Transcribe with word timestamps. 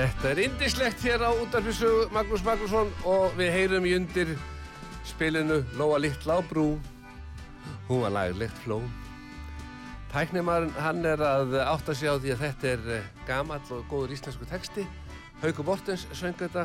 Þetta, 0.00 0.30
er 0.30 0.38
indislegt 0.46 1.02
hér 1.04 1.20
á 1.20 1.28
útarfissu 1.28 1.88
Magnús 2.08 2.40
Magnússon 2.40 2.88
og 3.04 3.34
við 3.36 3.50
heyrum 3.52 3.84
í 3.84 3.90
undir 3.98 4.30
spilinu 5.04 5.58
Lóa 5.76 5.98
Littla 6.00 6.38
á 6.38 6.40
brú. 6.40 6.78
Hún 7.84 8.00
var 8.06 8.14
laglegt 8.14 8.56
fló 8.62 8.78
Tæknimarinn 10.14 10.72
hann 10.80 11.04
er 11.04 11.20
að 11.20 11.52
átta 11.60 11.92
sig 11.92 12.08
á 12.08 12.16
því 12.16 12.32
að 12.32 12.44
þetta 12.46 12.70
er 12.70 12.88
eh, 12.94 13.10
gamall 13.28 13.74
og 13.76 13.82
góður 13.90 14.14
íslensku 14.16 14.48
texti. 14.48 14.86
Hauku 15.42 15.66
Bortens 15.68 16.06
söng 16.16 16.38
þetta 16.38 16.64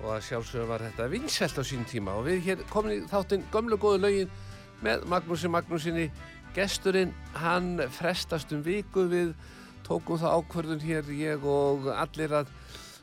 og 0.00 0.14
að 0.14 0.24
sjálfsögur 0.30 0.70
var 0.70 0.86
þetta 0.86 1.10
vinsælt 1.12 1.60
á 1.60 1.62
sín 1.68 1.84
tíma. 1.90 2.16
Og 2.16 2.24
við 2.30 2.40
hér 2.46 2.62
komin 2.72 3.02
í 3.02 3.10
þáttinn 3.10 3.44
gömlu 3.52 3.76
góðu 3.76 4.00
laugin 4.06 4.32
með 4.80 5.04
Magnúsi 5.12 5.52
Magnúsinni 5.52 6.08
gesturinn 6.56 7.12
hann 7.36 7.84
frestast 7.92 8.56
um 8.56 8.64
viku 8.64 9.04
við 9.12 9.36
tókum 9.84 10.20
það 10.20 10.36
ákvörðun 10.38 10.84
hér 10.84 11.10
ég 11.18 11.44
og 11.48 11.88
allir 11.92 12.34
að 12.40 12.52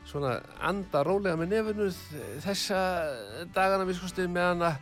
svona 0.08 0.36
anda 0.60 1.02
rólega 1.06 1.38
með 1.38 1.54
nefnu 1.54 1.90
þessa 2.42 2.80
dagana 3.54 3.86
við 3.88 4.00
skoðum 4.00 4.34
meðan 4.36 4.66
að 4.68 4.80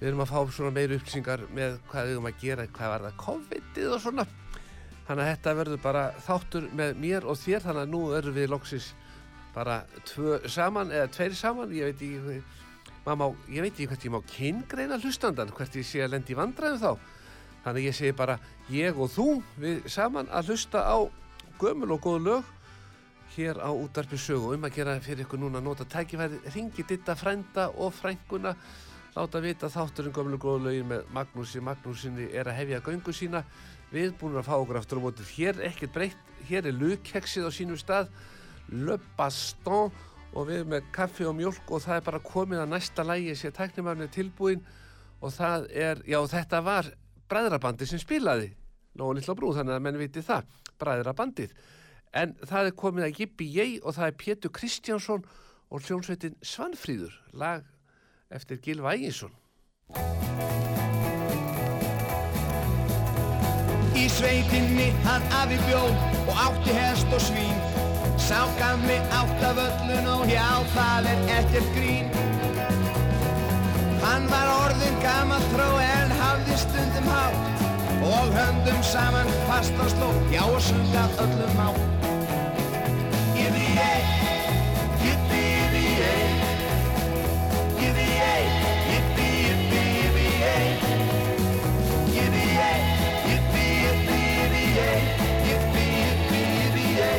við 0.00 0.08
erum 0.10 0.24
að 0.24 0.32
fá 0.32 0.38
svona 0.56 0.74
meiri 0.74 0.98
upplýsingar 0.98 1.44
með 1.54 1.76
hvað 1.90 2.08
við 2.08 2.16
erum 2.16 2.30
að 2.30 2.40
gera, 2.42 2.66
hvað 2.74 2.92
var 2.92 3.04
það 3.06 3.20
COVID-ið 3.22 3.92
og 3.92 4.00
svona. 4.02 4.24
Þannig 5.06 5.22
að 5.22 5.30
þetta 5.30 5.54
verður 5.60 5.82
bara 5.82 6.02
þáttur 6.24 6.66
með 6.78 6.98
mér 7.04 7.28
og 7.28 7.38
þér 7.38 7.64
þannig 7.66 7.84
að 7.84 7.92
nú 7.92 8.02
erum 8.16 8.36
við 8.36 8.50
loksis 8.50 8.88
bara 9.54 9.82
tvö 10.08 10.40
saman 10.50 10.92
eða 10.94 11.10
tveir 11.12 11.36
saman, 11.38 11.74
ég 11.76 11.92
veit 11.92 12.02
ekki 12.02 12.40
má, 13.04 13.26
ég 13.52 13.64
veit 13.64 13.72
ekki 13.74 13.88
hvert 13.90 14.06
ég 14.06 14.14
má 14.14 14.20
kyngreina 14.32 14.98
hlustandan, 15.02 15.52
hvert 15.54 15.76
ég 15.76 15.86
sé 15.86 16.02
að 16.02 16.14
lendi 16.16 16.38
vandræðum 16.38 16.82
þá 16.82 17.21
þannig 17.64 17.88
ég 17.88 17.96
segi 17.96 18.16
bara 18.16 18.38
ég 18.70 18.98
og 18.98 19.10
þú 19.12 19.28
við 19.60 19.86
saman 19.90 20.30
að 20.30 20.52
hlusta 20.52 20.82
á 20.82 20.98
gömul 21.60 21.94
og 21.94 22.02
góð 22.02 22.20
lög 22.26 22.44
hér 23.36 23.60
á 23.62 23.70
útarpi 23.72 24.18
sögu. 24.18 24.54
Um 24.54 24.64
að 24.66 24.76
gera 24.76 24.98
fyrir 25.00 25.24
ykkur 25.24 25.40
núna 25.40 25.62
nota 25.62 25.84
tækifæri 25.84 26.40
ringi 26.54 26.84
ditta 26.88 27.14
frænda 27.16 27.70
og 27.76 27.94
frænguna 27.94 28.54
láta 29.16 29.40
vita 29.40 29.68
þátturinn 29.68 30.12
gömlu 30.12 30.38
góðu 30.40 30.66
lögin 30.66 30.88
með 30.88 31.08
Magnúsi. 31.12 31.60
Magnúsinni 31.60 32.28
er 32.32 32.48
að 32.48 32.58
hefja 32.60 32.80
göngu 32.84 33.12
sína. 33.12 33.44
Við 33.92 34.14
búin 34.20 34.38
að 34.40 34.48
fá 34.48 34.54
okkur 34.56 34.80
aftur 34.80 35.00
á 35.00 35.04
mótið. 35.04 35.32
Hér 35.36 35.58
er 35.60 35.68
ekkert 35.68 35.92
breytt, 35.92 36.30
hér 36.48 36.68
er 36.68 36.76
lukkeksið 36.76 37.48
á 37.48 37.50
sínum 37.52 37.80
stað. 37.80 38.08
Le 38.68 38.98
Baston. 39.16 39.92
Og 40.32 40.48
við 40.48 40.64
með 40.64 40.86
kaffi 40.96 41.26
og 41.28 41.36
mjölk 41.36 41.68
og 41.68 41.82
það 41.84 41.98
er 41.98 42.04
bara 42.06 42.18
komið 42.24 42.62
að 42.62 42.70
næsta 42.72 43.04
lægi 43.04 43.34
sé 43.36 43.50
tæknimarni 43.52 44.06
tilbúin 44.08 44.62
og 45.20 45.34
það 45.36 45.66
er, 45.76 46.00
já 46.08 46.16
þetta 46.24 46.60
var 46.64 46.88
bræðrabandi 47.30 47.88
sem 47.88 48.00
spilaði. 48.02 48.52
Lóa 48.98 49.16
Lilla 49.16 49.36
Brú, 49.36 49.52
þannig 49.56 49.76
að 49.76 49.84
menn 49.86 50.00
viti 50.00 50.24
það. 50.24 50.48
Bræðrabandið, 50.82 51.52
en 52.18 52.34
það 52.42 52.70
er 52.70 52.80
komið 52.82 53.06
að 53.08 53.20
Jippi 53.20 53.46
Jei 53.52 53.70
og 53.80 53.96
það 53.96 54.08
er 54.08 54.18
Pétur 54.24 54.54
Kristjánsson 54.56 55.28
og 55.72 55.86
hljónsveitin 55.86 56.36
Svanfríður. 56.42 57.14
Lag 57.32 57.64
eftir 58.32 58.60
Gilva 58.64 58.94
Æginsson 58.96 59.32
Í 63.92 64.08
sveitinni 64.08 64.88
hann 65.04 65.24
afi 65.36 65.58
bjó 65.66 65.82
og 65.84 66.38
átti 66.46 66.72
hest 66.74 67.12
og 67.12 67.20
svín. 67.22 67.58
Sá 68.18 68.40
gaf 68.58 68.80
mig 68.86 69.02
átt 69.18 69.44
af 69.46 69.60
öllun 69.66 70.08
og 70.14 70.24
hjá 70.30 70.48
það 70.74 71.10
er 71.12 71.20
ekkert 71.38 71.68
grín. 71.76 72.08
Hann 74.02 74.26
var 74.32 74.48
orðin 74.56 74.96
gammal 75.04 75.44
tró 75.52 75.68
en 75.84 76.01
hafði 76.42 76.56
stundum 76.58 77.06
hátt 77.06 77.36
Og 78.02 78.32
höndum 78.34 78.82
saman 78.82 79.28
fast 79.46 79.74
á 79.78 79.86
sló, 79.86 80.10
já 80.32 80.42
og 80.42 80.60
sungað 80.62 81.10
öllum 81.22 81.60
átt 81.62 81.80
Yippee-yay, 83.38 84.02
yippee-yippee-yay 85.04 86.22
Yippee-yay, 87.78 88.42
yippee-yippee-yippee-yay 88.90 90.66
Yippee-yay, 92.16 92.78
yippee-yippee-yippee-yay 93.30 95.00
Yippee-yippee-yippee-yay 95.46 97.18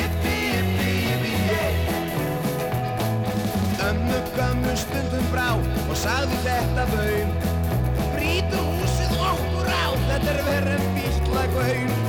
Yippee-yippee-yippee-yay 0.00 1.72
Ömmu 3.88 4.18
gömmu 4.36 4.72
stundum 4.76 5.26
brá 5.32 5.50
og 5.60 5.96
sagði 5.98 6.36
þetta 6.46 6.84
baun 6.96 7.51
þetta 10.22 10.34
er 10.38 10.44
verið 10.46 10.82
en 10.82 11.56
haun 11.58 12.02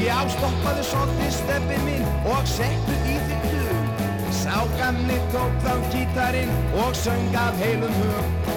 Já, 0.00 0.16
stoppaðu 0.32 0.84
svolítið 0.88 1.34
steppi 1.36 1.76
minn 1.84 2.06
og 2.32 2.46
settu 2.48 2.96
í 3.04 3.18
þig 3.28 3.44
hug. 3.52 4.00
Sá 4.40 4.56
gamli 4.80 5.18
tók 5.34 5.60
þá 5.62 5.74
gítarinn 5.92 6.50
og 6.80 6.96
söng 6.96 7.36
af 7.36 7.60
heilum 7.60 7.94
hug. 8.00 8.50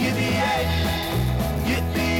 Yippee-yay, 0.00 0.66
yippee-yippee-yay 1.68 2.15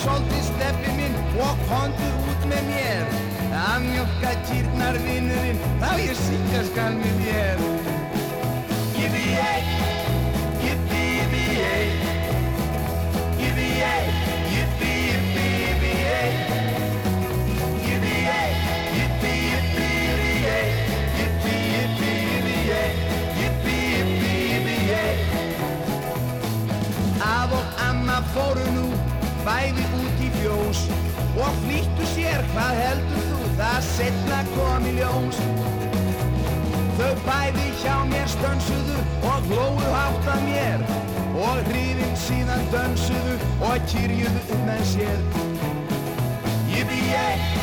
svolítið 0.00 0.46
steppi 0.48 0.94
minn 0.96 1.18
og 1.44 1.60
kondu 1.68 2.08
út 2.30 2.48
með 2.52 2.70
mér. 2.70 3.18
Að 3.60 3.88
mjölka 3.88 4.32
kýrnar 4.48 5.00
vinnurinn, 5.04 5.60
þá 5.82 5.90
ég 6.00 6.16
syngja 6.24 6.64
skal 6.70 6.96
með 7.00 7.22
þér 7.26 7.79
og 31.40 31.60
flýttu 31.64 32.06
sér, 32.14 32.42
hvað 32.52 32.80
heldur 32.84 33.24
þú, 33.28 33.38
það 33.60 33.78
setna 33.88 34.40
kom 34.54 34.88
í 34.88 34.94
ljós. 34.98 35.40
Þau 37.00 37.12
bæði 37.24 37.68
hjá 37.80 37.94
mér 38.10 38.28
stönsuðu 38.28 38.98
og 39.30 39.48
hlóðu 39.48 39.92
hátt 39.94 40.28
að 40.34 40.44
mér. 40.48 40.84
Og 41.40 41.62
hrifin 41.70 42.16
síðan 42.20 42.66
dönsuðu 42.74 43.38
og 43.64 43.88
kyrjuðu 43.88 44.42
um 44.56 44.66
með 44.68 44.84
sér. 44.90 45.22
Yippee-yay, 46.74 47.59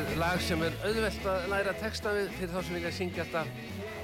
er 0.00 0.16
lag 0.20 0.40
sem 0.40 0.60
er 0.64 0.76
auðvelt 0.86 1.24
að 1.28 1.42
læra 1.50 1.72
texta 1.76 2.12
við 2.14 2.28
fyrir 2.38 2.52
þá 2.54 2.60
sem 2.64 2.76
vilja 2.76 2.92
syngja 2.94 3.24
alltaf 3.26 3.50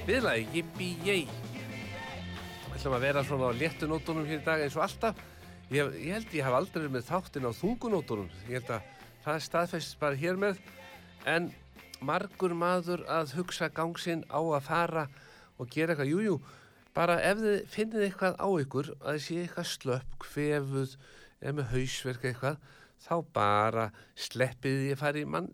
viðlagi, 0.05 0.45
Yippee-yay 0.53 1.23
Við 1.25 2.75
ætlum 2.75 2.97
að 2.97 3.05
vera 3.07 3.23
svona 3.25 3.49
á 3.49 3.53
léttunótunum 3.57 4.27
hér 4.29 4.43
í 4.43 4.45
dag 4.45 4.65
eins 4.65 4.77
og 4.77 4.85
alltaf. 4.85 5.23
Ég, 5.73 5.95
ég 6.03 6.13
held 6.13 6.35
ég 6.37 6.45
haf 6.45 6.57
aldrei 6.59 6.83
verið 6.83 6.95
með 6.99 7.07
þáttinn 7.09 7.49
á 7.49 7.53
þungunótunum 7.61 8.29
Ég 8.51 8.59
held 8.59 8.73
að 8.77 8.91
það 9.25 9.43
staðfæst 9.47 9.99
bara 10.03 10.21
hér 10.21 10.41
með. 10.43 10.61
En 11.25 11.51
margur 12.05 12.53
maður 12.53 13.07
að 13.09 13.37
hugsa 13.39 13.71
gangsinn 13.73 14.27
á 14.29 14.41
að 14.41 14.67
fara 14.69 15.07
og 15.57 15.71
gera 15.73 15.95
eitthvað, 15.95 16.13
jújú, 16.13 16.37
jú, 16.37 16.41
bara 16.97 17.21
ef 17.25 17.41
þið 17.41 17.61
finnið 17.73 18.09
eitthvað 18.11 18.37
á 18.37 18.49
ykkur, 18.67 18.93
að 19.01 19.17
þið 19.17 19.25
sé 19.31 19.39
eitthvað 19.47 19.71
slöpp, 19.73 20.19
kvefuð, 20.27 20.99
eða 21.41 21.57
með 21.57 21.71
hausverk 21.73 22.27
eitthvað, 22.29 22.61
þá 23.07 23.15
bara 23.33 23.87
sleppið 24.27 24.83
því 24.83 24.93
að 24.93 25.01
fara 25.01 25.23
í 25.23 25.31
mann 25.31 25.49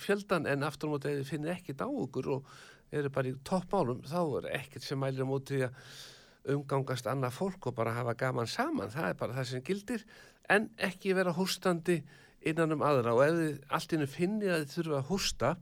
fjöldan 0.00 0.46
en 0.48 0.64
aftur 0.66 0.90
á 0.90 0.92
móti 0.94 1.14
finnið 1.28 1.54
ekkert 1.56 1.84
á 1.84 1.88
ykkur 1.88 2.30
og 2.36 2.50
eru 2.92 3.12
bara 3.12 3.30
í 3.30 3.36
toppmálum, 3.46 4.02
þá 4.04 4.20
er 4.40 4.50
ekkert 4.60 4.84
sem 4.84 5.00
mælir 5.00 5.24
á 5.24 5.28
móti 5.28 5.62
að 5.64 6.52
umgangast 6.52 7.06
annað 7.06 7.36
fólk 7.38 7.70
og 7.70 7.76
bara 7.78 7.94
hafa 7.96 8.14
gaman 8.18 8.50
saman, 8.50 8.90
það 8.92 9.08
er 9.08 9.18
bara 9.20 9.36
það 9.38 9.48
sem 9.50 9.64
gildir 9.66 10.04
en 10.50 10.68
ekki 10.82 11.14
vera 11.16 11.34
hústandi 11.36 12.00
innan 12.42 12.74
um 12.74 12.84
aðra. 12.84 13.14
Og 13.14 13.22
ef 13.24 13.36
þið 13.38 13.60
allt 13.78 13.96
innum 13.96 14.10
finnir 14.10 14.54
að 14.54 14.64
þið 14.64 14.74
þurfa 14.76 14.98
að 14.98 15.10
hústa 15.10 15.52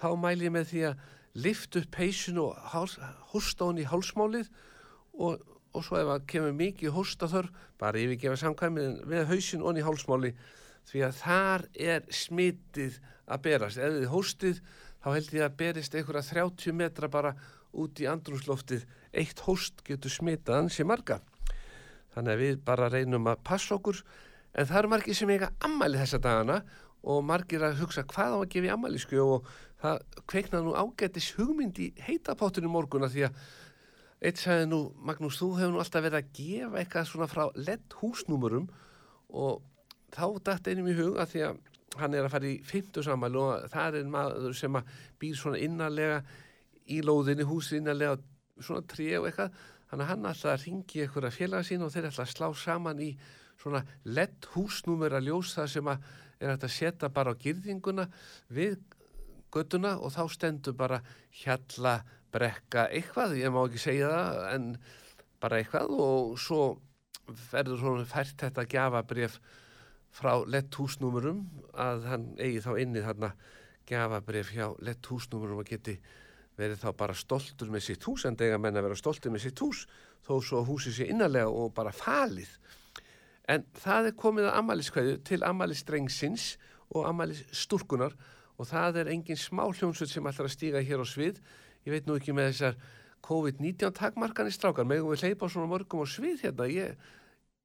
þá 0.00 0.08
mæl 0.22 0.36
ég 0.40 0.54
með 0.54 0.68
því 0.70 0.84
að 0.88 1.08
lift 1.44 1.78
upp 1.78 1.90
peysun 1.94 2.40
og 2.42 2.56
hústa 3.34 3.68
hún 3.68 3.80
í 3.82 3.86
hálsmálið 3.86 4.48
og, 5.20 5.42
og 5.70 5.84
svo 5.86 6.00
ef 6.00 6.08
það 6.08 6.24
kemur 6.32 6.56
mikið 6.58 6.96
hústa 6.96 7.28
þörf, 7.30 7.52
bara 7.78 8.00
yfirgefa 8.00 8.40
samkvæmið 8.40 9.04
með 9.10 9.28
hausin 9.30 9.62
og 9.62 9.78
í 9.78 9.84
hálsmáli 9.84 10.32
því 10.90 11.02
að 11.06 11.18
þar 11.20 11.64
er 11.78 12.06
smitið 12.10 12.98
að 13.30 13.42
berast, 13.46 13.78
ef 13.78 13.96
þið 13.96 14.10
hústið 14.10 14.60
þá 15.00 15.08
held 15.14 15.32
ég 15.36 15.46
að 15.46 15.56
berist 15.60 15.96
einhverja 15.96 16.26
30 16.32 16.76
metra 16.76 17.10
bara 17.12 17.34
út 17.80 18.02
í 18.02 18.08
andrúsloftið 18.10 18.86
eitt 19.14 19.42
hóst 19.46 19.84
getur 19.86 20.12
smitað 20.12 20.64
ansi 20.64 20.86
marga. 20.86 21.20
Þannig 22.14 22.34
að 22.34 22.42
við 22.42 22.60
bara 22.66 22.90
reynum 22.90 23.30
að 23.30 23.42
passa 23.46 23.76
okkur. 23.76 24.02
En 24.58 24.66
það 24.66 24.80
eru 24.80 24.90
margir 24.90 25.16
sem 25.16 25.30
eiga 25.30 25.52
ammali 25.62 26.00
þessa 26.00 26.18
dagana 26.22 26.58
og 27.06 27.22
margir 27.24 27.62
að 27.64 27.78
hugsa 27.80 28.04
hvað 28.10 28.34
á 28.34 28.38
að 28.40 28.50
gefa 28.52 28.68
í 28.68 28.72
ammali 28.74 29.00
skjó 29.00 29.26
og 29.38 29.50
það 29.80 30.02
kveikna 30.28 30.60
nú 30.64 30.74
ágættis 30.76 31.30
hugmynd 31.38 31.78
í 31.80 31.92
heitapáttinu 32.04 32.68
morguna 32.68 33.08
því 33.12 33.28
að 33.28 33.38
eitt 34.20 34.42
sagði 34.42 34.66
nú 34.68 34.80
Magnús 35.06 35.38
þú 35.40 35.54
hefur 35.56 35.72
nú 35.72 35.80
alltaf 35.80 36.04
verið 36.04 36.18
að 36.18 36.32
gefa 36.36 36.80
eitthvað 36.82 37.08
svona 37.08 37.30
frá 37.30 37.44
lett 37.56 37.96
húsnúmurum 38.02 38.66
og 39.30 39.62
þá 40.14 40.24
dætt 40.46 40.70
einum 40.70 40.90
í 40.90 40.96
hug 40.98 41.18
að 41.20 41.34
því 41.34 41.42
að 41.48 41.60
hann 42.00 42.14
er 42.14 42.26
að 42.26 42.34
fara 42.34 42.48
í 42.50 42.54
fymtu 42.66 43.02
sammælu 43.04 43.42
og 43.42 43.66
það 43.72 43.98
er 44.00 44.10
maður 44.10 44.54
sem 44.56 44.78
að 44.78 44.94
býr 45.20 45.36
svona 45.38 45.60
innarlega 45.60 46.20
í 46.90 47.00
lóðinni, 47.06 47.46
húsi 47.46 47.78
innarlega 47.78 48.18
svona 48.60 48.86
trí 48.90 49.10
og 49.18 49.28
eitthvað. 49.28 49.58
Þannig 49.90 50.04
að 50.04 50.10
hann 50.12 50.30
alltaf 50.30 50.52
að 50.52 50.64
ringi 50.66 51.02
einhverja 51.04 51.34
félaga 51.34 51.66
sín 51.66 51.82
og 51.82 51.92
þeir 51.94 52.08
alltaf 52.10 52.26
að 52.26 52.34
slá 52.36 52.48
saman 52.62 53.02
í 53.02 53.10
svona 53.60 53.82
lett 54.06 54.46
húsnúmer 54.54 55.16
að 55.18 55.30
ljósa 55.30 55.66
sem 55.68 55.90
að 55.90 56.06
er 56.40 56.54
að 56.54 56.70
setja 56.72 57.10
bara 57.12 57.34
á 57.36 57.40
girðinguna 57.40 58.06
við 58.48 58.78
göttuna 59.52 59.96
og 59.98 60.14
þá 60.14 60.22
stendur 60.32 60.76
bara 60.78 61.00
hjalla 61.42 61.98
brekka 62.32 62.86
eitthvað, 62.94 63.34
ég 63.40 63.52
má 63.52 63.64
ekki 63.64 63.82
segja 63.82 64.12
það 64.14 64.44
en 64.54 64.68
bara 65.42 65.58
eitthvað. 65.60 65.90
Og 65.90 66.38
svo 66.40 66.62
verður 67.50 67.82
svona 67.82 68.06
fært 68.08 68.46
þetta 68.46 68.68
gafabref 68.70 69.40
frá 70.14 70.32
lett 70.46 70.74
húsnúmurum 70.74 71.44
að 71.78 72.06
hann 72.10 72.26
eigi 72.38 72.62
þá 72.64 72.72
inni 72.82 73.04
þarna 73.04 73.32
gafabref 73.88 74.52
hjá 74.54 74.66
lett 74.84 75.06
húsnúmurum 75.06 75.62
og 75.62 75.70
geti 75.70 75.96
verið 76.58 76.82
þá 76.82 76.90
bara 76.98 77.16
stoltur 77.16 77.70
með 77.72 77.86
sitt 77.86 78.04
hús 78.04 78.26
en 78.28 78.36
dega 78.38 78.58
menn 78.60 78.76
að 78.76 78.88
vera 78.88 78.98
stoltur 78.98 79.32
með 79.32 79.46
sitt 79.46 79.62
hús 79.62 79.86
þó 80.26 80.34
svo 80.44 80.64
húsið 80.66 80.96
sé 80.98 81.08
innarlega 81.12 81.48
og 81.48 81.72
bara 81.76 81.94
falið. 81.94 82.50
En 83.50 83.64
það 83.80 84.10
er 84.10 84.18
komið 84.18 84.50
að 84.50 84.58
amaliskvæðu 84.60 85.16
til 85.26 85.40
amalistrengssins 85.46 86.52
og 86.94 87.08
amalisturkunar 87.08 88.14
og 88.60 88.68
það 88.68 89.00
er 89.02 89.12
engin 89.14 89.40
smá 89.40 89.64
hljómsveit 89.70 90.12
sem 90.12 90.26
ætlar 90.28 90.50
að 90.50 90.54
stíga 90.54 90.82
hér 90.84 91.02
á 91.02 91.06
svið. 91.08 91.40
Ég 91.86 91.94
veit 91.94 92.06
nú 92.06 92.18
ekki 92.18 92.34
með 92.36 92.52
þessar 92.52 92.76
COVID-19 93.24 93.96
takmarkanir 93.96 94.54
strákar 94.54 94.88
megum 94.88 95.12
við 95.14 95.24
hleypa 95.24 95.48
svona 95.48 95.70
mörgum 95.70 96.04
á 96.04 96.06
svið 96.08 96.44
hérna? 96.44 96.68
Ég 96.68 96.94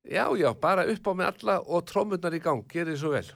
Já, 0.06 0.38
já, 0.38 0.54
bara 0.54 0.86
upp 0.86 1.08
á 1.10 1.14
með 1.18 1.28
alla 1.32 1.56
og 1.66 1.82
trómurnar 1.90 2.36
í 2.38 2.40
gang, 2.40 2.62
gerir 2.70 2.94
þið 2.94 3.00
svo 3.02 3.10
vel. 3.10 3.30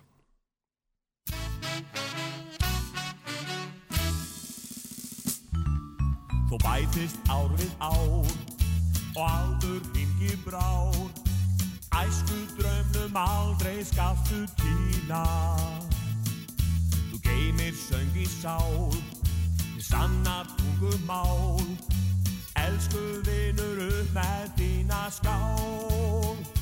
Þú 6.50 6.60
bætist 6.62 7.18
ár 7.26 7.50
við 7.58 7.74
ár 7.82 8.30
og 9.18 9.24
aldur 9.26 9.82
hingi 9.98 10.38
brár. 10.46 11.00
Æsku 11.90 12.38
drömmnum 12.54 13.18
aldrei 13.18 13.82
skalltu 13.82 14.46
tína. 14.62 15.26
Þú 17.10 17.18
geymir 17.26 17.74
söng 17.74 18.14
í 18.14 18.30
sál 18.30 18.94
Þið 19.74 19.84
sanna 19.90 20.46
tungum 20.54 21.02
mál. 21.10 21.66
Elsku 22.62 23.04
vinur 23.26 23.86
upp 23.90 24.14
með 24.14 24.50
þína 24.62 25.04
skál 25.18 26.59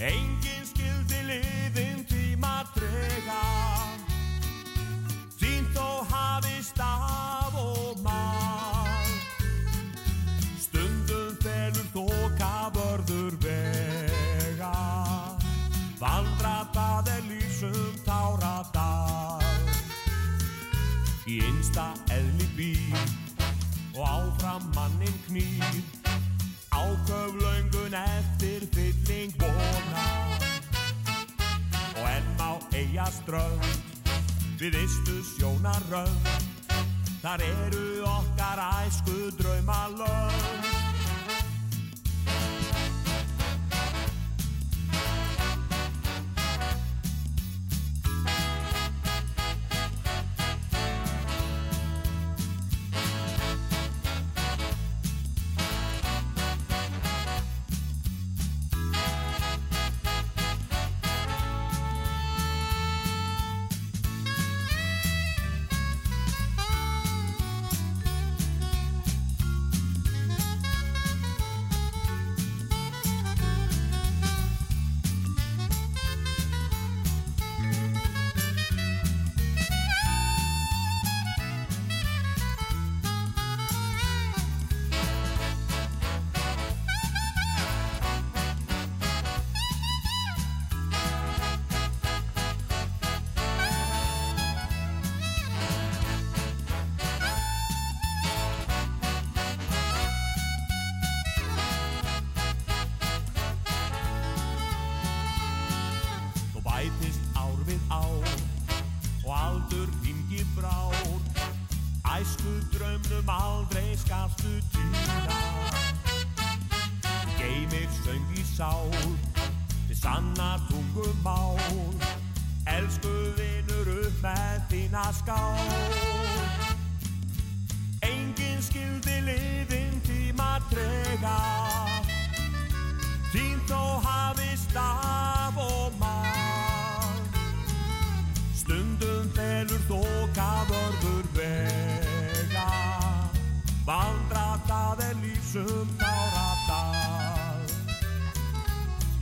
Engin 0.00 0.62
skildi 0.64 1.18
liðin 1.28 1.98
tíma 2.08 2.62
trega 2.72 3.40
Þín 5.36 5.66
þó 5.74 6.06
hafi 6.08 6.54
staf 6.64 7.58
og 7.60 8.00
mál. 8.00 9.10
Stundum 10.56 11.36
felur 11.44 11.92
þóka 11.92 12.50
vörður 12.78 13.36
vega. 13.44 14.72
Vandratað 16.00 17.12
er 17.18 17.22
lífsum 17.28 17.92
táradal. 18.08 19.44
Í 21.28 21.42
einsta 21.44 21.90
eðli 22.08 22.48
býr 22.56 23.08
og 23.98 24.06
áfram 24.08 24.64
mannin 24.72 25.24
knýr 25.28 25.89
Áköflaungun 26.80 27.94
eftir 28.02 28.68
fylling 28.74 29.34
vona. 29.40 30.06
Og 31.96 32.06
enn 32.16 32.30
á 32.40 32.52
eiga 32.72 33.10
strönd. 33.20 33.82
Við 34.60 34.76
istu 34.84 35.20
sjónar 35.34 35.84
rönd 35.92 36.48
Þar 37.20 37.42
eru 37.44 38.04
okkar 38.08 38.60
æsku 38.80 39.20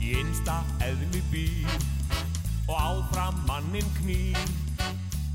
í 0.09 0.17
einsta 0.17 0.55
eðli 0.81 1.21
býr 1.29 1.73
og 2.69 2.75
áfram 2.77 3.37
mannin 3.47 3.85
knýr. 3.99 4.39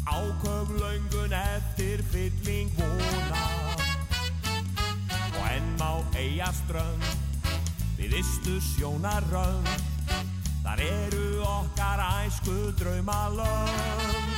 Áköflöngun 0.05 1.33
eftir 1.33 2.03
fylling 2.13 2.73
vona 2.77 3.45
og 5.31 5.47
enn 5.49 5.71
má 5.81 5.91
eiga 6.19 6.51
strönd 6.53 7.07
við 7.99 8.19
istu 8.21 8.59
sjónarönd. 8.75 9.71
Þar 10.65 10.87
eru 10.91 11.27
okkar 11.47 12.05
æsku 12.25 12.59
draumalönd. 12.81 14.34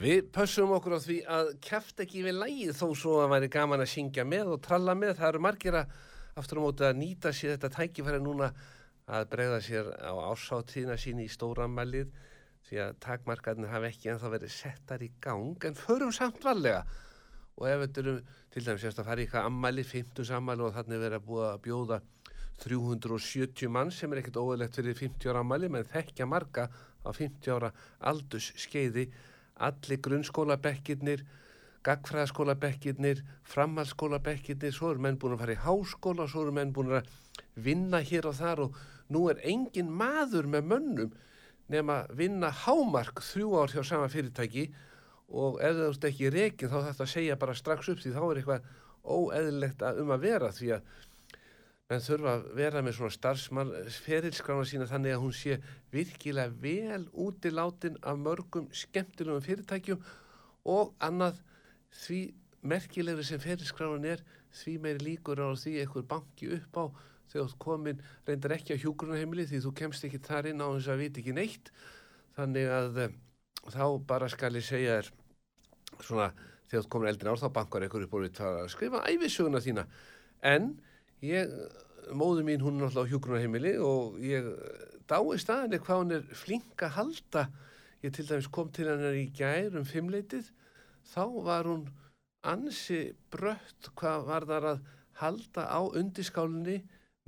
Við 0.00 0.30
pössum 0.32 0.70
okkur 0.72 0.94
á 0.96 1.00
því 1.04 1.14
að 1.28 1.48
kæft 1.60 1.98
ekki 2.00 2.22
við 2.24 2.38
lægið 2.38 2.70
þó 2.78 2.86
svo 2.96 3.16
að 3.20 3.32
væri 3.34 3.48
gaman 3.52 3.82
að 3.84 3.90
syngja 3.92 4.22
með 4.24 4.52
og 4.54 4.60
tralla 4.64 4.94
með. 4.96 5.10
Það 5.18 5.28
eru 5.28 5.40
margir 5.44 5.74
að 5.76 5.90
aftur 6.40 6.60
á 6.60 6.64
móti 6.64 6.84
að 6.88 7.00
nýta 7.02 7.32
sér 7.36 7.50
þetta 7.52 7.70
tækifæri 7.74 8.20
núna 8.24 8.46
að 9.10 9.26
bregða 9.34 9.58
sér 9.66 9.90
á 10.00 10.14
ásáttíðina 10.30 10.96
sín 11.02 11.18
í 11.20 11.26
stóramælið 11.28 12.14
því 12.70 12.80
að 12.80 12.96
takmarkarnir 13.04 13.72
hafa 13.74 13.90
ekki 13.90 14.12
ennþá 14.14 14.30
verið 14.38 14.54
settar 14.54 15.04
í 15.04 15.10
gang 15.20 15.66
en 15.68 15.76
förum 15.76 16.14
samt 16.16 16.40
varlega. 16.48 16.86
Og 17.60 17.66
ef 17.68 17.82
þetta 17.82 18.00
eru 18.00 18.14
til 18.54 18.62
dæmis 18.64 18.86
að 18.88 19.02
fara 19.04 19.20
í 19.20 19.26
eitthvað 19.26 19.48
ammæli, 19.50 19.84
50 19.84 20.32
ammæli 20.38 20.64
og 20.64 20.72
þannig 20.78 21.02
verið 21.02 21.18
að 21.18 21.26
búa 21.28 21.50
að 21.50 21.60
bjóða 21.66 21.98
370 22.64 23.68
mann 23.72 23.92
sem 23.92 24.12
er 24.14 24.22
ekkert 24.22 24.40
óðilegt 24.40 24.80
fyrir 24.80 24.96
50 24.96 25.28
ára 25.28 25.44
ammæli 25.44 25.68
menn 25.72 25.92
þekkja 25.92 26.28
marga 26.28 26.70
á 27.04 27.10
50 27.12 27.52
ára 27.52 27.70
aldus 28.00 28.48
skeiði 28.60 29.10
allir 29.60 30.00
grunnskólabekkirnir, 30.04 31.24
gagfræðaskólabekkirnir, 31.86 33.22
framhaldsskólabekkirnir, 33.54 34.74
svo 34.76 34.92
eru 34.94 35.04
menn 35.04 35.18
búin 35.20 35.36
að 35.36 35.44
fara 35.44 35.56
í 35.56 35.62
háskóla, 35.64 36.28
svo 36.28 36.44
eru 36.46 36.56
menn 36.56 36.74
búin 36.76 36.94
að 36.98 37.10
vinna 37.56 38.00
hér 38.04 38.28
og 38.30 38.38
þar 38.40 38.64
og 38.66 38.78
nú 39.10 39.26
er 39.30 39.40
engin 39.46 39.90
maður 39.92 40.48
með 40.50 40.70
mönnum 40.72 41.12
nema 41.70 42.02
vinna 42.16 42.50
hámark 42.64 43.22
þrjú 43.24 43.52
ár 43.60 43.74
hjá 43.74 43.82
sama 43.86 44.10
fyrirtæki 44.10 44.68
og 45.30 45.60
ef 45.62 45.76
þú 45.76 45.88
ert 45.88 46.06
ekki 46.10 46.32
reygin 46.34 46.72
þá 46.72 46.78
þetta 46.88 47.06
segja 47.12 47.38
bara 47.38 47.58
strax 47.58 47.90
upp 47.92 48.02
því 48.02 48.14
þá 48.16 48.22
er 48.26 48.40
eitthvað 48.40 48.70
óeðlilegt 49.00 49.84
að 49.86 50.00
um 50.02 50.12
að 50.14 50.24
vera 50.26 50.50
því 50.54 50.72
að 50.76 50.96
menn 51.90 52.02
þurfa 52.06 52.32
að 52.36 52.48
vera 52.54 52.82
með 52.86 52.96
svona 52.98 53.16
starfsmann 53.16 53.72
ferilskrána 54.04 54.66
sína 54.68 54.88
þannig 54.90 55.16
að 55.16 55.22
hún 55.24 55.34
sé 55.34 55.56
virkilega 55.90 56.54
vel 56.62 57.06
útilátin 57.10 57.98
af 58.06 58.20
mörgum 58.20 58.68
skemmtilegum 58.70 59.42
fyrirtækjum 59.42 60.04
og 60.70 60.92
annað 61.02 61.40
því 62.04 62.20
merkilegri 62.62 63.24
sem 63.26 63.42
ferilskránan 63.42 64.06
er 64.12 64.22
því 64.54 64.76
meiri 64.84 65.06
líkur 65.06 65.42
á 65.42 65.50
því 65.54 65.80
einhver 65.82 66.06
banki 66.06 66.50
upp 66.58 66.78
á 66.78 66.84
þegar 67.30 67.50
þú 67.52 67.58
komin 67.62 68.04
reyndar 68.26 68.54
ekki 68.56 68.76
á 68.76 68.82
hjúgrunarheimili 68.82 69.46
því 69.48 69.62
þú 69.64 69.72
kemst 69.80 70.06
ekki 70.06 70.20
þar 70.26 70.50
inn 70.50 70.62
á 70.62 70.68
þess 70.68 70.90
að 70.90 71.02
viti 71.04 71.22
ekki 71.22 71.34
neitt. 71.36 71.72
Þannig 72.36 72.70
að 72.74 73.00
um, 73.06 73.18
þá 73.70 73.84
bara 74.10 74.30
skal 74.32 74.54
ég 74.58 74.66
segja 74.66 74.98
þér 74.98 75.10
svona 76.06 76.30
þegar 76.70 76.84
þú 76.86 76.92
komin 76.94 77.10
eldin 77.12 77.30
ár 77.30 77.42
þá 77.42 77.48
bankar 77.54 77.86
einhver 77.86 78.06
upp 78.06 78.16
og 78.16 78.24
við 78.26 78.42
skrifa 78.74 79.02
æfisöguna 79.10 79.62
þína. 79.62 79.86
En 80.46 80.72
ég, 81.24 81.50
móðu 82.16 82.44
mín 82.46 82.62
hún 82.64 82.80
er 82.80 82.88
alltaf 82.88 83.06
á 83.06 83.10
hjúgrunarheimili 83.10 83.74
og 83.84 84.18
ég 84.24 84.46
dái 85.10 85.40
staðinni 85.42 85.80
hvað 85.82 86.02
hún 86.02 86.14
er 86.16 86.28
flink 86.36 86.84
að 86.86 86.96
halda. 86.96 87.48
Ég 88.00 88.14
til 88.16 88.26
dæmis 88.28 88.48
kom 88.48 88.70
til 88.72 88.88
hennar 88.88 89.16
í 89.16 89.26
gær 89.36 89.76
um 89.76 89.84
fimmleitið 89.84 90.48
þá 91.10 91.24
var 91.44 91.68
hún 91.68 91.88
ansi 92.48 93.00
brött 93.32 93.90
hvað 93.98 94.24
var 94.28 94.46
þar 94.48 94.68
að 94.70 94.86
halda 95.20 95.66
á 95.68 95.80
undiskálinni 95.84 96.78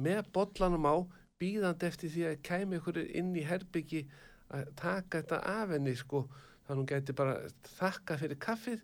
með 0.01 0.31
bollanum 0.33 0.89
á 0.89 0.97
býðandi 1.43 1.89
eftir 1.89 2.13
því 2.15 2.25
að 2.31 2.41
kæmi 2.49 2.79
ykkur 2.79 3.01
inn 3.03 3.35
í 3.37 3.45
herbyggi 3.45 4.07
að 4.53 4.73
taka 4.79 5.21
þetta 5.21 5.43
af 5.53 5.75
henni 5.75 5.95
sko. 5.99 6.25
Þannig 6.63 6.73
að 6.73 6.81
hún 6.81 6.91
gæti 6.93 7.17
bara 7.19 7.37
þakka 7.77 8.19
fyrir 8.21 8.41
kaffið 8.41 8.83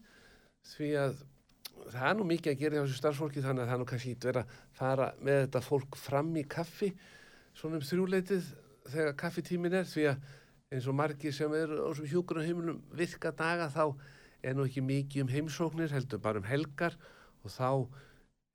því 0.75 0.91
að 1.01 1.21
það 1.93 2.09
er 2.11 2.17
nú 2.19 2.27
mikið 2.29 2.53
að 2.53 2.63
gera 2.63 2.79
hjá 2.79 2.85
þessu 2.85 2.99
starfsfólki 2.99 3.45
þannig 3.45 3.65
að 3.65 3.69
það 3.69 3.77
er 3.77 3.83
nú 3.83 3.89
kannski 3.93 4.15
verið 4.25 4.41
að 4.43 4.57
fara 4.79 5.07
með 5.21 5.41
þetta 5.45 5.63
fólk 5.65 5.99
fram 5.99 6.35
í 6.37 6.45
kaffi 6.57 6.91
svona 7.59 7.79
um 7.79 7.87
þrjúleitið 7.89 8.51
þegar 8.89 9.17
kaffitímin 9.23 9.79
er 9.79 9.89
því 9.89 10.07
að 10.13 10.27
eins 10.75 10.89
og 10.89 10.97
margir 10.99 11.33
sem 11.33 11.55
eru 11.57 11.79
á 11.81 11.89
þessum 11.89 12.11
hjúgrunarheimunum 12.13 12.83
virka 12.97 13.33
daga 13.33 13.71
þá 13.73 13.85
er 14.45 14.57
nú 14.57 14.67
ekki 14.69 14.85
mikið 14.85 15.25
um 15.25 15.33
heimsóknir 15.33 15.95
heldur 15.95 16.21
bara 16.23 16.43
um 16.43 16.49
helgar 16.49 16.97
og 17.43 17.53
þá 17.55 17.71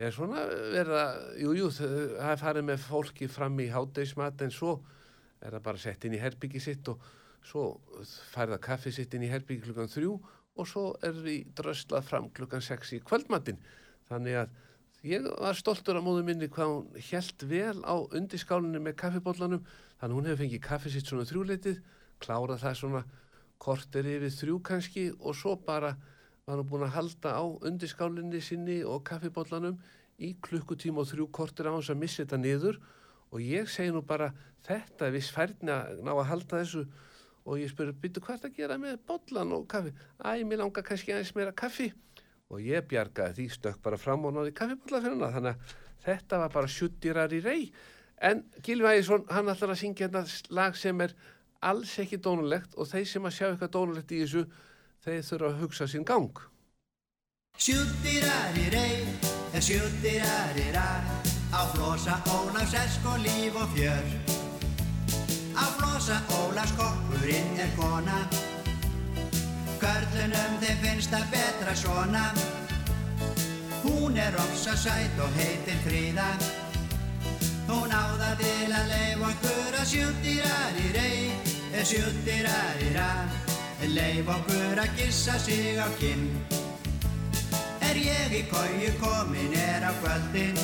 er 0.04 0.14
svona 0.14 0.46
verið 0.48 1.00
að 1.00 1.18
jújú 1.44 1.72
það 1.80 2.30
er 2.30 2.42
farið 2.42 2.68
með 2.70 2.86
fólki 2.86 3.30
fram 3.32 3.60
í 3.64 3.70
hátdeismat 3.74 4.46
en 4.46 4.54
svo 4.54 4.78
er 5.44 5.56
það 5.56 5.66
bara 5.66 5.84
sett 5.84 6.06
inn 6.08 6.16
í 6.18 6.22
herbyggi 6.22 6.62
sitt 6.64 6.88
og 6.92 7.04
svo 7.44 7.66
færða 8.32 8.62
kaffi 8.64 8.94
sitt 8.96 9.14
inn 9.18 9.26
í 9.26 9.32
herbyggi 9.32 9.68
klukkan 9.68 9.92
þrjú 9.92 10.16
og 10.56 10.70
svo 10.70 10.86
er 11.06 11.16
við 11.26 11.50
dröslað 11.58 12.06
fram 12.10 12.30
klukkan 12.36 12.64
6 12.64 12.96
í 12.98 13.02
kvöldmattin 13.08 13.60
þannig 14.10 14.40
að 14.44 14.54
ég 15.08 15.26
var 15.28 15.58
stoltur 15.58 16.00
af 16.00 16.06
móðu 16.06 16.24
minni 16.28 16.50
hvað 16.52 16.74
hún 16.74 17.02
helt 17.10 17.48
vel 17.50 17.80
á 17.84 17.96
undirskálinni 18.04 18.82
með 18.84 19.00
kaffibóllanum 19.02 19.66
þannig 20.00 20.18
hún 20.20 20.30
hefur 20.30 20.44
fengið 20.44 20.66
kaffi 20.68 20.94
sitt 20.94 21.10
svona 21.10 21.28
þrjúleitið 21.30 21.82
klárað 22.24 22.64
það 22.64 22.80
svona 22.80 23.04
korter 23.64 24.08
yfir 24.08 24.34
þrjú 24.38 24.60
kannski 24.68 25.10
og 25.20 25.36
svo 25.40 25.56
bara 25.56 25.96
var 26.46 26.60
hún 26.60 26.68
búin 26.68 26.86
að 26.88 26.96
halda 26.98 27.36
á 27.40 27.44
undirskálinni 27.44 28.42
sinni 28.44 28.82
og 28.84 29.04
kaffibóllanum 29.08 29.78
í 30.20 30.34
klukkutíma 30.44 31.04
og 31.04 31.10
þrjú 31.10 31.30
korter 31.34 31.70
á 31.72 31.76
hans 31.76 31.92
að 31.92 32.02
missa 32.04 32.24
þetta 32.24 32.40
niður. 32.42 32.80
Og 33.34 33.42
ég 33.42 33.70
segi 33.72 33.94
nú 33.94 34.04
bara 34.06 34.34
þetta 34.68 35.08
er 35.08 35.16
viss 35.16 35.32
færðin 35.34 35.72
að 35.74 36.04
ná 36.06 36.12
að 36.14 36.28
halda 36.30 36.60
þessu 36.62 36.84
og 37.44 37.60
ég 37.60 37.72
spurði, 37.72 37.96
byrju 38.00 38.24
hvað 38.24 38.36
er 38.36 38.42
það 38.44 38.52
að 38.52 38.60
gera 38.60 38.78
með 38.82 39.00
bollan 39.10 39.56
og 39.58 39.66
kaffi? 39.72 39.94
Æ, 40.24 40.44
mér 40.48 40.64
langar 40.64 40.86
kannski 40.88 41.14
aðeins 41.14 41.34
meira 41.36 41.56
kaffi. 41.56 41.90
Og 42.54 42.62
ég 42.64 42.86
bjargaði 42.88 43.40
því 43.40 43.48
stökk 43.58 43.82
bara 43.84 44.00
fram 44.00 44.26
og 44.28 44.36
náði 44.36 44.54
kaffibolla 44.56 45.02
fyrir 45.04 45.18
hana. 45.18 45.32
Þannig 45.36 45.54
að 45.54 45.76
þetta 46.06 46.40
var 46.44 46.54
bara 46.54 46.72
sjuttirar 46.72 47.36
í 47.36 47.42
rey 47.44 47.68
en 48.24 48.44
Gilvi 48.64 48.88
Ægjesson, 48.88 49.26
hann 49.30 49.52
ætlar 49.52 49.74
að 49.74 49.82
syngja 49.82 50.08
hérna 50.08 50.24
lag 50.56 50.78
sem 50.80 51.02
er 51.04 51.16
alls 51.64 51.98
ekki 52.00 52.20
dónulegt 52.24 52.78
og 52.78 52.88
þeir 52.92 53.08
sem 53.10 53.28
að 53.28 53.36
sjá 53.38 53.48
eitthvað 53.50 53.74
dónulegt 53.76 54.16
í 54.16 54.22
þessu 54.24 54.46
þeir 55.04 55.26
þurfa 55.30 55.50
að 55.50 55.62
hugsa 55.64 55.90
sín 55.92 56.08
gang. 56.08 56.44
Sjuttirar 57.60 58.56
í 58.58 58.70
rey 58.74 59.04
Sjuttirar 59.62 60.58
í 60.58 60.72
rá 60.74 60.88
Á 61.54 61.62
flosa, 61.76 62.18
ólafs, 62.34 62.74
esk 62.74 63.06
og 63.06 63.20
líf 63.22 63.60
og 63.62 63.70
fjör 63.76 64.43
Á 65.56 65.66
flosa 65.78 66.18
Ólafs 66.40 66.74
kokkurinn 66.78 67.60
er 67.60 67.72
kona. 67.78 68.20
Körlunum 69.82 70.60
þeim 70.62 70.84
finnst 70.84 71.14
það 71.14 71.30
betra 71.34 71.76
svona. 71.76 72.26
Hún 73.84 74.18
er 74.18 74.36
ofsa 74.40 74.76
sætt 74.80 75.20
og 75.20 75.32
heitir 75.38 75.80
Fríða 75.86 76.30
Hún 77.68 77.92
áða 77.92 78.34
til 78.40 78.72
að 78.76 78.90
leif 78.92 79.22
okkur 79.30 79.78
að 79.80 79.88
sjúttirar 79.92 80.80
í 80.80 80.92
rey. 80.98 81.24
Sjúttirar 81.84 82.84
í 82.86 82.92
ra 82.96 83.10
Leif 83.92 84.30
okkur 84.32 84.80
að 84.80 84.94
gissa 84.96 85.36
sig 85.40 85.80
á 85.80 85.88
kinn. 86.00 86.30
Er 87.84 88.00
ég 88.00 88.36
í 88.40 88.44
kóju 88.52 88.94
komin 89.02 89.58
er 89.60 89.84
á 89.84 89.92
kvöldin. 90.00 90.56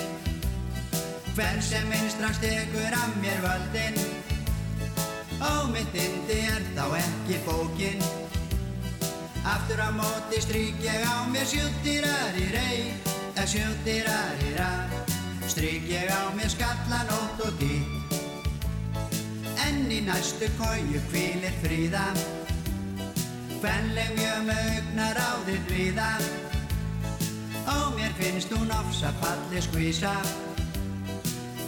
Hvern 1.36 1.62
sem 1.63 1.88
minn 1.91 2.08
strax 2.13 2.39
tekur 2.43 2.96
af 2.96 3.19
mér 3.19 3.43
völdin 3.43 4.00
Á 5.39 5.67
mitt 5.72 5.96
indi 5.96 6.39
er 6.51 6.63
þá 6.75 6.86
ekki 7.00 7.39
bókin. 7.48 8.03
Aftur 9.48 9.79
á 9.79 9.89
móti 9.96 10.41
stryk 10.43 10.84
ég 10.84 11.03
á 11.08 11.24
mér 11.31 11.48
sjúttirar 11.48 12.36
í 12.36 12.50
rey. 12.55 12.81
Eða 13.39 13.48
sjúttirar 13.48 14.41
í 14.43 14.50
ra 14.58 14.72
Stryk 15.48 15.86
ég 15.88 16.10
á 16.12 16.27
mér 16.36 16.50
skallanótt 16.51 17.39
og 17.46 17.53
dý 17.62 17.77
En 19.63 19.88
í 19.88 20.01
næstu 20.03 20.50
kóju 20.60 21.00
kvílir 21.08 21.55
fríða. 21.63 22.03
Fennleg 23.63 24.12
mjög 24.19 24.43
með 24.50 24.67
augnar 24.75 25.22
á 25.24 25.31
þitt 25.48 25.72
viða 25.72 26.12
Á 27.63 27.77
mér 27.96 28.12
finnst 28.19 28.51
hún 28.51 28.75
ofsa 28.75 29.15
falli 29.24 29.63
skvísa 29.63 30.17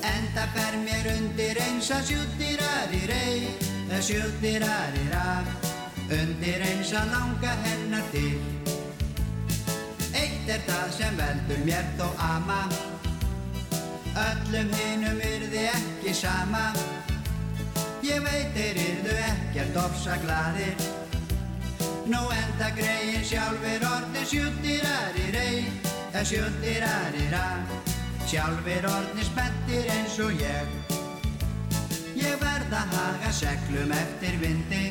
Enda 0.02 0.48
fer 0.56 0.78
mér 0.82 1.12
undir 1.16 1.60
eins 1.62 1.92
að 1.94 2.08
sjúttirar 2.12 2.94
í 2.96 3.02
rey 3.10 3.44
Það 3.90 4.02
sjúttirar 4.08 4.98
í 4.98 5.06
raf 5.12 5.70
Undir 6.12 6.66
eins 6.70 6.94
að 6.98 7.14
langa 7.14 7.54
hennar 7.66 8.08
til 8.14 8.40
Eitt 10.12 10.50
er 10.50 10.64
það 10.68 10.90
sem 10.98 11.16
veldur 11.16 11.62
mér 11.64 11.86
þó 11.96 12.10
ama. 12.26 12.64
Öllum 14.20 14.74
hinnum 14.76 15.22
yrði 15.24 15.62
ekki 15.72 16.14
sama. 16.18 16.66
Ég 18.04 18.20
veit 18.26 18.52
þeir 18.58 18.80
yrðu 18.82 19.16
ekkert 19.28 19.78
ofsa 19.84 20.18
gladir 20.24 20.86
Nú 22.10 22.22
enda 22.34 22.72
greiðin 22.74 23.28
sjálfur 23.30 23.86
orðin 23.92 24.28
sjúttirar 24.34 25.22
í 25.22 25.30
rey 25.38 25.64
Það 26.12 26.30
sjúttirar 26.34 27.20
í 27.22 27.30
raf 27.36 27.91
Sjálfur 28.32 28.86
orðni 28.88 29.26
spettir 29.28 29.90
eins 29.92 30.14
og 30.24 30.38
ég. 30.40 30.70
Ég 32.16 32.38
verð 32.40 32.76
að 32.80 32.94
haga 32.96 33.32
seglum 33.36 33.92
eftir 33.92 34.38
vindi. 34.40 34.86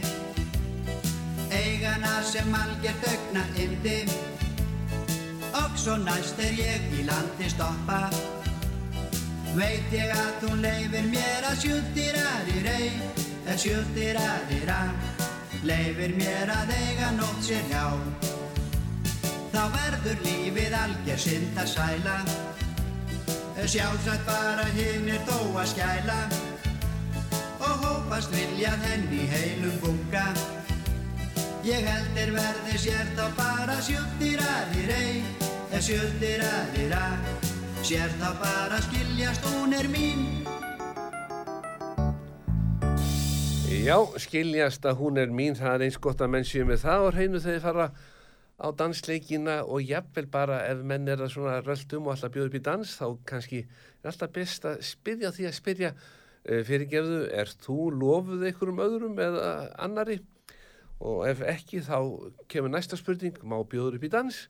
Eiga 1.49 1.95
hana 1.95 2.19
sem 2.29 2.53
algjört 2.53 3.07
augna 3.09 3.45
indi 3.63 3.95
Og 5.57 5.79
svo 5.81 5.97
næst 6.03 6.43
er 6.45 6.53
ég 6.59 6.85
í 6.99 7.07
landi 7.09 7.49
stoppa. 7.55 8.03
Veit 9.57 9.89
ég 9.97 10.13
að 10.13 10.45
hún 10.45 10.61
leifir 10.61 11.09
mér 11.09 11.49
að 11.49 11.65
sjúttirar 11.65 12.53
í 12.53 12.61
rey 12.69 12.93
Sjúttirar 13.57 14.53
í 14.53 14.61
ra 14.69 14.83
Leifir 15.65 16.13
mér 16.21 16.53
að 16.59 16.77
eiga 16.77 17.09
nótt 17.17 17.41
sér 17.49 17.65
hjá. 17.73 17.89
Þá 19.57 19.65
verður 19.81 20.25
lífið 20.29 20.81
algjör 20.85 21.25
synd 21.25 21.65
að 21.65 21.73
sæla 21.79 22.21
Sjálfsagt 23.67 24.25
bara 24.27 24.65
hinn 24.77 25.11
er 25.13 25.21
þó 25.29 25.37
að 25.61 25.69
skæla 25.75 26.21
Og 27.61 27.85
hópast 27.85 28.33
viljað 28.35 28.87
henni 28.89 29.27
heilum 29.35 29.77
bunga 29.85 30.27
Ég 31.67 31.85
held 31.85 32.19
er 32.25 32.33
verði 32.39 32.81
sér 32.87 33.15
þá 33.19 33.27
bara 33.37 33.77
sjúttirar 33.85 34.75
í 34.79 34.89
rey 34.89 35.23
Sjúttirar 35.81 36.77
í 36.81 36.89
ra 36.93 37.07
Sér 37.81 38.13
þá 38.21 38.29
bara 38.37 38.77
skiljast 38.85 39.47
hún 39.49 39.73
er 39.73 39.87
mín. 39.89 40.27
Já, 43.71 43.97
skiljast 44.21 44.85
að 44.85 44.99
hún 45.01 45.17
er 45.23 45.31
mín, 45.33 45.57
það 45.57 45.73
er 45.79 45.85
eins 45.87 45.97
gott 46.03 46.21
að 46.21 46.33
menn 46.35 46.45
séu 46.45 46.67
með 46.69 46.83
það 46.85 47.05
og 47.07 47.15
hreinu 47.17 47.41
þegar 47.41 47.63
fara 47.65 47.87
á 48.61 48.69
dansleikina 48.77 49.61
og 49.65 49.83
jafnvel 49.89 50.27
bara 50.29 50.61
ef 50.69 50.83
menn 50.85 51.09
er 51.09 51.23
að 51.25 51.33
svona 51.35 51.61
röldum 51.65 52.07
og 52.07 52.15
alltaf 52.15 52.35
bjóða 52.35 52.51
upp 52.51 52.59
í 52.59 52.65
dans 52.69 52.97
þá 52.99 53.07
kannski 53.31 53.61
er 53.65 54.11
alltaf 54.11 54.33
best 54.37 54.67
að 54.69 54.83
spyrja 54.85 55.33
því 55.33 55.47
að 55.49 55.57
spyrja 55.57 55.91
uh, 55.95 56.61
fyrirgefðu, 56.69 57.23
er 57.33 57.55
þú 57.65 57.79
lofuð 57.97 58.45
einhverjum 58.51 58.83
öðrum 58.85 59.23
eða 59.25 59.47
annari 59.81 60.21
og 61.01 61.25
ef 61.31 61.41
ekki 61.49 61.81
þá 61.87 61.97
kemur 62.53 62.75
næsta 62.75 62.99
spurning, 63.01 63.39
má 63.41 63.57
bjóður 63.65 63.97
upp 63.97 64.05
í 64.05 64.13
dans? 64.13 64.43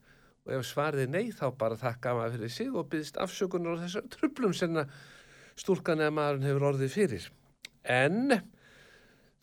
Og 0.49 0.57
ef 0.57 0.67
svarið 0.67 1.05
er 1.05 1.13
nei 1.13 1.31
þá 1.37 1.47
bara 1.61 1.79
þakka 1.79 2.17
maður 2.17 2.39
fyrir 2.39 2.55
sig 2.57 2.75
og 2.75 2.89
byggðist 2.91 3.21
afsökunar 3.23 3.79
á 3.79 3.83
þessar 3.85 4.09
trublum 4.11 4.57
sem 4.57 4.81
stúlkan 5.61 6.03
eða 6.03 6.17
maðurinn 6.17 6.49
hefur 6.49 6.67
orðið 6.73 6.95
fyrir. 6.97 7.29
En 7.87 8.41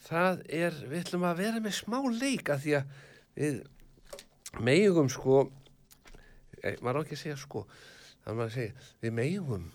það 0.03 0.43
er, 0.51 0.75
við 0.89 1.05
ætlum 1.05 1.27
að 1.29 1.41
vera 1.45 1.63
með 1.63 1.77
smá 1.79 1.99
leika 2.11 2.57
því 2.59 2.75
að 2.81 2.95
við 3.37 3.59
megum 4.63 5.11
sko 5.11 5.45
e, 6.63 6.75
maður 6.81 6.99
á 6.99 7.03
ekki 7.03 7.17
að 7.17 7.23
segja 7.23 7.37
sko 7.41 7.65
maður 8.25 8.47
að 8.47 8.55
segja, 8.57 8.87
við 9.03 9.15
megum 9.21 9.69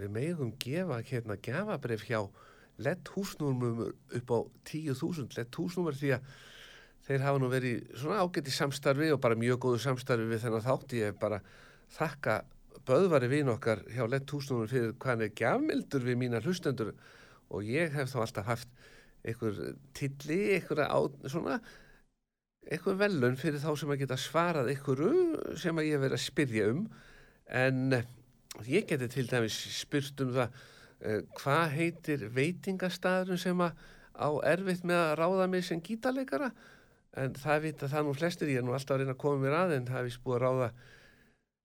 við 0.00 0.10
megum 0.16 0.54
gefa 0.58 0.98
hérna 1.06 1.38
gefabref 1.42 2.08
hjá 2.08 2.20
lett 2.82 3.10
húsnúmum 3.14 3.84
upp 3.86 4.34
á 4.34 4.38
10.000 4.66 5.38
lett 5.38 5.60
húsnúmur 5.60 5.94
því 5.98 6.16
að 6.16 6.34
þeir 7.04 7.24
hafa 7.26 7.40
nú 7.40 7.50
verið 7.52 7.84
svona 8.00 8.22
ágætt 8.24 8.48
í 8.48 8.54
samstarfi 8.54 9.10
og 9.12 9.20
bara 9.22 9.38
mjög 9.38 9.60
góðu 9.66 9.82
samstarfi 9.84 10.26
við 10.30 10.42
þennan 10.46 10.64
þátt. 10.64 10.96
Ég 10.96 11.18
bara 11.20 11.40
þakka 11.94 12.38
böðvari 12.88 13.28
vinn 13.32 13.52
okkar 13.52 13.84
hjá 13.92 14.06
lett 14.08 14.32
húsnúmur 14.32 14.70
fyrir 14.72 14.94
hvað 14.96 15.12
hann 15.12 15.26
er 15.26 15.34
gjafmildur 15.40 16.06
við 16.08 16.20
mína 16.22 16.42
hlustendur. 16.44 16.94
Og 17.52 17.68
ég 17.68 17.92
hef 17.94 18.10
þá 18.12 18.18
alltaf 18.24 18.48
haft 18.48 18.84
einhver 19.24 19.60
tilli, 19.96 20.40
einhver 20.56 20.84
á, 20.88 21.00
svona 21.28 21.60
einhver 22.72 22.98
velun 22.98 23.38
fyrir 23.40 23.60
þá 23.62 23.72
sem 23.78 23.92
að 23.92 24.04
geta 24.04 24.18
svarað 24.20 24.70
einhverju 24.72 25.56
sem 25.60 25.80
að 25.80 25.88
ég 25.90 26.02
verið 26.02 26.18
að 26.18 26.24
spyrja 26.24 26.68
um. 26.72 26.84
En 27.44 27.98
ég 28.68 28.86
geti 28.88 29.10
til 29.12 29.26
dæmis 29.28 29.56
spyrst 29.76 30.22
um 30.24 30.32
það 30.36 30.54
uh, 30.54 31.20
hvað 31.40 31.76
heitir 31.78 32.24
veitingastæðurinn 32.34 33.42
sem 33.42 33.64
að 33.64 33.76
á 34.14 34.28
erfitt 34.54 34.86
með 34.86 35.02
að 35.02 35.14
ráða 35.20 35.50
mig 35.50 35.66
sem 35.66 35.82
gítarleikara? 35.84 36.50
En 37.20 37.34
það 37.38 37.68
vita 37.68 37.90
það 37.90 38.08
nú 38.08 38.16
flestir 38.16 38.50
ég 38.50 38.62
er 38.62 38.66
nú 38.66 38.74
alltaf 38.74 38.96
að 38.96 39.04
reyna 39.04 39.14
að 39.14 39.22
koma 39.22 39.42
mér 39.42 39.56
að 39.60 39.76
en 39.76 39.88
það 39.88 40.00
hefði 40.00 40.24
búið 40.24 40.36
að 40.36 40.44
ráða 40.46 40.72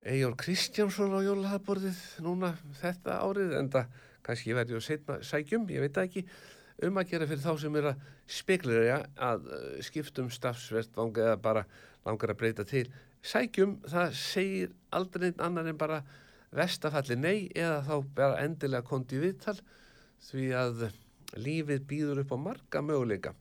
Ejjón 0.10 0.38
Kristjánsson 0.40 1.12
á 1.12 1.20
jólaðarborðið 1.20 2.04
núna 2.24 2.54
þetta 2.80 3.18
árið 3.20 3.56
en 3.60 3.72
það 3.74 3.98
kannski 4.24 4.56
verði 4.56 4.80
á 4.80 4.82
setna 4.84 5.18
sækjum, 5.26 5.66
ég 5.74 5.84
veit 5.84 5.98
það 5.98 6.08
ekki 6.08 6.24
um 6.86 7.00
að 7.02 7.12
gera 7.12 7.28
fyrir 7.30 7.44
þá 7.44 7.62
sem 7.62 7.78
er 7.80 7.90
að 7.92 8.08
speklerja 8.40 8.98
að 9.30 9.50
uh, 9.50 9.60
skiptum 9.86 10.30
stafsvert 10.34 10.96
vanga 10.98 11.26
eða 11.28 11.42
bara 11.44 11.66
langar 12.08 12.34
að 12.34 12.40
breyta 12.42 12.66
til. 12.68 12.86
Sækjum, 13.26 13.80
það 13.90 14.16
segir 14.16 14.74
aldrei 14.96 15.30
einn 15.30 15.44
annar 15.44 15.68
en 15.68 15.80
bara 15.80 16.04
vestafalli 16.56 17.18
nei 17.20 17.50
eða 17.52 17.84
þá 17.86 17.96
bara 18.16 18.40
endilega 18.46 18.88
kondi 18.88 19.20
viðtal 19.22 19.58
því 20.30 20.48
að 20.58 20.88
lífið 21.38 21.86
býður 21.90 22.24
upp 22.24 22.34
á 22.34 22.38
marga 22.42 22.82
möguleika. 22.84 23.36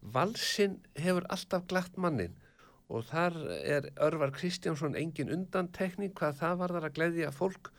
Valsinn 0.00 0.78
hefur 0.96 1.26
alltaf 1.32 1.66
glatt 1.68 1.96
mannin 2.00 2.36
og 2.90 3.04
þar 3.06 3.36
er 3.60 3.88
Örvar 4.02 4.32
Kristjánsson 4.34 4.96
engin 4.98 5.30
undantekning 5.32 6.12
hvað 6.18 6.40
það 6.40 6.60
var 6.62 6.74
þar 6.76 6.88
að 6.88 6.96
gleyðja 6.98 7.32
fólk 7.34 7.70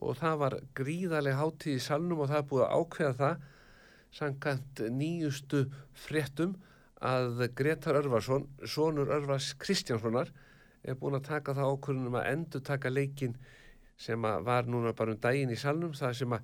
og 0.00 0.16
það 0.18 0.38
var 0.42 0.56
gríðarlega 0.78 1.38
hátíð 1.38 1.76
í 1.76 1.82
salnum 1.84 2.22
og 2.24 2.30
það 2.32 2.46
búið 2.50 2.64
að 2.66 2.76
ákveða 2.80 3.16
það 3.20 3.44
samkvæmt 4.16 4.82
nýjustu 4.90 5.64
fréttum 5.94 6.56
að 7.00 7.46
Gretar 7.56 7.96
Örvarsson, 8.02 8.46
sonur 8.68 9.12
Örvars 9.14 9.54
Kristjánssonar, 9.60 10.32
er 10.84 10.96
búin 10.96 11.16
að 11.16 11.28
taka 11.30 11.54
það 11.56 11.74
ákvörðunum 11.74 12.18
að 12.20 12.28
endur 12.32 12.64
taka 12.64 12.92
leikin 12.92 13.36
sem 14.00 14.20
var 14.20 14.68
núna 14.68 14.92
bara 14.96 15.12
um 15.14 15.20
daginn 15.20 15.52
í 15.52 15.58
salnum, 15.60 15.92
það 15.96 16.16
sem 16.20 16.36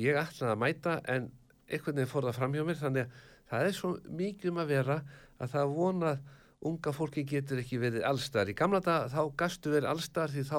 ég 0.00 0.16
ætlaði 0.16 0.52
að 0.52 0.60
mæta 0.60 0.98
en 1.12 1.28
einhvern 1.68 1.98
veginn 1.98 2.12
fór 2.12 2.28
það 2.28 2.38
fram 2.38 2.56
hjá 2.56 2.64
mér, 2.68 2.80
þannig 2.80 3.08
að 3.08 3.26
það 3.52 3.66
er 3.66 3.76
svo 3.76 3.90
mikið 4.20 4.52
um 4.52 4.62
að 4.62 4.72
vera 4.72 4.98
að 5.38 5.52
það 5.54 5.74
vonað 5.76 6.22
unga 6.62 6.92
fólki 6.94 7.24
getur 7.26 7.60
ekki 7.60 7.80
verið 7.82 8.06
allstar. 8.06 8.48
Í 8.48 8.56
gamla 8.56 8.80
dag 8.84 9.10
þá 9.12 9.22
gastu 9.36 9.72
verið 9.72 9.90
allstar 9.90 10.32
því 10.32 10.44
þá 10.48 10.58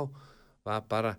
var 0.68 0.84
bara 0.90 1.14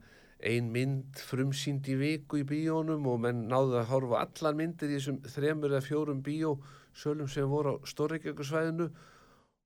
ein 0.44 0.70
mynd 0.72 1.20
frumsýnd 1.30 1.88
í 1.88 1.96
viku 2.00 2.42
í 2.42 2.46
bíónum 2.48 3.06
og 3.08 3.20
menn 3.24 3.46
náðu 3.48 3.78
að 3.80 3.90
horfa 3.90 4.22
allar 4.26 4.56
myndir 4.58 4.92
í 4.92 4.98
þessum 4.98 5.20
þremur 5.34 5.72
eða 5.72 5.86
fjórum 5.86 6.22
bíósölum 6.26 7.30
sem 7.32 7.48
voru 7.48 7.78
á 7.80 7.84
Stórreikjökursvæðinu 7.88 8.90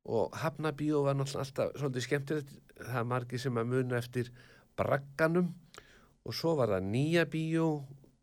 og 0.08 0.36
Hafnabíó 0.40 1.02
var 1.04 1.18
náttúrulega 1.18 1.44
alltaf 1.44 1.74
svolítið 1.76 2.06
skemmtilegt, 2.06 2.52
það 2.78 3.00
er 3.02 3.08
margi 3.10 3.40
sem 3.42 3.58
að 3.60 3.72
muna 3.74 3.98
eftir 3.98 4.30
Bragganum. 4.78 5.50
Og 6.24 6.36
svo 6.36 6.54
var 6.56 6.72
það 6.72 6.86
Nýja 6.92 7.24
bíó, 7.28 7.66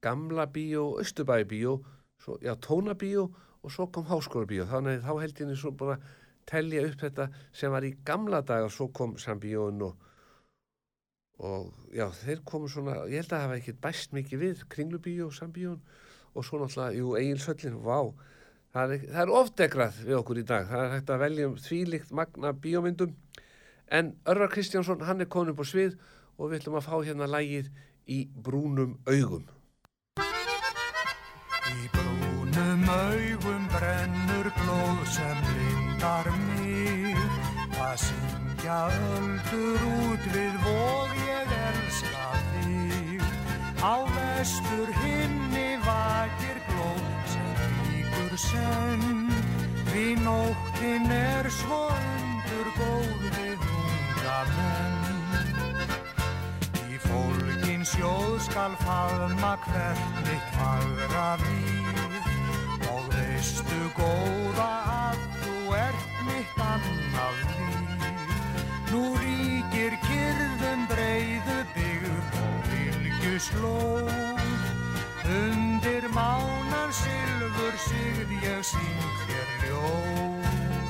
Gamla 0.01 0.47
bíó, 0.49 0.95
Östubæbíó, 1.01 1.79
já 2.41 2.55
Tónabíó 2.55 3.29
og 3.65 3.73
svo 3.73 3.87
kom 3.91 4.05
Háskólabíó, 4.09 4.65
þannig 4.69 4.99
að 4.99 5.05
þá 5.05 5.21
held 5.21 5.39
ég 5.41 5.57
svo 5.59 5.71
búin 5.73 5.95
að 5.95 6.09
telja 6.49 6.83
upp 6.87 6.99
þetta 7.01 7.29
sem 7.53 7.73
var 7.73 7.85
í 7.85 7.95
gamla 8.05 8.41
daga 8.45 8.67
og 8.67 8.73
svo 8.73 8.91
kom 8.93 9.15
Sambíón 9.17 9.81
og 9.81 9.95
og 11.43 11.73
já, 11.91 12.07
þeir 12.21 12.41
komu 12.47 12.69
svona 12.71 13.01
ég 13.11 13.19
held 13.19 13.27
að 13.27 13.35
það 13.35 13.43
hafa 13.45 13.59
ekkert 13.59 13.81
bæst 13.83 14.15
mikið 14.15 14.41
við 14.41 14.63
Kringlubíó, 14.71 15.27
Sambíón 15.35 15.81
og 16.35 16.45
svo 16.45 16.59
náttúrulega, 16.59 16.95
jú, 16.95 17.15
Egilsöllin, 17.19 17.77
vá. 17.83 17.99
Það 18.75 18.93
er, 18.95 19.03
er 19.21 19.31
ofdegrað 19.31 19.99
við 20.03 20.17
okkur 20.19 20.39
í 20.41 20.45
dag. 20.47 20.65
Það 20.67 20.81
er 20.83 20.93
hægt 20.97 21.11
að 21.15 21.21
velja 21.23 21.47
um 21.47 21.57
þvílikt 21.63 22.11
magna 22.11 22.51
bíómyndum. 22.51 23.13
En 23.87 24.15
Örvar 24.27 24.51
Kristjánsson, 24.51 25.03
hann 25.07 25.23
er 25.23 25.31
konum 25.31 25.55
på 25.55 25.63
svið 25.67 25.95
og 26.35 26.51
við 26.51 26.59
ætlum 26.59 26.79
að 26.81 26.87
fá 26.89 26.95
hérna 26.97 27.29
lægið 27.31 27.69
í 28.11 28.25
brúnum 28.35 28.97
augum. 29.07 29.45
Í 31.71 31.87
brúnum 31.95 32.89
augum 32.91 33.69
brennur 33.71 34.51
blóð 34.59 35.05
sem 35.15 35.45
lindar 35.55 36.31
mig. 36.49 37.15
Það 37.75 37.95
syngja 38.07 38.81
öldur 38.91 39.87
út 39.93 40.33
við 40.35 40.59
vog 40.65 41.15
ég 41.15 41.15
elska 41.15 41.15
þig 41.15 41.24
Á 43.83 43.95
vestur 44.15 44.89
himni 45.01 45.77
vakir 45.83 46.57
glóð 46.69 47.03
sem 47.31 47.49
ríkur 47.89 48.37
senn. 48.37 49.31
Því 49.89 50.05
nóttin 50.23 51.11
er 51.11 51.47
svo 51.51 51.81
undur 51.87 52.67
góð 52.75 53.21
við 53.35 53.61
unga 53.75 54.39
menn 54.55 55.05
Í 56.91 56.99
fólkin 57.05 57.85
sjóð 57.87 58.33
skal 58.47 58.75
faðma 58.81 59.53
hvert 59.67 60.19
mitt 60.25 60.49
fagra 60.57 61.29
víð 61.45 62.19
og 62.91 63.07
veistu 63.13 63.81
góða 63.95 64.69
að 64.97 65.23
þú 65.39 65.55
ert 65.79 66.19
mitt 66.27 66.61
annað 66.67 67.41
líf. 67.47 68.05
Nú 68.91 69.03
ríkir 69.23 69.99
kyrðum 70.03 70.87
breiðu 70.91 71.59
byggð 71.71 71.83
og 71.83 71.84
vilju 73.35 73.39
slóð. 73.39 74.11
Undir 75.25 76.07
mánar 76.13 76.91
silfur 76.93 77.75
sigð 77.77 78.31
ég 78.43 78.63
syng 78.63 79.17
þér 79.27 79.49
ljóð. 79.65 80.84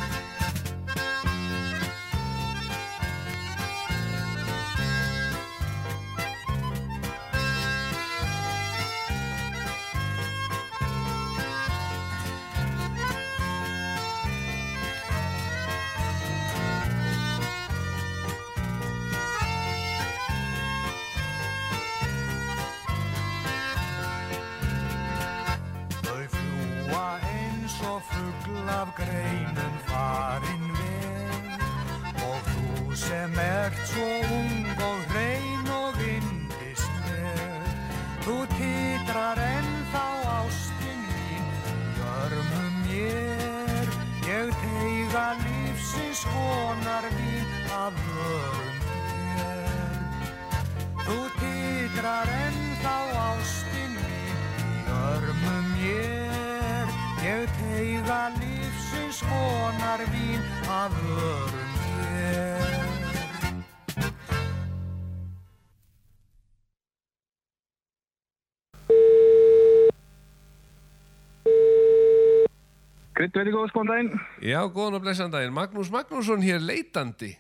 Krydd 73.36 73.50
veit 73.50 73.52
ég 73.52 73.56
góð 73.58 73.72
skoðan 73.74 73.90
daginn. 73.92 74.20
Já, 74.48 74.60
góðan 74.72 74.96
og 74.96 75.02
blessan 75.04 75.32
daginn. 75.34 75.52
Magnús 75.52 75.90
Magnússon 75.92 76.44
hér 76.46 76.62
leitandi. 76.64 77.34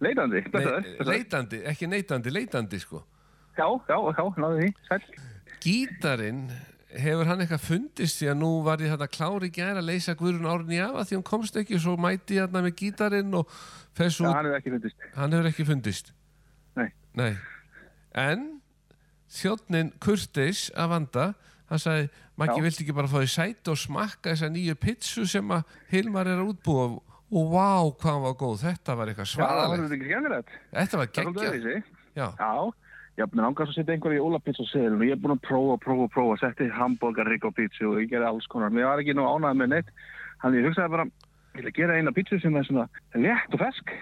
Leitandi, 0.00 0.40
þetta 0.46 0.70
er. 0.78 0.86
Leitandi, 1.04 1.58
ekki 1.68 1.88
neitandi, 1.92 2.32
leitandi 2.32 2.78
sko. 2.80 3.02
Já, 3.58 3.66
já, 3.68 3.98
já, 4.16 4.22
náðu 4.40 4.62
því, 4.62 4.70
sæl. 4.86 5.02
Gítarinn, 5.60 6.46
hefur 7.04 7.28
hann 7.28 7.44
eitthvað 7.44 7.66
fundist 7.66 8.16
því 8.22 8.30
að 8.32 8.38
nú 8.40 8.48
var 8.64 8.80
ég 8.80 8.94
þetta 8.94 9.10
klári 9.12 9.50
gæra 9.52 9.82
að 9.82 9.90
leysa 9.90 10.14
Guðrun 10.16 10.48
Árni 10.48 10.80
af 10.80 10.96
að 11.02 11.10
því 11.10 11.18
hann 11.18 11.26
komst 11.34 11.60
ekki 11.60 11.76
og 11.76 11.84
svo 11.84 11.98
mæti 12.00 12.40
hérna 12.40 12.64
með 12.64 12.78
gítarinn 12.80 13.36
og 13.42 13.52
fess 13.92 14.22
Já, 14.22 14.24
út, 14.24 14.38
hann 14.38 14.48
hefur 14.48 14.56
ekki 14.62 14.72
fundist. 14.78 15.04
hann 15.18 15.36
hefur 15.36 15.50
ekki 15.52 15.68
fundist. 15.68 16.12
Nei. 16.80 16.88
Nei. 17.20 17.30
En 18.16 18.48
þjóttnin 19.36 19.92
Kurtis 20.00 20.70
að 20.72 20.94
vanda, 20.96 21.28
hann 21.70 21.82
sagði, 21.82 22.10
Maggi, 22.40 22.58
Já. 22.58 22.64
viltu 22.66 22.84
ekki 22.84 22.96
bara 22.96 23.10
fá 23.10 23.18
því 23.20 23.30
sæti 23.30 23.70
og 23.70 23.78
smakka 23.78 24.32
þessa 24.32 24.50
nýju 24.50 24.76
pitsu 24.80 25.26
sem 25.28 25.54
að 25.54 25.74
Hilmar 25.92 26.30
er 26.30 26.42
að 26.42 26.52
útbúa 26.54 26.84
og 27.30 27.50
vá, 27.52 27.70
hvað 27.94 28.10
hann 28.10 28.24
var 28.26 28.36
góð, 28.40 28.62
þetta 28.64 28.96
var 28.98 29.10
eitthvað 29.10 29.28
svaðalegt. 29.30 29.92
er. 30.40 30.54
Þetta 30.74 31.00
var 31.00 31.10
er 31.10 31.30
öðruvísi. 31.30 31.82
Já, 32.18 32.26
Já, 33.18 33.26
hef 33.26 33.32
búin 33.34 33.44
að 33.44 33.60
að 33.66 33.74
setja 33.76 33.94
einhverju 33.94 34.18
í 34.18 34.24
ólapizza 34.24 34.64
og 34.64 35.02
ég 35.04 35.14
hef 35.14 35.20
búin 35.20 35.34
að 35.36 35.42
prófa, 35.44 35.76
prófa, 35.84 36.06
prófa, 36.14 36.36
setti 36.40 36.70
hambúrgar, 36.72 37.28
rigg 37.28 37.44
og 37.44 37.54
pizza 37.54 37.86
og 37.86 38.00
ég 38.00 38.10
gerði 38.10 38.30
alls 38.30 38.46
konar. 38.50 38.72
Mér 38.72 38.88
var 38.88 39.02
ekki 39.02 39.14
nú 39.14 39.26
ánægð 39.28 39.58
með 39.60 39.72
neitt. 39.74 39.90
Þannig 40.40 40.60
ég 40.62 40.68
hugsaði 40.70 40.94
bara, 40.94 41.06
ég 41.58 41.66
vil 41.66 41.74
gera 41.76 41.98
eina 41.98 42.14
pizza 42.16 42.38
sem 42.40 42.56
er 42.56 42.68
svona 42.68 42.86
létt 43.14 43.56
og 43.56 43.60
fesk 43.60 43.94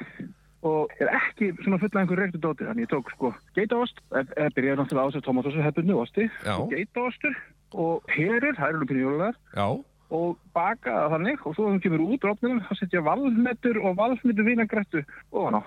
og 0.69 0.95
er 1.03 1.11
ekki 1.15 1.51
svona 1.65 1.81
fulla 1.83 2.03
einhverju 2.05 2.23
reyktu 2.23 2.43
dóti. 2.45 2.69
Þannig 2.69 2.87
ég 2.87 2.93
tók 2.93 3.11
sko 3.17 3.33
geitaost, 3.59 4.01
ef 4.15 4.55
byrjaði 4.57 4.81
náttúrulega 4.83 5.05
á 5.05 5.11
þessu 5.11 5.25
tomatósu 5.27 5.65
hefðbundu 5.67 5.99
osti, 6.05 6.29
geitaostur 6.73 7.35
og 7.73 8.05
perur, 8.09 8.55
það 8.57 8.69
eru 8.69 9.33
já, 9.57 9.67
og 10.09 10.37
baka 10.57 10.95
það 10.95 11.15
þannig 11.15 11.43
og 11.45 11.55
svo 11.57 11.69
það 11.69 11.81
kemur 11.85 12.05
út 12.07 12.27
rótnum 12.29 12.61
þá 12.65 12.71
setja 12.79 13.05
valmetur 13.05 13.81
og 13.83 13.97
valmetur 13.99 14.47
vinagrættu 14.47 15.03
ofan 15.31 15.61
á. 15.61 15.63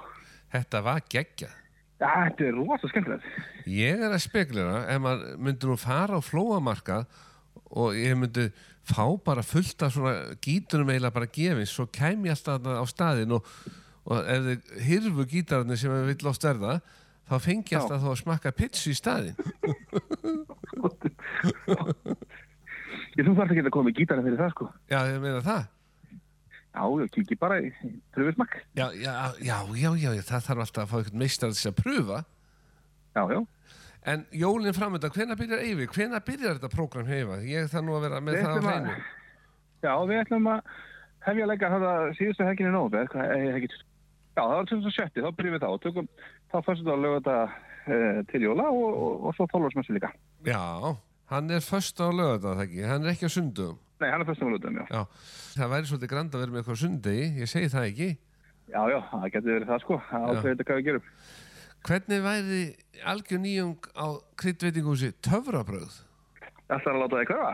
þetta 0.56 0.82
var 0.86 1.04
geggjað. 1.10 1.58
Já, 2.02 2.10
þetta 2.26 2.48
er 2.48 2.56
rosa 2.58 2.90
skemmtilegt. 2.90 3.28
Ég 3.70 4.02
er 4.02 4.10
að 4.10 4.24
spekulera 4.24 4.80
ef 4.90 5.04
maður 5.04 5.36
myndi 5.46 5.70
nú 5.70 5.78
fara 5.78 6.18
á 6.18 6.22
flóamarkað 6.26 7.06
og 7.72 7.94
ég 7.96 8.18
myndi 8.18 8.48
fá 8.82 9.06
bara 9.24 9.44
fullt 9.46 9.86
af 9.86 9.94
svona 9.94 10.16
gítunum 10.42 10.90
eiginlega 10.90 11.14
bara 11.14 11.30
gefins 11.30 11.76
svo 11.76 11.86
kem 11.94 12.26
ég 12.26 12.34
alltaf 12.34 12.66
á 12.66 12.86
staðin 12.90 13.38
og, 13.38 13.46
og 14.10 14.26
ef 14.26 14.48
þið 14.48 14.82
hirfu 14.88 15.28
gítararnir 15.30 15.80
sem 15.80 15.94
við 15.94 16.10
vill 16.10 16.32
oft 16.32 16.48
verða 16.48 16.80
þá 17.30 17.36
fengi 17.46 17.76
ég 17.76 17.80
alltaf 17.80 18.02
þá 18.02 18.10
að 18.12 18.20
smakka 18.24 18.56
pitsu 18.58 18.92
í 18.92 18.98
staðin 18.98 19.38
Ég 23.18 23.28
þú 23.28 23.36
þarf 23.36 23.54
ekki 23.54 23.64
að 23.64 23.74
koma 23.76 23.90
með 23.90 23.98
gítarinn 24.00 24.28
fyrir 24.28 24.40
það 24.40 24.52
sko. 24.56 24.68
Já, 24.92 25.00
ég 25.12 25.24
meina 25.24 25.44
það 25.46 25.64
Já, 26.72 26.84
ég 27.02 27.10
kiki 27.12 27.36
bara 27.36 27.58
í 27.60 27.72
pröfismak. 28.16 28.54
Já, 28.80 28.86
já, 28.96 29.12
já, 29.44 29.58
já, 29.76 29.90
já, 30.00 30.12
það 30.24 30.46
þarf 30.46 30.64
alltaf 30.66 30.84
að 30.86 30.92
fá 30.92 30.98
einhvern 31.02 31.24
meistar 31.24 31.52
þess 31.52 31.72
að 31.72 31.82
pröfa 31.82 32.22
Já, 33.12 33.24
já. 33.36 33.42
En 34.12 34.24
jólinn 34.34 34.74
framönda, 34.74 35.12
hvenær 35.14 35.38
byrjar 35.38 35.66
Eyvi? 35.66 35.90
Hvenær 35.92 36.24
byrjar 36.26 36.58
þetta 36.58 36.72
prógram 36.72 37.12
hefa? 37.12 37.42
Ég 37.46 37.68
þarf 37.70 37.86
nú 37.86 37.98
að 37.98 38.08
vera 38.08 38.22
með 38.24 38.38
Við 38.38 38.48
það 38.48 38.56
á 38.56 38.62
hreinu 38.66 38.96
Já, 39.82 39.94
við 40.08 40.22
ætlum 40.24 40.48
að 40.54 40.72
hefja 41.28 41.44
að 41.44 41.52
leggja 41.52 41.72
þetta 41.76 41.94
síðustu 42.18 42.72
nógu, 42.72 43.04
hvað 43.12 43.36
er 43.36 43.60
ekki 43.60 43.74
Já, 44.32 44.46
það 44.46 44.54
var 44.56 44.68
2070, 44.70 45.24
þá 45.26 45.38
byrjum 45.38 45.56
við 45.56 45.62
þá 45.62 45.70
og 45.70 45.80
tökum, 45.84 46.06
þá 46.48 46.58
fannst 46.64 46.82
þetta 46.82 46.94
að 46.94 47.02
löga 47.04 47.18
þetta 47.20 47.38
e, 47.84 47.96
til 48.32 48.40
jóla 48.46 48.68
og, 48.72 48.86
og, 48.88 49.16
og 49.28 49.34
svo 49.36 49.48
tólvarsmessu 49.52 49.96
líka. 49.98 50.12
Já, 50.48 50.62
hann 51.32 51.56
er 51.56 51.64
först 51.66 52.04
á 52.04 52.08
lögða, 52.12 52.52
það 52.52 52.66
ekki? 52.68 52.84
Hann 52.92 53.08
er 53.08 53.16
ekki 53.16 53.32
á 53.32 53.32
sundum 53.32 53.80
Nei, 54.02 54.10
hann 54.10 54.24
er 54.24 54.26
fyrstum 54.26 54.50
að 54.50 54.56
lögum, 54.56 54.78
já. 54.82 54.86
Já, 54.90 55.02
það 55.54 55.72
væri 55.76 55.90
svolítið 55.90 56.10
grand 56.10 56.36
að 56.36 56.42
vera 56.42 56.54
með 56.54 56.62
eitthvað 56.62 56.78
á 56.78 56.82
sundegi, 56.82 57.26
ég 57.38 57.50
segi 57.52 57.70
það 57.70 57.88
ekki. 57.92 58.08
Já, 58.72 58.82
já, 58.90 58.98
það 59.12 59.26
getur 59.36 59.54
verið 59.54 59.70
það 59.70 59.84
sko, 59.84 59.98
það 60.08 60.24
ákveður 60.26 60.48
þetta 60.48 60.66
hvað 60.70 60.80
við 60.80 60.88
gerum. 60.88 61.10
Hvernig 61.82 62.24
væri 62.26 62.62
algjör 63.12 63.42
nýjung 63.44 63.90
á 63.94 64.08
kryddveitingúsi 64.42 65.12
töfrabröð? 65.28 66.00
Ætlar 66.72 66.96
að 66.96 67.02
láta 67.04 67.20
það 67.20 67.30
hverfa? 67.30 67.54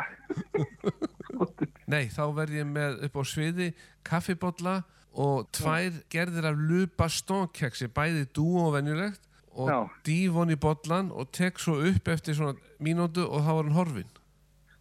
Nei, 1.92 2.04
þá 2.14 2.24
verð 2.38 2.58
ég 2.62 2.72
með 2.72 3.04
upp 3.08 3.20
á 3.20 3.24
sviði 3.28 3.70
kaffibotla 4.08 4.78
og 5.18 5.50
tvær 5.58 6.00
gerðir 6.14 6.48
af 6.48 6.64
lupa 6.70 7.10
stónkeksi, 7.12 7.92
bæði 7.92 8.28
dú 8.38 8.48
og 8.62 8.76
venjulegt 8.78 9.27
og 9.58 9.72
Já. 9.72 9.80
dýf 10.08 10.38
hon 10.38 10.54
í 10.54 10.60
bollan 10.62 11.10
og 11.12 11.32
tek 11.34 11.60
svo 11.60 11.80
upp 11.90 12.12
eftir 12.14 12.38
svona 12.38 12.54
mínútu 12.80 13.26
og 13.26 13.42
þá 13.42 13.52
var 13.52 13.64
hann 13.64 13.78
horfin. 13.78 14.12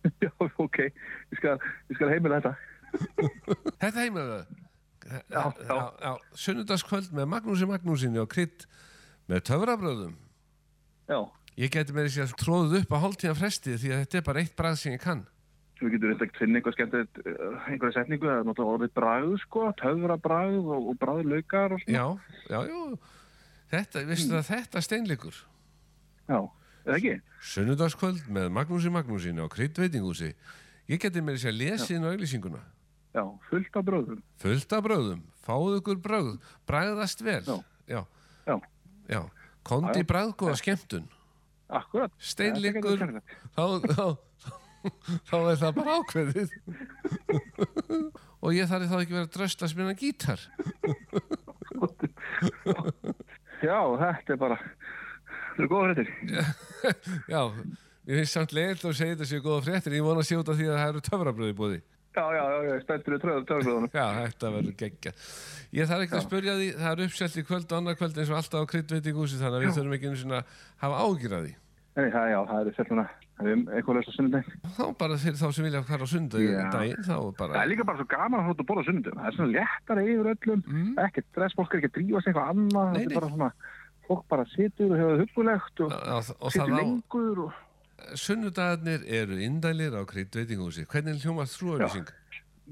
já, 0.24 0.30
ok, 0.38 0.78
ég 0.86 1.40
skal, 1.40 1.56
ég 1.90 1.98
skal 1.98 2.12
heimila 2.12 2.40
þetta. 2.40 2.54
Þetta 3.82 4.04
það. 4.12 4.44
Já, 5.06 5.42
já. 5.66 5.80
já. 6.02 6.12
Sunnudagskvöld 6.34 7.10
með 7.14 7.26
Magnúsi 7.30 7.66
Magnúsinni 7.68 8.22
og 8.22 8.30
krydd 8.30 8.68
með 9.30 9.42
töfrabröðum. 9.50 10.14
Já, 11.06 11.20
Ég 11.56 11.72
geti 11.72 11.94
með 11.96 12.10
þess 12.10 12.34
að 12.34 12.40
tróðuð 12.42 12.74
upp 12.82 12.90
á 12.92 12.98
hálftíðan 13.00 13.38
fresti 13.38 13.78
því 13.80 13.92
að 13.94 14.00
þetta 14.02 14.18
er 14.18 14.24
bara 14.26 14.40
eitt 14.42 14.56
brað 14.58 14.74
sem 14.76 14.92
ég 14.92 15.00
kann. 15.00 15.22
við 15.80 15.94
getum 15.94 16.10
reynda 16.10 16.26
að 16.26 16.38
finna 16.40 16.58
einhver 16.58 16.74
skemmtilegt, 16.76 17.18
uh, 17.20 17.54
einhverja 17.68 17.94
setningu, 17.96 18.28
það 18.28 18.40
er 18.40 18.46
náttúrulega 18.48 18.76
orðið 18.76 18.92
bragð 18.96 19.32
sko, 19.42 19.62
töfra 19.80 20.16
bragð 20.26 20.68
og, 20.76 20.90
og 20.92 20.98
bragð 21.00 21.30
laukar 21.32 21.74
og 21.76 21.82
svona. 21.82 21.96
Já, 21.96 22.04
já, 22.52 22.60
já. 22.68 22.80
Þetta, 23.72 24.02
veistu 24.06 24.30
það, 24.36 24.44
þetta 24.50 24.82
steinleikur. 24.86 25.38
Já, 26.30 26.38
eða 26.86 26.96
ekki? 27.00 27.14
Sunnudagskvöld 27.52 28.28
með 28.32 28.48
Magnúsi 28.54 28.92
Magnúsinni 28.94 29.42
og 29.42 29.50
krydd 29.54 29.78
veitingúsi. 29.82 30.32
Ég 30.90 31.00
geti 31.02 31.22
með 31.22 31.38
þess 31.40 31.50
að 31.50 31.58
lesa 31.60 31.88
inn 31.96 32.06
á 32.06 32.10
auðlýsinguna. 32.12 32.60
Já, 33.16 33.22
fullt 33.48 33.78
af 33.80 33.84
bröðum. 33.88 34.20
Fullt 34.42 34.74
af 34.76 34.84
bröðum, 34.86 35.22
fáðu 35.46 35.80
ykkur 35.80 35.98
bröð, 36.04 36.30
bragðast 36.68 37.22
vel. 37.26 37.40
Já. 37.48 37.56
Já, 37.90 38.00
Já, 38.46 38.56
já. 39.10 39.20
Kondi 39.66 40.02
bragðgóða 40.06 40.54
skemmtun. 40.60 41.06
akkurat. 41.66 42.12
Steinleikur, 42.22 43.00
þá, 43.56 43.64
þá, 43.82 44.04
þá 45.26 45.34
er 45.40 45.56
það 45.58 45.72
bara 45.80 45.96
ákveðið. 45.98 46.54
og 48.46 48.54
ég 48.54 48.70
þarf 48.70 48.86
þá 48.92 48.96
ekki 49.00 49.16
verið 49.16 49.24
að 49.26 49.32
drösta 49.40 49.70
sem 49.72 49.82
hérna 49.82 49.96
gítar. 49.98 50.38
Já, 53.64 53.78
þetta 54.02 54.34
er 54.34 54.40
bara, 54.40 54.56
þetta 55.56 55.64
er 55.64 55.70
góða 55.72 55.90
hrettir. 55.90 56.10
Já, 57.34 57.40
ég 58.06 58.20
finnst 58.20 58.36
samt 58.36 58.54
leiðilt 58.56 58.84
að 58.84 58.96
segja 59.00 59.16
þetta 59.16 59.28
séu 59.32 59.44
góða 59.44 59.64
fréttir. 59.66 59.96
Ég 59.96 60.06
vona 60.06 60.24
að 60.24 60.30
sjóta 60.30 60.56
því 60.58 60.70
að 60.70 60.80
það 60.80 60.90
eru 60.92 61.04
töfrabröði 61.10 61.56
búið. 61.60 61.76
Já, 62.16 62.22
já, 62.32 62.42
já, 62.64 62.74
spenntur 62.80 63.16
í 63.16 63.20
töfrabröðunum. 63.20 63.90
Já, 63.92 64.06
þetta 64.22 64.50
verður 64.54 64.76
geggja. 64.80 65.10
Ég 65.76 65.90
þarf 65.90 66.04
ekki 66.06 66.16
að 66.16 66.22
Já. 66.22 66.26
spurja 66.28 66.54
því, 66.56 66.68
það 66.80 66.92
er 66.94 67.02
uppselt 67.06 67.36
í 67.36 67.44
kvöld 67.44 67.66
og 67.72 67.76
annar 67.80 67.98
kvöld 67.98 68.20
eins 68.22 68.30
og 68.32 68.38
alltaf 68.38 68.64
á 68.64 68.70
kryddveitingúsi 68.72 69.40
þannig 69.40 69.58
að 69.58 69.64
við 69.66 69.74
þurfum 69.76 69.96
ekki 69.98 70.08
einu 70.08 70.20
sinni 70.22 70.38
að 70.38 70.54
hafa 70.84 71.00
ágjur 71.04 71.34
að 71.36 71.44
því. 71.48 71.52
Nei, 71.96 72.10
það, 72.12 72.26
já, 72.28 72.38
það 72.50 72.66
er 72.70 72.74
sett 72.76 72.90
núna, 72.92 73.04
það 73.38 73.46
er 73.48 73.54
um 73.56 73.60
eitthvað 73.72 73.96
löst 73.96 74.10
á 74.10 74.14
sunnudaginn. 74.18 74.56
Þá 74.76 74.82
bara 75.00 75.16
fyrir 75.22 75.38
þá 75.40 75.46
sem 75.56 75.64
vilja 75.64 75.80
fara 75.88 76.04
á 76.04 76.08
daginn, 76.76 77.04
þá 77.06 77.14
Það 77.16 77.30
bara... 77.38 77.60
er 77.62 77.70
líka 77.70 77.86
bara 77.88 77.96
svo 78.02 78.06
gaman 78.10 78.42
að 78.42 78.48
hóta 78.50 78.60
að 78.64 78.68
borða 78.68 78.82
á 78.84 78.88
sunnudaginn. 78.90 79.20
Það 79.22 79.30
er 79.30 79.36
svona 79.38 79.54
léttara 79.56 80.04
yfir 80.04 80.28
öllum, 80.34 80.64
Mm. 80.66 80.90
ekkert 81.06 81.28
stress, 81.32 81.56
fólk 81.56 81.72
er 81.72 81.78
ekki 81.80 81.88
að 81.88 81.96
drífa 81.96 82.20
sig 82.20 82.32
eitthvað 82.34 82.50
annað. 82.52 82.90
Þetta 82.98 83.08
er 83.08 83.16
bara 83.20 83.30
svona, 83.32 83.48
fólk 84.10 84.26
bara 84.28 84.44
situr 84.52 84.92
og 84.92 84.98
hefur 85.00 85.14
það 85.16 85.22
huggulegt 85.24 85.80
og 85.86 85.96
Já, 85.96 86.16
og 86.36 86.52
situr 86.52 86.66
það 86.68 86.76
lengur 86.82 87.40
og... 87.46 87.52
sunnudagarnir 88.26 89.00
eru 89.08 89.40
indælir 89.48 89.96
á 89.96 90.02
kryddveitingúsi. 90.12 90.84
Hvernig 90.92 91.24
hljómar 91.24 91.48
þrúauðlýsing? 91.50 92.12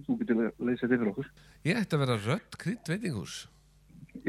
Þú 0.05 0.19
getur 0.21 0.41
leysið 0.59 0.85
þetta 0.85 0.99
fyrir 1.01 1.11
okkur. 1.15 1.29
Ég 1.65 1.81
ætti 1.81 1.97
að 1.97 2.03
vera 2.05 2.17
rödd 2.29 2.57
kryddveitingús. 2.61 3.35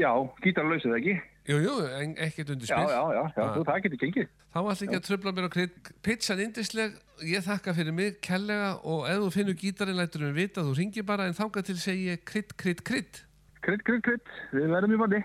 Já, 0.00 0.10
gítar 0.42 0.64
lausið 0.66 0.96
ekki. 0.98 1.14
Jú, 1.46 1.56
jú, 1.62 1.74
ekkert 2.18 2.48
undir 2.50 2.66
Já, 2.66 2.74
spil. 2.76 2.90
já, 2.90 3.00
já, 3.14 3.22
já, 3.36 3.42
Ah. 3.42 3.52
þú, 3.54 3.64
það 3.68 3.82
getur 3.84 4.00
gengið. 4.02 4.28
Þá 4.50 4.58
var 4.62 4.70
alltaf 4.72 4.82
ekki 4.86 4.96
að 4.98 5.04
tröfla 5.06 5.32
mér 5.36 5.46
á 5.46 5.50
krydd. 5.54 5.74
Pizzan 6.02 6.40
indisleg, 6.42 6.96
ég 7.22 7.44
þakka 7.46 7.74
fyrir 7.76 7.94
mig, 7.94 8.20
kellega 8.20 8.70
og 8.82 9.06
ef 9.06 9.18
þú 9.22 9.30
finnur 9.36 9.54
gítarinn 9.60 9.96
lætur 10.00 10.26
við 10.26 10.34
vita, 10.40 10.60
þú 10.66 10.74
ringir 10.76 11.06
bara 11.06 11.26
en 11.30 11.34
þangað 11.38 11.64
til 11.70 11.76
segi 11.78 12.08
ég 12.10 12.24
krydd, 12.24 12.50
krydd, 12.56 12.82
krydd. 12.82 13.22
Krydd, 13.62 13.82
krydd, 13.86 14.02
krydd, 14.02 14.20
við 14.52 14.66
verðum 14.74 14.94
í 14.94 14.98
bandi. 14.98 15.22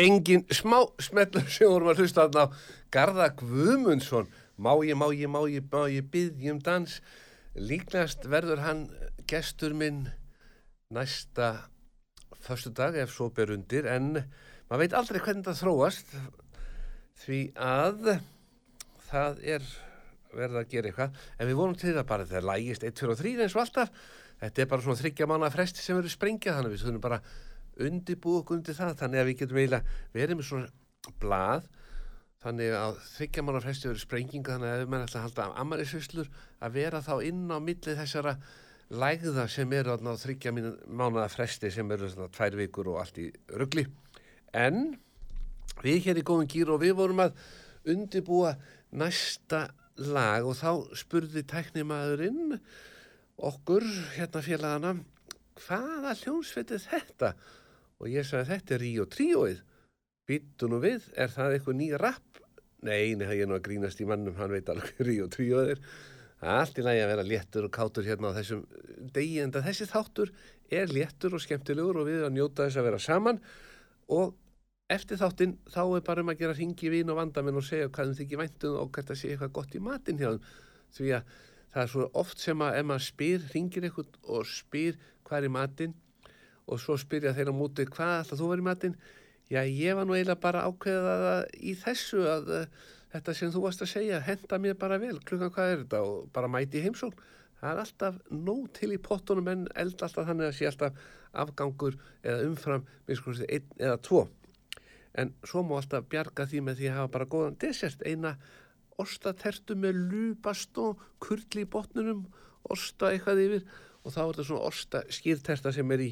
Engin 0.00 0.46
smá 0.54 0.78
smellur 1.02 1.48
sem 1.52 1.68
vorum 1.68 1.90
að 1.92 2.04
hlusta 2.04 2.24
þarna 2.24 2.46
á 2.48 2.52
Garða 2.94 3.26
Guðmundsson. 3.40 4.30
Má 4.60 4.72
ég, 4.84 4.96
má 4.96 5.08
ég, 5.12 5.28
má 5.28 5.40
ég, 5.48 5.66
má 5.68 5.84
ég 5.92 6.06
byggjum 6.12 6.60
dans. 6.64 7.00
Líklegast 7.56 8.24
verður 8.30 8.62
hann 8.64 8.86
gestur 9.28 9.74
minn 9.76 10.06
næsta 10.94 11.52
förstu 12.40 12.72
dag 12.74 12.96
ef 12.96 13.12
svo 13.12 13.28
ber 13.34 13.52
undir 13.54 13.86
en 13.86 14.14
maður 14.70 14.82
veit 14.82 14.96
aldrei 14.96 15.20
hvernig 15.20 15.44
það 15.46 15.60
þróast 15.60 16.14
því 17.20 17.40
að 17.60 18.08
það 19.10 19.44
er 19.56 19.68
verið 20.30 20.58
að 20.60 20.72
gera 20.72 20.90
eitthvað 20.90 21.20
en 21.36 21.50
við 21.50 21.58
vonum 21.60 21.78
til 21.78 21.92
það 21.92 22.08
bara 22.08 22.26
þegar 22.30 22.48
lægist 22.48 22.86
1, 22.86 22.96
2 23.02 23.12
og 23.12 23.20
3 23.20 23.34
eins 23.44 23.56
og 23.56 23.62
alltaf 23.64 23.92
þetta 24.40 24.62
er 24.62 24.70
bara 24.72 24.86
svona 24.86 25.02
þryggja 25.02 25.28
mánu 25.30 25.52
fresti 25.52 25.84
sem 25.84 25.98
verður 25.98 26.14
sprengja 26.14 26.56
þannig 26.56 26.74
við 26.74 26.84
þurfum 26.84 27.04
bara 27.04 27.20
undirbúið 27.86 28.40
okkur 28.40 28.58
undir 28.58 28.78
það 28.78 28.96
þannig 29.02 29.20
að 29.20 29.28
við 29.28 29.38
getum 29.42 29.60
eiginlega 29.60 29.98
verið 30.14 30.40
með 30.40 30.48
svona 30.50 31.14
blað 31.20 31.68
þannig 32.40 32.74
að 32.78 32.98
þryggja 33.10 33.44
mánu 33.44 33.60
fresti 33.64 33.88
verður 33.88 34.02
sprenginga 34.04 34.56
þannig 34.56 34.72
að 34.72 34.82
ef 34.82 34.90
maður 34.90 35.06
ætla 35.06 35.20
að 35.20 35.26
halda 35.26 35.46
ammarisvislur 35.62 36.30
að 36.60 36.76
vera 36.78 37.02
þá 37.04 37.14
inn 37.28 37.42
á 37.52 37.58
milli 37.60 37.96
þessara 37.98 38.36
lægða 38.90 39.46
sem 39.52 39.72
eru 39.76 39.94
á 39.94 40.14
þryggja 40.24 40.52
mánuða 40.56 41.28
fresti 41.30 41.70
sem 41.70 41.90
eru 41.94 42.08
svona 42.10 42.32
tvær 42.34 42.56
vikur 42.58 42.90
og 42.90 43.02
allt 43.02 43.20
í 43.22 43.28
ruggli 43.60 43.84
en 44.56 44.96
við 45.84 46.08
hér 46.08 46.20
í 46.20 46.24
góðum 46.26 46.48
gýr 46.50 46.72
og 46.74 46.80
við 46.82 46.96
vorum 46.98 47.22
að 47.26 47.36
undirbúa 47.90 48.56
næsta 48.90 49.68
lag 50.00 50.46
og 50.48 50.56
þá 50.58 50.96
spurði 50.98 51.44
tæknimaðurinn 51.48 52.56
okkur, 53.40 53.84
hérna 54.16 54.42
félagana 54.44 54.94
hvaða 55.60 56.16
hljónsveit 56.22 56.72
er 56.74 56.82
þetta? 56.82 57.34
Og 58.00 58.08
ég 58.08 58.24
sagði 58.26 58.54
þetta 58.54 58.74
er 58.74 58.82
Ríó 58.84 59.06
Tríóið. 59.10 59.64
Býttu 60.30 60.68
nú 60.70 60.78
við, 60.80 61.08
er 61.18 61.32
það 61.32 61.56
eitthvað 61.56 61.78
nýja 61.80 61.98
rapp? 62.00 62.40
Nei, 62.86 63.12
nei, 63.18 63.26
ég 63.36 63.44
er 63.44 63.50
nú 63.50 63.58
að 63.58 63.66
grínast 63.66 64.00
í 64.00 64.06
mannum 64.08 64.38
hann 64.40 64.54
veit 64.54 64.70
alveg 64.72 65.02
Ríó 65.04 65.28
Tríóið 65.32 65.74
er. 65.74 65.82
Allt 66.40 66.78
í 66.80 66.84
lagi 66.84 67.02
að 67.04 67.10
vera 67.10 67.26
léttur 67.26 67.66
og 67.66 67.74
kátur 67.74 68.06
hérna 68.06 68.30
á 68.32 68.38
þessum 68.38 68.62
degi 69.12 69.42
en 69.42 69.52
þessi 69.52 69.84
þáttur 69.90 70.30
er 70.72 70.88
léttur 70.88 71.36
og 71.36 71.42
skemmtilegur 71.44 72.00
og 72.00 72.08
við 72.08 72.24
að 72.24 72.32
njóta 72.38 72.64
þess 72.64 72.80
að 72.80 72.88
vera 72.88 73.02
saman. 73.04 73.42
Og 74.16 74.32
eftir 74.90 75.20
þáttinn 75.20 75.58
þá 75.68 75.82
er 75.84 76.06
bara 76.06 76.24
um 76.24 76.32
að 76.32 76.40
gera 76.40 76.56
ringi 76.56 76.92
vín 76.94 77.12
og 77.12 77.20
vandamenn 77.20 77.60
og 77.60 77.66
segja 77.66 77.90
hvað 77.92 78.10
þeim 78.10 78.18
þykir 78.22 78.40
væntum 78.40 78.78
og 78.80 78.92
hvert 78.94 79.12
að 79.12 79.20
sé 79.20 79.34
eitthvað 79.34 79.56
gott 79.60 79.76
í 79.76 79.82
matinn 79.84 80.22
hjá 80.22 80.30
þeim. 80.30 80.46
Því 80.96 81.12
að 81.18 81.34
það 81.74 81.82
er 81.84 81.92
svo 81.92 82.06
oft 82.22 82.40
sem 82.40 82.64
að 82.64 82.78
ef 82.80 82.88
maður 82.88 83.06
spyr, 83.10 83.44
ringir 83.52 83.86
eitthvað 83.86 84.16
og 84.24 84.48
spyr 84.48 84.96
hvað 85.28 85.42
er 85.42 85.50
í 85.50 85.52
matinn 85.58 85.94
og 86.70 86.78
svo 86.82 86.96
spyrja 87.00 87.34
þeir 87.36 87.50
á 87.50 87.54
múti 87.56 87.86
hvað 87.90 88.14
ætla 88.22 88.38
þú 88.40 88.48
í 88.56 88.64
matinn? 88.66 88.96
Já 89.50 89.64
ég 89.66 89.96
var 89.98 90.06
nú 90.06 90.14
eiginlega 90.14 90.38
bara 90.40 90.62
ákveðað 90.70 91.24
að- 91.34 91.48
í 91.58 91.74
þessu 91.74 92.20
að 92.30 92.50
uh, 92.54 92.66
þetta 93.10 93.34
sem 93.34 93.50
þú 93.50 93.64
varst 93.64 93.82
að 93.82 93.90
segja 93.96 94.20
henda 94.22 94.58
mér 94.62 94.76
bara 94.78 94.98
vel. 95.02 95.16
Klukkan 95.26 95.50
hvað 95.50 95.72
er 95.72 95.80
þetta? 95.82 96.02
Og 96.06 96.28
bara 96.32 96.46
mæti 96.48 96.82
heimsókn. 96.84 97.18
Það 97.60 97.72
er 97.74 97.80
alltaf 97.82 98.20
nóg 98.30 98.68
til 98.78 98.92
í 98.94 99.00
pottunum 99.02 99.48
en 99.50 99.66
eld 99.74 99.98
alltaf 100.06 100.28
þannig 100.30 100.46
að 100.48 100.54
sé 100.60 100.68
alltaf 100.70 101.00
afgangur 101.42 101.98
eða 102.22 102.46
umfram 102.46 102.86
miskusti 103.10 103.48
einn 103.50 103.66
eða 103.82 103.98
tvo. 104.06 104.22
En 105.18 105.34
svo 105.42 105.64
má 105.66 105.74
alltaf 105.80 106.06
bjarga 106.08 106.46
því 106.46 106.62
með 106.68 106.78
því 106.78 106.88
að 106.92 106.96
hafa 107.00 107.12
bara 107.18 107.28
góðan 107.34 107.58
desert 107.60 108.06
eina 108.06 108.36
ostatertu 109.00 109.74
með 109.78 109.98
lúpast 110.12 110.78
og 110.80 111.02
kurli 111.22 111.64
í 111.66 111.68
botnunum 111.70 112.24
osta 112.70 113.10
eitthvað 113.12 113.42
yfir. 113.44 113.68
Og 114.06 114.14
þá 114.14 114.20
er 114.22 114.30
þetta 114.30 114.46
svona 114.48 114.68
osta 114.70 115.02
skýrterta 115.12 115.72
sem 115.74 115.90
er 115.96 116.06
í 116.06 116.10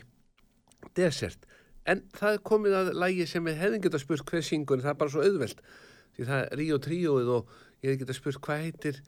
desert 0.99 1.47
en 1.89 2.03
það 2.17 2.43
komið 2.51 2.77
að 2.79 2.91
lægi 3.01 3.29
sem 3.29 3.47
við 3.49 3.61
hefðum 3.63 3.85
getað 3.87 4.05
spurt 4.05 4.31
hver 4.31 4.45
syngur 4.45 4.83
það 4.85 4.93
er 4.93 4.99
bara 5.03 5.15
svo 5.15 5.25
auðvelt 5.25 5.63
því 6.17 6.29
það 6.29 6.43
er 6.43 6.61
Ríó 6.61 6.81
Tríóið 6.85 7.31
og 7.37 7.55
ég 7.83 7.93
hef 7.93 8.01
getað 8.03 8.19
spurt 8.19 8.43
hvað 8.45 8.65
heitir 8.67 9.01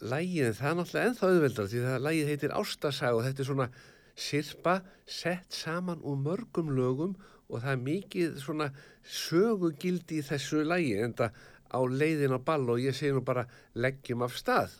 lægið 0.00 0.48
en 0.48 0.58
það 0.58 0.70
er 0.70 0.78
náttúrulega 0.78 1.10
ennþá 1.10 1.30
auðveldar 1.30 1.70
því 1.70 1.84
það 1.84 2.04
lægið 2.06 2.32
heitir 2.32 2.56
Ástasag 2.56 3.18
og 3.18 3.24
þetta 3.26 3.44
er 3.44 3.48
svona 3.50 3.68
sirpa 4.18 4.74
sett 5.06 5.54
saman 5.54 6.02
úr 6.02 6.18
mörgum 6.20 6.72
lögum 6.74 7.14
og 7.48 7.62
það 7.62 7.72
er 7.74 7.84
mikið 7.84 8.40
svona 8.42 8.68
sögugildi 9.04 10.20
í 10.20 10.26
þessu 10.26 10.64
lægi 10.66 10.98
en 11.04 11.14
það 11.20 11.38
á 11.68 11.80
leiðin 11.84 12.36
á 12.36 12.40
ball 12.40 12.64
og 12.72 12.82
ég 12.82 12.96
segi 12.96 13.14
nú 13.14 13.22
bara 13.24 13.46
leggjum 13.76 14.24
af 14.24 14.36
stað. 14.36 14.72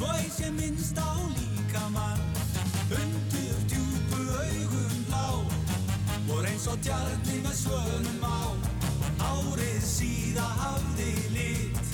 Svo 0.00 0.08
ég 0.16 0.52
minnst 0.56 0.96
á 0.96 1.12
líkamann 1.36 2.20
Undur 2.88 3.58
djúpu 3.68 4.20
augum 4.40 5.04
blá. 5.08 5.26
Vor 6.26 6.46
eins 6.48 6.64
og 6.72 6.80
djarni 6.80 7.42
með 7.44 7.56
svönum 7.60 8.24
á. 8.24 8.40
Árið 9.28 9.84
síða 9.84 10.48
hafði 10.62 11.12
lit. 11.36 11.84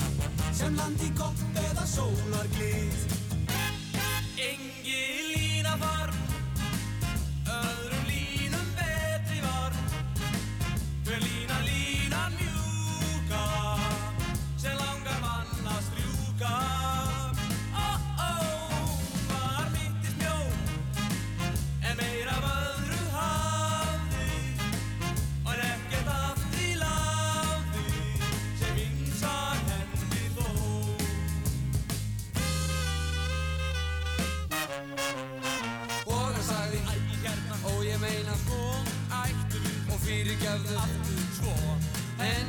Sem 0.55 0.79
landi 0.79 1.11
gott 1.19 1.43
eða 1.67 1.83
sólar 1.83 2.47
glit 2.55 3.16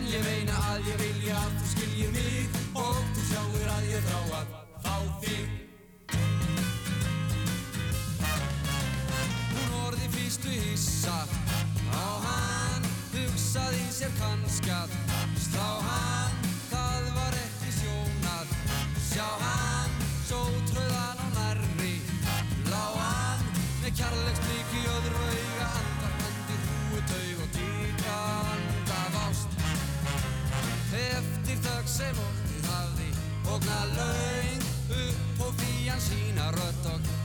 ég 0.09 0.25
meina 0.25 0.57
að 0.73 0.89
ég 0.89 1.01
vilja 1.03 1.37
að 1.37 1.55
þú 1.59 1.71
skiljir 1.75 2.13
mig 2.15 2.61
Og 2.81 3.08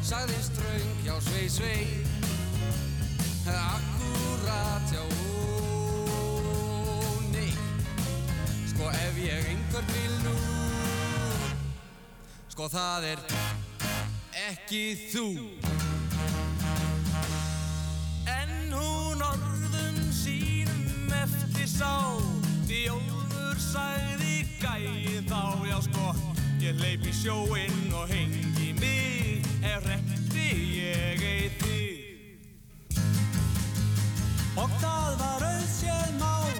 sagði 0.03 0.39
ströng 0.43 0.91
Já 1.05 1.15
svei 1.21 1.49
svei 1.49 1.87
Akkurat, 3.43 4.91
já, 4.91 5.01
ó, 5.01 5.05
nei. 7.31 7.51
Sko 8.71 8.87
ef 8.87 9.17
ég 9.19 9.45
einhvern 9.51 9.87
vil 9.93 10.15
nú 10.23 10.35
Sko 12.53 12.69
það 12.71 13.03
er 13.11 13.19
ekki 14.47 14.83
þú. 15.11 15.27
En 18.29 18.51
hún 18.71 19.23
orðum 19.25 19.97
sínum 20.13 21.11
eftir 21.19 21.67
sá 21.67 22.15
Því 22.67 22.81
Ólfur 22.93 23.57
sagði 23.59 24.45
gæið 24.61 25.27
þá 25.31 25.43
Já 25.67 25.77
sko, 25.89 26.13
ég 26.63 26.79
leip 26.79 27.03
í 27.09 27.13
sjóinn 27.23 27.91
og 27.91 28.07
hengi 28.13 28.71
mig 28.79 29.42
Ef 29.63 29.85
rekti 29.87 30.47
ég 30.75 31.21
eitt 31.23 31.61
þig 31.63 32.97
Og 34.59 34.73
það 34.81 35.13
var 35.21 35.45
auðséð 35.47 36.09
mál 36.19 36.51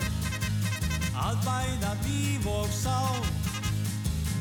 Að 1.24 1.42
bæða 1.44 1.92
líf 2.06 2.48
og 2.48 2.72
sál. 2.72 3.20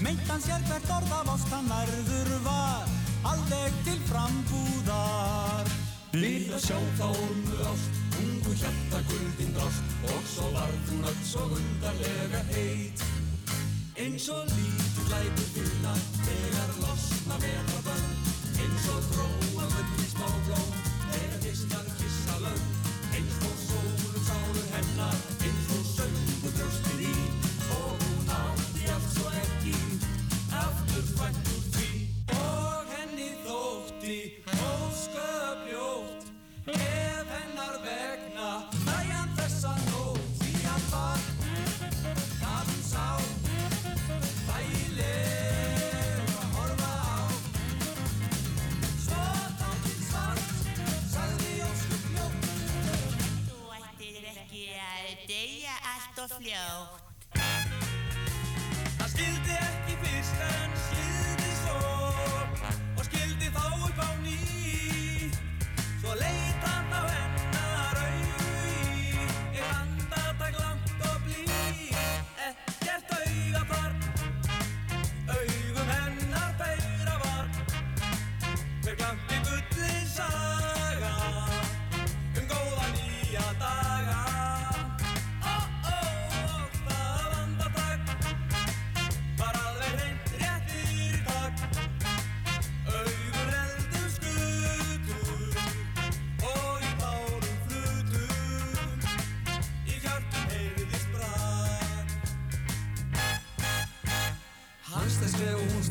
Meint 0.04 0.22
hann 0.30 0.44
sér 0.46 0.62
hvert 0.68 0.94
orð 0.94 1.16
af 1.18 1.32
ást 1.34 1.50
hann 1.50 1.66
verður 1.72 2.30
var 2.46 2.86
Alveg 3.32 3.82
til 3.88 3.98
frambúðar. 4.06 5.66
Við 6.14 6.54
að 6.54 6.62
sjá 6.68 6.78
þá 7.02 7.06
ormu 7.10 7.58
ást 7.72 8.00
Ungu 8.22 8.56
hjarta 8.62 9.04
guldin 9.10 9.54
drást 9.58 9.94
Og 10.06 10.24
svo 10.36 10.46
varð 10.54 10.90
hún 10.92 11.06
öll 11.10 11.22
svo 11.26 11.50
undarlega 11.58 12.46
heit. 12.54 13.06
Eins 13.98 14.30
og 14.30 14.46
lítur 14.54 15.14
lætur 15.16 15.48
finna 15.58 15.94
Þegar 16.22 16.76
losna 16.78 17.42
vetrabönd 17.42 18.21
Eins 18.72 18.86
og 18.88 19.02
gróa 19.12 19.66
í 20.00 20.04
smá 20.08 20.28
blóm 20.46 20.68
Þegar 21.10 21.40
distar 21.42 21.88
kissa 21.98 22.36
lönd 22.40 22.86
Eins 23.18 23.34
og 23.44 23.58
sólum 23.66 24.22
sálur 24.24 24.70
hennar 24.70 25.18
Eins 25.44 25.66
og 25.76 25.82
söngu 25.90 26.52
brjóstið 26.54 27.02
í 27.10 27.12
Og 27.76 28.06
hún 28.06 28.32
átti 28.38 28.88
allt 28.94 29.10
svo 29.12 29.34
ekki 29.42 29.76
Aftur 30.62 31.04
fætt 31.18 31.52
úr 31.52 31.66
því 31.76 31.90
Og 32.38 32.94
henni 32.94 33.28
þótti 33.44 34.16
og 56.22 56.30
fljótt. 56.38 57.02
Það 58.98 59.08
skildi 59.14 59.56
ekki 59.58 59.96
fyrst 60.04 60.44
en 60.46 60.71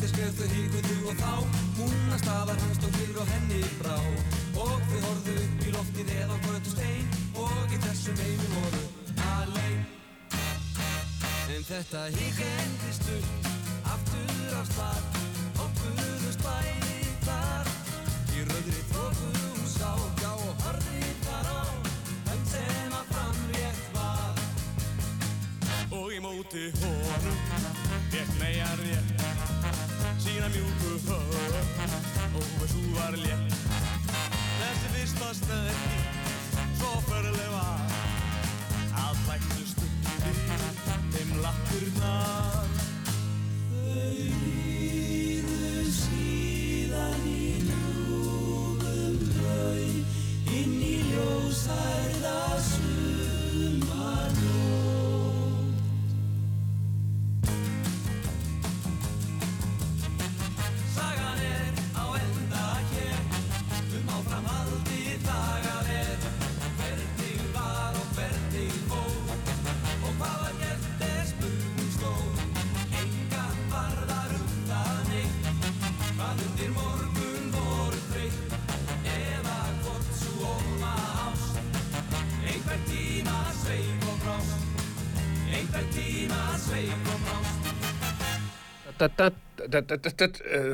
Næsti 0.02 0.16
skref 0.16 0.38
þau 0.40 0.48
híkuðu 0.50 0.96
og 1.12 1.20
þá. 1.20 1.34
Húnna 1.78 2.18
staðar 2.18 2.58
hans 2.64 2.80
tók 2.82 2.96
fyrir 2.96 3.20
og 3.22 3.28
henni 3.30 3.60
brá. 3.78 3.98
Og 4.64 4.82
þau 4.88 5.02
horðu 5.04 5.36
upp 5.44 5.68
í 5.68 5.74
loftið 5.76 6.10
eða 6.16 6.40
hvötu 6.48 6.74
stein. 6.74 7.14
Og 7.44 7.70
í 7.70 7.82
þessum 7.86 8.18
heimi 8.24 8.50
voru 8.56 8.82
Alein. 9.36 9.86
En 11.54 11.70
þetta 11.70 12.06
hík 12.18 12.44
endist 12.50 13.10
upp 13.20 13.50
Aftur 13.94 14.58
á 14.58 14.64
stað. 14.74 15.11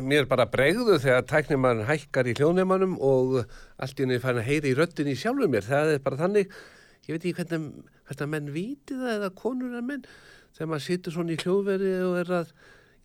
Mér 0.07 0.25
bara 0.27 0.45
bregðu 0.51 0.97
þegar 0.99 1.25
tæknimann 1.29 1.85
hækkar 1.87 2.27
í 2.27 2.33
hljóðneimanum 2.35 2.97
og 3.03 3.37
allt 3.79 3.99
í 3.99 4.03
henni 4.03 4.17
fann 4.23 4.39
að 4.41 4.47
heyra 4.49 4.67
í 4.69 4.73
röddinni 4.77 5.15
sjálfur 5.19 5.51
mér. 5.51 5.65
Það 5.67 5.91
er 5.93 6.01
bara 6.03 6.19
þannig, 6.19 6.51
ég 7.07 7.11
veit 7.13 7.21
ekki 7.21 7.37
hvernig, 7.37 7.85
hvernig 8.09 8.31
menn 8.33 8.49
víti 8.55 8.97
það 8.97 9.13
eða 9.13 9.29
konur 9.37 9.77
en 9.79 9.87
menn, 9.87 10.03
þegar 10.57 10.71
maður 10.73 10.85
situr 10.87 11.15
svona 11.15 11.35
í 11.35 11.39
hljóðveri 11.43 11.93
og 12.07 12.17
er 12.23 12.33
að 12.41 12.53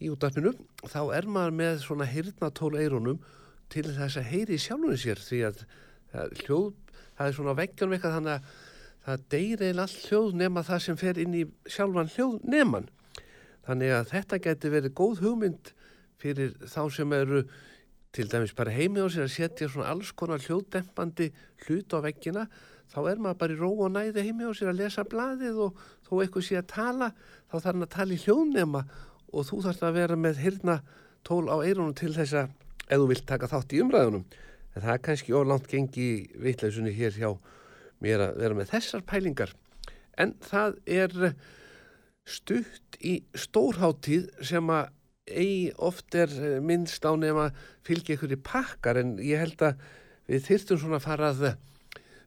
í 0.03 0.11
útdarpinu, 0.11 0.53
þá 0.91 1.01
er 1.19 1.31
maður 1.31 1.57
með 1.61 1.81
svona 1.85 2.11
hirtnatól 2.11 2.75
eirunum 2.81 3.23
til 3.73 3.87
þess 3.89 4.19
að 4.19 4.31
heyri 4.33 4.59
í 4.59 4.63
sjálfur 4.63 4.99
sér 4.99 5.23
því 5.23 5.41
að 5.49 5.65
hljóð, 6.43 6.73
það 7.19 7.27
er 7.29 7.37
svona 7.39 7.59
veggjanum 7.63 7.95
eitthvað 7.97 8.17
þannig 8.19 8.35
að 8.39 8.43
það 9.07 9.25
deyri 9.35 9.71
eða 9.73 9.87
all 9.87 9.97
hljóð 10.07 10.35
nema 10.39 10.65
það 10.67 10.83
sem 10.87 10.99
fer 11.01 11.21
inn 11.23 11.37
í 11.37 11.45
sjálfan 11.71 12.11
hljóð 12.15 12.41
neman. 12.53 12.89
Þannig 13.67 13.95
að 13.97 14.11
þetta 14.13 14.41
geti 14.47 14.73
verið 14.73 14.97
góð 14.99 15.23
hugmynd 15.23 15.73
fyrir 16.23 16.55
þá 16.71 16.83
sem 16.95 17.15
eru 17.17 17.45
til 18.13 18.29
dæmis 18.29 18.53
bara 18.55 18.75
heimi 18.75 19.03
á 19.03 19.09
sér 19.11 19.27
að 19.27 19.35
setja 19.35 19.71
svona 19.71 19.91
alls 19.91 20.13
konar 20.15 20.43
hljóðdempandi 20.45 21.31
hlut 21.65 21.95
á 21.97 21.99
veggina, 22.05 22.45
þá 22.93 22.99
er 23.09 23.23
maður 23.23 23.39
bara 23.41 23.55
í 23.55 23.61
ró 23.61 23.71
og 23.73 23.95
næði 23.95 24.27
heimi 24.27 24.45
á 24.45 24.53
sér 24.53 24.73
að 24.73 24.83
lesa 24.83 25.07
blaðið 25.09 25.63
og 25.65 25.79
þó 26.05 26.13
eitthvað 26.21 26.47
sé 26.47 26.59
að 26.61 26.69
tala, 26.75 27.09
þá 27.49 27.55
þarf 27.57 27.71
hann 27.71 27.87
að 27.87 27.95
tala 27.97 28.13
í 28.15 28.21
hljóðnema 28.27 28.83
og 29.33 29.49
þú 29.49 29.63
þarfst 29.65 29.87
að 29.89 29.97
vera 29.97 30.19
með 30.21 30.43
hirna 30.45 30.77
tól 31.25 31.47
á 31.49 31.57
eirunum 31.65 31.97
til 31.97 32.13
þess 32.13 32.37
að 32.37 32.53
ef 32.93 33.01
þú 33.01 33.09
vilt 33.09 33.27
taka 33.27 33.49
þátt 33.49 33.73
í 33.73 33.81
umræðunum. 33.81 34.27
En 34.73 34.85
það 34.85 34.93
er 34.93 35.03
kannski 35.07 35.37
ólangt 35.37 35.71
gengi 35.71 36.09
vitlausunni 36.43 36.93
hér 36.97 37.17
hjá 37.17 37.31
að 38.03 38.39
vera 38.43 38.59
með 38.59 38.73
þessar 38.73 39.05
pælingar. 39.07 39.53
En 40.21 40.35
það 40.43 40.79
er 40.87 41.15
stutt 42.29 42.99
í 43.03 43.19
stórháttíð 43.35 44.29
sem 44.47 44.71
að 44.71 44.91
eigi 45.33 45.73
oft 45.79 46.15
er 46.19 46.31
eh, 46.35 46.61
minnst 46.63 47.05
á 47.07 47.15
nema 47.15 47.51
fylgja 47.87 48.17
ykkur 48.17 48.35
í 48.35 48.41
pakkar 48.43 48.99
en 49.01 49.15
ég 49.23 49.39
held 49.43 49.63
að 49.63 49.85
við 50.31 50.49
þyrftum 50.49 50.81
svona 50.83 50.99
að 50.99 51.07
fara 51.07 51.31
að 51.31 51.45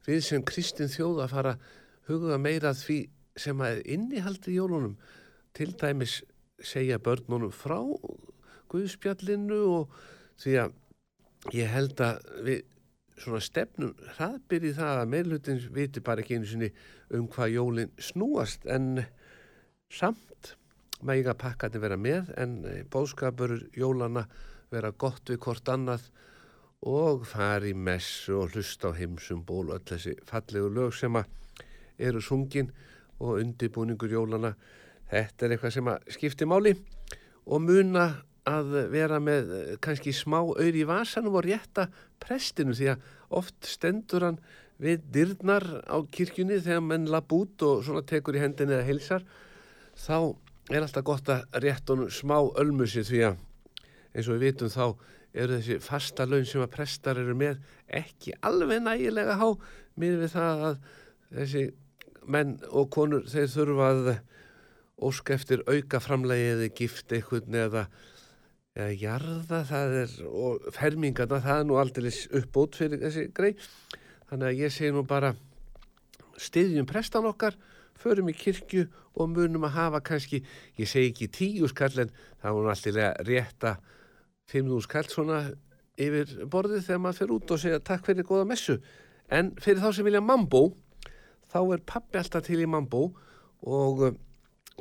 við 0.06 0.22
sem 0.24 0.46
kristin 0.46 0.92
þjóð 0.92 1.22
að 1.26 1.34
fara 1.34 1.56
að 1.56 1.68
huga 2.10 2.40
meira 2.40 2.72
að 2.72 2.82
því 2.86 3.00
sem 3.46 3.62
að 3.66 3.82
innihaldið 3.96 4.54
í 4.54 4.58
jólunum 4.60 4.96
til 5.56 5.72
dæmis 5.80 6.22
segja 6.64 7.02
börnunum 7.04 7.52
frá 7.52 7.80
Guðspjallinu 8.72 9.60
og 9.76 9.96
því 10.42 10.56
að 10.64 11.56
ég 11.56 11.72
held 11.72 12.02
að 12.04 12.24
við 12.48 12.64
svona 13.20 13.42
stefnum 13.44 13.94
hraðbyr 14.16 14.68
í 14.70 14.74
það 14.76 15.02
að 15.02 15.12
meirlutin 15.14 15.62
viti 15.76 16.04
bara 16.04 16.24
ekki 16.24 16.40
einu 16.40 16.50
sinni 16.50 16.72
um 17.16 17.28
hvað 17.32 17.54
jólin 17.56 17.94
snúast 18.02 18.66
en 18.68 19.06
samt 19.94 20.56
mæga 21.06 21.36
pakkandi 21.40 21.80
vera 21.80 21.98
með 22.00 22.32
en 22.40 22.58
bóðskapur 22.92 23.58
jólana 23.78 24.26
vera 24.74 24.92
gott 24.92 25.30
við 25.30 25.42
hvort 25.46 25.72
annað 25.72 26.10
og 26.86 27.26
fari 27.30 27.74
messu 27.74 28.36
og 28.42 28.54
hlusta 28.54 28.92
á 28.92 28.98
heimsumból 28.98 29.70
og 29.70 29.78
öll 29.80 29.88
þessi 29.94 30.16
fallegu 30.28 30.70
lög 30.74 30.96
sem 30.98 31.16
að 31.16 31.32
eru 31.98 32.22
sungin 32.22 32.72
og 33.20 33.40
undirbúningur 33.40 34.12
jólana 34.12 34.56
þetta 35.12 35.46
er 35.46 35.56
eitthvað 35.56 35.76
sem 35.78 35.92
að 35.92 36.16
skipti 36.18 36.48
máli 36.50 36.76
og 37.46 37.62
muna 37.64 38.06
að 38.50 38.76
vera 38.94 39.20
með 39.24 39.54
eh, 39.56 39.74
kannski 39.82 40.14
smá 40.16 40.40
auður 40.42 40.78
í 40.78 40.86
vasanum 40.88 41.38
og 41.40 41.48
rétta 41.48 41.88
prestinu 42.22 42.76
því 42.78 42.92
að 42.94 43.10
oft 43.40 43.70
stendur 43.70 44.28
hann 44.28 44.40
við 44.82 45.06
dyrnar 45.16 45.66
á 45.88 45.98
kirkjunni 46.12 46.60
þegar 46.64 46.84
menn 46.84 47.10
lapp 47.12 47.32
út 47.34 47.64
og 47.66 47.84
svona 47.86 48.04
tekur 48.08 48.38
í 48.38 48.44
hendinni 48.44 48.76
eða 48.76 48.88
heilsar 48.90 49.26
þá 49.96 50.36
er 50.74 50.82
alltaf 50.82 51.06
gott 51.08 51.32
að 51.32 51.46
rétt 51.64 51.90
honum 51.90 52.12
smá 52.12 52.38
ölmusi 52.60 53.06
því 53.08 53.22
að 53.30 53.42
eins 54.16 54.28
og 54.30 54.36
við 54.36 54.46
vitum 54.50 54.72
þá 54.74 54.86
eru 55.36 55.58
þessi 55.60 55.80
fasta 55.84 56.28
laun 56.28 56.46
sem 56.48 56.64
að 56.64 56.74
prestar 56.76 57.20
eru 57.20 57.36
með 57.38 57.60
ekki 58.00 58.36
alveg 58.46 58.84
nægilega 58.84 59.36
há 59.40 59.48
með 60.00 60.22
við 60.24 60.32
það 60.36 60.64
að 60.70 60.78
þessi 61.36 61.66
menn 62.32 62.56
og 62.72 62.90
konur 62.94 63.28
þeir 63.30 63.52
þurfa 63.52 63.90
að 63.92 64.10
ósk 65.06 65.32
eftir 65.36 65.64
auka 65.68 66.00
framlegið 66.00 66.52
eða 66.56 66.76
gift 66.80 67.14
eitthvað 67.14 67.58
eða, 67.66 67.86
eða 68.76 68.96
jarða 69.00 69.62
það 69.70 69.98
er 70.02 70.16
og 70.28 70.70
fermingarna 70.76 71.42
það 71.44 71.62
er 71.62 71.70
nú 71.70 71.80
aldrei 71.80 72.12
uppbót 72.42 72.76
fyrir 72.80 73.02
þessi 73.06 73.30
grei 73.36 73.54
þannig 74.30 74.50
að 74.50 74.60
ég 74.60 74.76
segi 74.76 74.92
nú 74.96 75.06
bara 75.08 75.34
styðjum 76.42 76.88
prestan 76.90 77.28
okkar 77.30 77.56
förum 78.00 78.30
í 78.30 78.36
kirkju 78.36 78.86
og 79.16 79.30
munum 79.32 79.66
að 79.68 79.78
hafa 79.78 80.02
kannski, 80.04 80.42
ég 80.78 80.90
segi 80.90 81.12
ekki 81.14 81.30
tíu 81.32 81.70
skall 81.72 82.04
en 82.04 82.12
það 82.42 82.58
var 82.58 82.72
alltaf 82.74 83.28
rétta 83.28 83.76
fimmnú 84.52 84.82
skall 84.84 85.08
svona 85.10 85.40
yfir 85.96 86.34
borðið 86.52 86.90
þegar 86.90 87.02
maður 87.02 87.20
fyrir 87.22 87.36
út 87.38 87.54
og 87.56 87.62
segja 87.62 87.84
takk 87.88 88.10
fyrir 88.10 88.28
góða 88.28 88.48
messu. 88.50 88.76
En 89.32 89.54
fyrir 89.62 89.82
þá 89.82 89.90
sem 89.96 90.08
vilja 90.08 90.22
mambó 90.22 90.68
þá 91.52 91.60
er 91.64 91.86
pappi 91.88 92.20
alltaf 92.20 92.46
til 92.46 92.60
í 92.62 92.70
mambó 92.70 93.08
og 93.66 94.04
uh, 94.10 94.18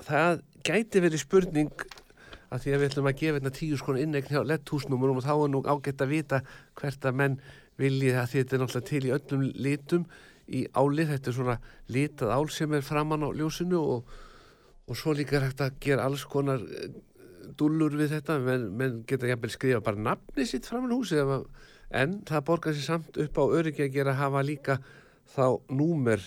það 0.02 0.42
gæti 0.66 1.04
verið 1.04 1.22
spurning 1.22 1.86
að 2.54 2.62
því 2.62 2.74
að 2.74 2.80
við 2.80 2.90
ætlum 2.90 3.08
að 3.10 3.18
gefa 3.20 3.38
hérna 3.38 3.52
tíu 3.54 3.78
skonu 3.80 4.02
innegn 4.04 4.30
hjá 4.30 4.42
letthúsnúmurum 4.46 5.18
og 5.18 5.26
þá 5.26 5.34
er 5.34 5.50
nú 5.50 5.62
ágætt 5.66 6.04
að 6.04 6.12
vita 6.12 6.40
hvert 6.78 7.08
að 7.08 7.18
menn 7.20 7.40
vilji 7.80 8.12
það 8.14 8.30
því 8.30 8.42
þetta 8.42 8.56
er 8.56 8.62
náttúrulega 8.62 8.90
til 8.90 9.02
í 9.02 9.12
öllum 9.16 9.44
litum 9.66 10.06
í 10.44 10.60
álið, 10.76 11.10
þetta 11.14 11.30
er 11.30 11.36
svona 11.38 11.56
litað 11.90 12.34
ál 12.36 12.46
sem 12.52 12.76
er 12.76 12.84
framann 12.84 13.24
á 13.24 13.30
ljósinu 13.34 13.80
og, 13.80 14.14
og 14.86 14.98
svo 15.00 15.14
líka 15.16 15.38
er 15.38 15.48
hægt 15.48 15.64
að 15.64 15.78
gera 15.82 16.06
alls 16.06 16.26
konar 16.28 16.62
eh, 16.62 16.90
dúllur 17.58 17.96
við 17.96 18.14
þetta, 18.18 18.38
menn, 18.44 18.68
menn 18.76 19.02
geta 19.08 19.28
jafnvel 19.30 19.52
skrifa 19.52 19.82
bara 19.84 20.04
nafni 20.10 20.46
sitt 20.48 20.68
framann 20.68 20.94
húsi 20.94 21.18
en 21.94 22.18
það 22.28 22.46
borgar 22.48 22.76
sér 22.76 22.88
samt 22.88 23.20
upp 23.20 23.40
á 23.40 23.44
öryggi 23.44 23.86
að 23.86 23.94
gera 23.98 24.14
að 24.14 24.22
hafa 24.22 24.44
líka 24.44 24.78
þá 25.34 25.46
númer 25.72 26.22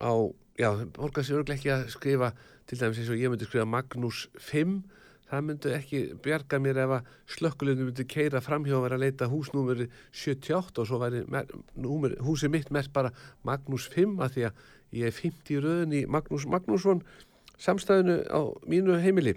á, 0.00 0.12
já, 0.58 0.70
borgar 0.96 1.26
sér 1.26 1.42
örglega 1.42 1.58
ekki 1.58 1.74
að 1.74 1.88
skrifa 1.94 2.32
til 2.68 2.80
dæmis 2.80 3.02
eins 3.02 3.12
og 3.12 3.20
ég 3.20 3.32
myndi 3.32 3.48
skrifa 3.48 3.68
Magnús 3.68 4.26
5 4.40 4.78
það 5.28 5.44
myndi 5.44 5.72
ekki 5.76 6.00
bjarga 6.24 6.60
mér 6.62 6.80
ef 6.84 6.94
að 6.98 7.08
slökkulunum 7.36 7.90
myndi 7.90 8.06
keira 8.08 8.40
framhjá 8.44 8.78
og 8.78 8.84
vera 8.86 8.98
að 8.98 9.04
leita 9.04 9.28
húsnúmeri 9.30 9.88
78 10.12 10.82
og 10.82 10.88
svo 10.88 11.00
væri 11.02 11.24
mer, 11.28 11.48
númer, 11.76 12.16
húsi 12.24 12.48
mitt 12.52 12.70
mert 12.74 12.92
bara 12.92 13.12
Magnús 13.44 13.88
5 13.92 14.16
að 14.24 14.36
því 14.36 14.46
að 14.48 14.62
ég 14.98 15.10
er 15.10 15.18
50 15.18 15.52
í 15.54 15.60
röðin 15.64 15.96
í 15.98 16.04
Magnús 16.08 16.48
Magnússon 16.48 17.02
samstæðinu 17.58 18.22
á 18.30 18.40
mínu 18.70 18.96
heimili. 19.02 19.36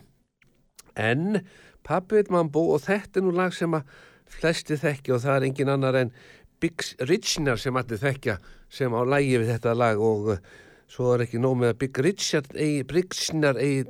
En 0.96 1.42
pappi 1.88 2.20
veit 2.20 2.32
mambo 2.32 2.68
og 2.76 2.84
þetta 2.86 3.20
er 3.20 3.26
nú 3.26 3.36
lag 3.36 3.56
sem 3.56 3.74
að 3.76 3.90
flesti 4.32 4.78
þekki 4.80 5.16
og 5.16 5.24
það 5.26 5.38
er 5.38 5.48
engin 5.50 5.74
annar 5.74 5.98
en 6.00 6.14
Biggs 6.62 6.94
Richner 7.10 7.58
sem 7.60 7.76
allir 7.76 8.00
þekkja 8.00 8.38
sem 8.72 8.94
á 8.94 9.02
lægi 9.02 9.40
við 9.42 9.56
þetta 9.56 9.74
lag 9.76 10.00
og 10.00 10.36
uh, 10.36 10.44
svo 10.92 11.16
er 11.16 11.26
ekki 11.26 11.42
nóg 11.42 11.58
með 11.58 11.74
að 11.74 11.80
Big 11.82 12.00
Richard 12.06 12.54
eigi, 12.54 13.86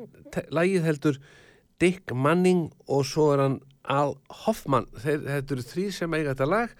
lagið 0.53 0.87
heldur 0.87 1.19
Dick 1.81 2.13
Manning 2.13 2.67
og 2.87 3.05
svo 3.09 3.31
er 3.33 3.41
hann 3.41 3.55
Al 3.89 4.11
Hoffman. 4.43 4.85
Þeir, 5.01 5.23
þetta 5.25 5.55
eru 5.55 5.63
þrý 5.65 5.85
sem 5.95 6.13
eiga 6.13 6.35
þetta 6.35 6.45
lag 6.45 6.73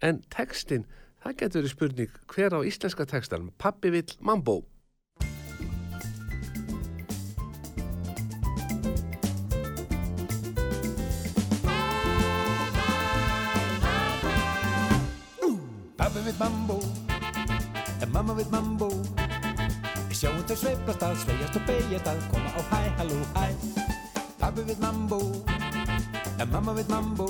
en 0.00 0.22
textin, 0.32 0.86
það 1.20 1.34
getur 1.42 1.60
verið 1.60 1.72
spurning 1.74 2.14
hver 2.32 2.56
á 2.56 2.60
íslenska 2.64 3.04
textan 3.04 3.50
Pappi 3.60 3.92
vill 3.92 4.08
Mambo. 4.24 4.62
Pappi 15.98 16.24
vill 16.24 16.38
mambo 16.38 16.78
En 18.00 18.12
mamma 18.12 18.32
vill 18.32 18.48
mambo. 18.48 18.88
Sjáum 20.14 20.40
þau 20.48 20.56
sveiflast 20.56 21.04
að 21.04 21.20
svegjast 21.26 21.60
og 21.60 21.68
beigjast 21.68 22.08
að 22.14 22.24
koma 22.32 22.54
á 22.56 22.60
hæ, 22.72 22.80
halló, 23.02 23.20
hæ 23.36 23.87
Pappi 24.48 24.62
vill 24.62 24.78
mambo 24.80 25.44
En 26.38 26.48
mamma 26.50 26.72
vill 26.72 26.86
mambo. 26.88 27.26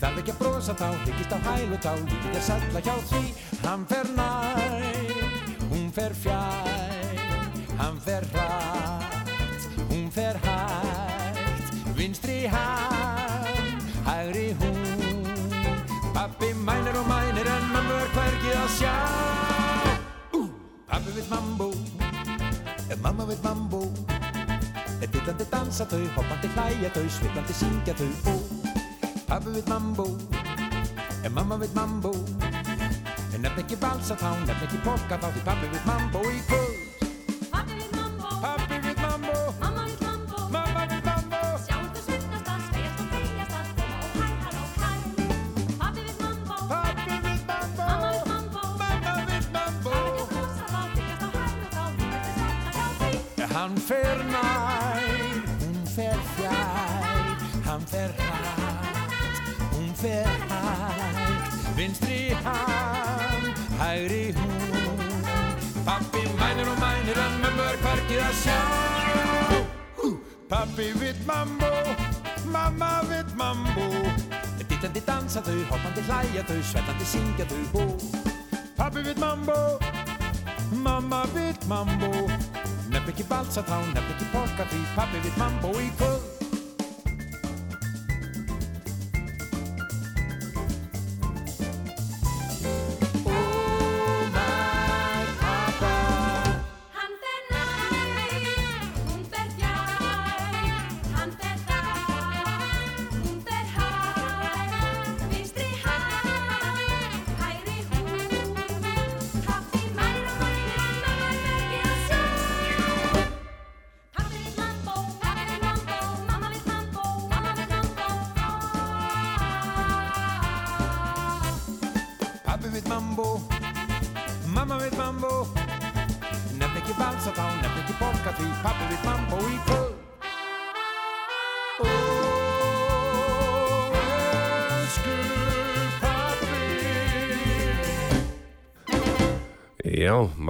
Þarf 0.00 0.20
ekki 0.22 0.32
að 0.32 0.38
brosa 0.38 0.72
þá, 0.72 0.86
hyggist 1.04 1.34
á 1.36 1.38
hæl 1.44 1.74
og 1.76 1.80
tá 1.84 1.92
Lítið 1.98 2.36
er 2.38 2.44
sætla 2.46 2.80
hjá 2.86 2.94
því. 3.10 3.20
Hann 3.60 3.84
fer 3.90 4.08
nær, 4.16 4.86
hún 5.68 5.90
fer 5.92 6.14
fjær 6.16 7.20
Hann 7.76 7.98
fer 8.06 8.24
hratt, 8.32 9.66
hún 9.90 10.08
fer 10.14 10.40
hægt. 10.46 11.74
Vinstri 11.98 12.38
hann, 12.54 13.84
hægri 14.06 14.46
hún 14.62 15.28
Pappi 16.16 16.54
mænir 16.54 16.96
og 17.02 17.04
mænir 17.10 17.52
en 17.52 17.68
mamma 17.74 18.00
er 18.06 18.16
hvergi 18.16 18.56
að 18.62 18.72
sjá. 18.78 18.96
Pappi 20.88 21.18
vill 21.20 21.30
mambo 21.36 21.70
Ef 22.88 22.98
mamma 23.04 23.28
vill 23.28 23.44
mambo 23.44 24.11
Er 25.22 25.26
dillandi 25.26 25.44
dansa 25.52 25.84
þau, 25.86 26.00
hoppandi 26.16 26.48
hlæja 26.50 26.88
þau, 26.96 27.04
sviklandi 27.14 27.54
syngja 27.54 27.94
þau. 27.94 28.08
Ó, 28.26 28.34
Pappi 29.28 29.54
vill 29.54 29.68
mambo 29.70 30.06
Ef 31.22 31.30
mamma 31.30 31.56
vill 31.62 31.70
mambo. 31.78 32.10
En 33.30 33.46
nefn 33.46 33.62
ekki 33.62 33.78
valsa 33.78 34.18
þá, 34.18 34.32
nefn 34.42 34.66
ekki 34.66 34.82
polka 34.82 35.22
þá 35.22 35.30
Því 35.30 35.44
pappi 35.46 35.70
vill 35.76 35.86
mambo 35.86 36.26
í 36.26 36.40
kvöld 36.50 36.81
fer 56.02 56.22
fjær, 56.36 57.36
hann 57.66 57.82
fer 57.86 58.10
hrætt, 58.18 59.12
hún 59.72 59.90
fer 59.94 60.30
hægt, 60.50 61.52
vinstri 61.76 62.34
hann, 62.44 63.44
hægri 63.80 64.24
hún. 64.38 64.98
Pappi 65.86 66.22
mænir 66.40 66.68
og 66.72 66.78
mænir 66.84 67.18
en 67.26 67.34
mömmu 67.42 67.64
er 67.72 67.78
hvergið 67.84 68.22
að 68.28 68.34
sjá. 68.42 68.58
Hú, 70.00 70.08
Pappi 70.50 70.88
vill 71.00 71.20
mambo, 71.26 71.72
mamma 72.54 72.92
vill 73.10 73.36
mambo. 73.36 73.86
Dittandi 74.68 75.02
dansa 75.06 75.42
þau, 75.46 75.60
hoppandi 75.70 76.02
hlæja 76.08 76.42
þau, 76.48 76.62
svettandi 76.70 77.06
syngja 77.12 77.46
þau 77.52 77.62
hó. 77.74 77.86
Pappi 78.78 79.06
vill 79.06 79.20
mambo, 79.20 79.78
Mamma 80.72 81.26
vill 81.34 81.68
mambo 81.68 82.51
Nefn 83.02 83.16
ekki 83.16 83.24
balsa 83.26 83.62
þá, 83.66 83.80
nefn 83.96 84.12
ekki 84.14 84.26
polka 84.30 84.62
því 84.70 84.78
Pappi 84.94 85.22
vill 85.24 85.34
mambo 85.40 85.72
í 85.82 85.88
kvöld 85.98 86.21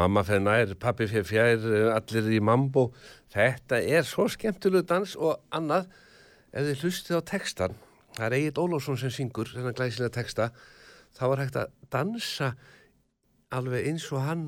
mamma 0.02 0.24
fyrir 0.26 0.42
nær, 0.42 0.74
pappi 0.80 1.06
fyrir 1.10 1.26
fjær, 1.28 1.64
eh, 1.70 1.88
allir 1.94 2.30
í 2.34 2.40
mambo. 2.42 2.90
Þetta 3.32 3.78
er 3.80 4.04
svo 4.06 4.26
skemmtilegu 4.30 4.86
dans 4.88 5.14
og 5.16 5.40
annað, 5.54 5.88
ef 6.52 6.66
þið 6.66 6.82
hlustið 6.82 7.18
á 7.18 7.22
textan, 7.30 7.76
það 8.16 8.26
er 8.26 8.36
Egil 8.38 8.62
Ólafsson 8.64 8.98
sem 8.98 9.14
syngur 9.14 9.48
þennan 9.52 9.76
glæsilega 9.78 10.16
texta, 10.18 10.50
þá 11.16 11.24
er 11.30 11.42
hægt 11.44 11.58
að 11.60 11.72
dansa 11.92 12.52
alveg 13.52 13.88
eins 13.88 14.06
og 14.12 14.24
hann 14.26 14.46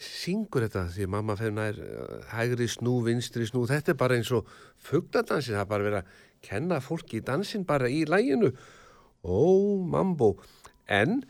syngur 0.00 0.64
þetta 0.66 0.86
því 0.92 1.06
mamma 1.12 1.36
fyrir 1.36 1.56
nær 1.56 1.78
eh, 1.82 2.22
hægri 2.32 2.68
snú, 2.68 3.00
vinstri 3.04 3.46
snú, 3.48 3.66
þetta 3.68 3.92
er 3.92 4.00
bara 4.00 4.16
eins 4.16 4.32
og 4.32 4.48
fugladansin, 4.78 5.56
það 5.56 5.64
er 5.64 5.72
bara 5.72 5.88
verið 5.88 6.00
að 6.00 6.16
kenna 6.42 6.80
fólki 6.82 7.20
í 7.20 7.26
dansin 7.26 7.66
bara 7.68 7.90
í 7.90 8.04
læginu. 8.08 8.50
Ó, 9.22 9.38
mambo. 9.86 10.34
En 10.90 11.22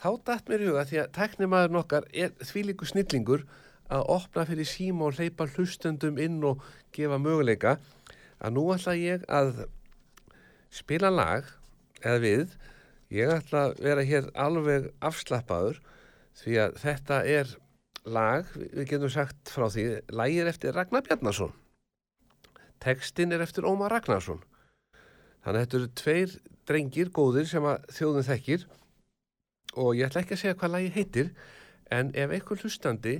þá 0.00 0.08
datt 0.28 0.50
mér 0.50 0.66
huga 0.68 0.84
því 0.88 1.00
að 1.02 1.12
teknimaður 1.16 1.74
nokkar 1.76 2.08
er 2.12 2.34
þvílíku 2.44 2.88
snillingur 2.88 3.46
að 3.92 4.06
opna 4.16 4.44
fyrir 4.48 4.68
síma 4.68 5.08
og 5.08 5.18
hleypa 5.18 5.46
hlustendum 5.54 6.18
inn 6.20 6.40
og 6.44 6.64
gefa 6.96 7.18
möguleika 7.22 7.76
að 8.42 8.56
nú 8.56 8.66
ætla 8.74 8.96
ég 8.98 9.26
að 9.30 9.66
spila 10.74 11.12
lag 11.12 11.46
eða 12.02 12.22
við 12.24 12.56
ég 13.14 13.30
ætla 13.36 13.68
að 13.68 13.76
vera 13.86 14.06
hér 14.06 14.32
alveg 14.34 14.90
afslappaður 15.04 15.78
því 16.36 16.58
að 16.64 16.80
þetta 16.82 17.20
er 17.36 17.54
lag, 18.06 18.50
við 18.54 18.90
getum 18.90 19.12
sagt 19.12 19.50
frá 19.50 19.66
því, 19.72 19.86
lagið 20.14 20.42
er 20.42 20.50
eftir 20.52 20.76
Ragnar 20.76 21.04
Bjarnason. 21.06 21.54
Textin 22.82 23.32
er 23.34 23.42
eftir 23.42 23.66
Ómar 23.66 23.94
Ragnarsson. 23.94 24.42
Þannig 25.42 25.56
að 25.56 25.62
þetta 25.62 25.78
eru 25.78 25.88
tveir 26.00 26.34
drengir 26.66 27.10
góðir 27.14 27.48
sem 27.50 27.66
að 27.66 27.86
þjóðun 27.96 28.26
þekkir 28.26 28.66
og 29.76 29.96
ég 29.96 30.08
ætla 30.08 30.24
ekki 30.24 30.36
að 30.36 30.42
segja 30.42 30.58
hvað 30.60 30.74
lagi 30.74 30.92
heitir 30.94 31.32
en 31.92 32.12
ef 32.16 32.32
einhver 32.32 32.62
hlustandi 32.62 33.16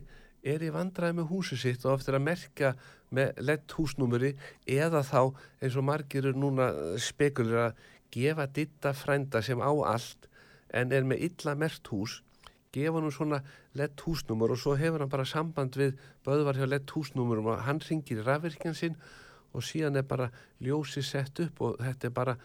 er 0.47 0.63
í 0.63 0.71
vandræði 0.75 1.19
með 1.19 1.29
húsi 1.31 1.59
sitt 1.61 1.85
og 1.87 1.99
eftir 1.99 2.17
að 2.17 2.27
merka 2.27 2.73
með 3.15 3.41
lett 3.47 3.75
húsnúmeri 3.77 4.33
eða 4.67 5.03
þá 5.07 5.21
eins 5.61 5.77
og 5.77 5.87
margir 5.87 6.27
eru 6.27 6.39
núna 6.41 6.71
spekulir 7.03 7.69
að 7.69 7.83
gefa 8.15 8.47
ditta 8.47 8.93
frænda 8.97 9.43
sem 9.43 9.61
á 9.61 9.71
allt 9.71 10.29
en 10.75 10.95
er 10.95 11.07
með 11.07 11.29
illa 11.29 11.55
mert 11.59 11.91
hús 11.93 12.21
gefa 12.75 13.01
nú 13.01 13.11
svona 13.15 13.41
lett 13.79 14.03
húsnúmer 14.05 14.53
og 14.53 14.61
svo 14.61 14.77
hefur 14.79 15.05
hann 15.05 15.13
bara 15.13 15.29
samband 15.29 15.77
við 15.79 15.97
böðvar 16.27 16.59
hjá 16.59 16.67
lett 16.69 16.93
húsnúmerum 16.93 17.53
og 17.53 17.65
hann 17.67 17.81
ringir 17.85 18.25
rafvirkjan 18.27 18.77
sinn 18.77 18.99
og 19.57 19.65
síðan 19.65 20.01
er 20.01 20.07
bara 20.09 20.31
ljósi 20.61 21.03
sett 21.05 21.41
upp 21.41 21.63
og 21.65 21.79
þetta 21.81 22.09
er 22.09 22.17
bara 22.17 22.37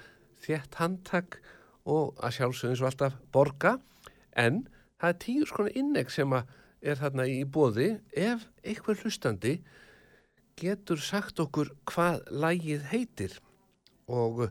þétt 0.42 0.78
handtak 0.80 1.42
og 1.90 2.16
að 2.22 2.38
sjálfsögum 2.38 2.84
og 2.84 2.92
alltaf 2.92 3.18
borga 3.34 3.78
en 4.38 4.66
það 5.02 5.14
er 5.14 5.20
tíu 5.26 5.48
skona 5.50 5.74
innegg 5.78 6.12
sem 6.14 6.34
er 6.36 7.00
þarna 7.00 7.28
í 7.30 7.42
bóði 7.46 7.94
ef 8.18 8.48
einhver 8.64 9.00
hlustandi 9.02 9.60
getur 10.62 11.02
sagt 11.02 11.40
okkur 11.42 11.72
hvað 11.90 12.22
lægið 12.44 12.88
heitir 12.92 13.38
og 14.12 14.48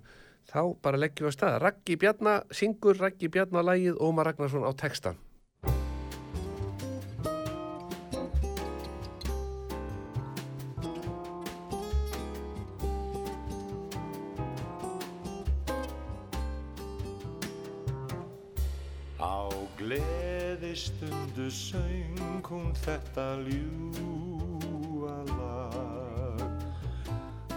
þá 0.51 0.62
bara 0.83 0.99
leggjum 0.99 1.26
við 1.26 1.31
að 1.31 1.37
staða 1.37 1.62
Raggi 1.62 1.97
Bjarna, 2.01 2.41
syngur 2.51 2.99
Raggi 2.99 3.31
Bjarna 3.31 3.62
lægið 3.62 4.01
Ómar 4.03 4.31
Ragnarsson 4.31 4.66
á 4.66 4.72
textan 4.74 5.18
söng 21.51 22.42
hún 22.46 22.70
þetta 22.78 23.34
ljúa 23.42 25.16
lag. 25.26 26.42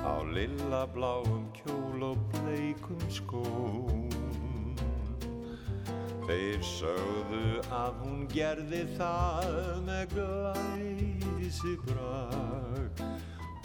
Á 0.01 0.15
lilla 0.33 0.87
bláum 0.89 1.45
kjól 1.53 2.03
og 2.11 2.17
bleikum 2.33 3.03
skóm. 3.09 4.09
Þeir 6.25 6.61
sögðu 6.65 7.61
að 7.69 8.01
hún 8.01 8.25
gerði 8.33 8.83
það 8.97 9.53
með 9.85 10.03
glæsi 10.15 11.75
brag 11.85 13.03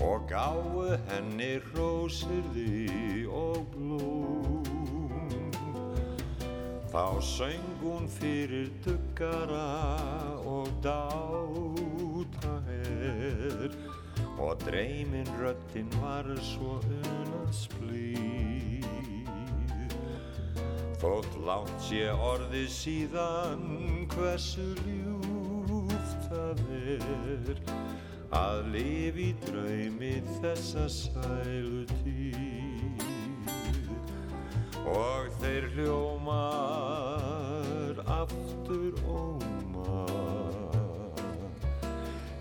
og 0.04 0.28
gáu 0.28 0.88
henni 1.08 1.56
rósirði 1.72 3.24
og 3.32 3.64
blóm. 3.72 4.66
Þá 6.92 7.20
söng 7.22 7.67
hún 7.88 8.08
fyrir 8.08 8.68
duggara 8.84 9.68
og 10.44 10.68
dáta 10.84 12.54
her 12.68 13.70
og 14.38 14.60
dreymin 14.66 15.26
röttin 15.40 15.88
var 16.02 16.26
svo 16.42 16.80
unans 16.84 17.68
blíð. 17.78 18.84
Þótt 21.00 21.32
látt 21.46 21.76
sé 21.88 22.04
orðið 22.12 22.68
síðan 22.74 23.64
hversu 24.12 24.66
ljúft 24.84 26.28
það 26.28 26.64
er 26.82 27.62
að 28.34 28.58
lifi 28.74 29.30
í 29.30 29.36
draumi 29.46 30.14
þessa 30.42 30.88
sælu 30.92 31.86
tíð 32.02 33.08
og 34.88 35.30
þeir 35.40 35.70
hljómar 35.76 36.87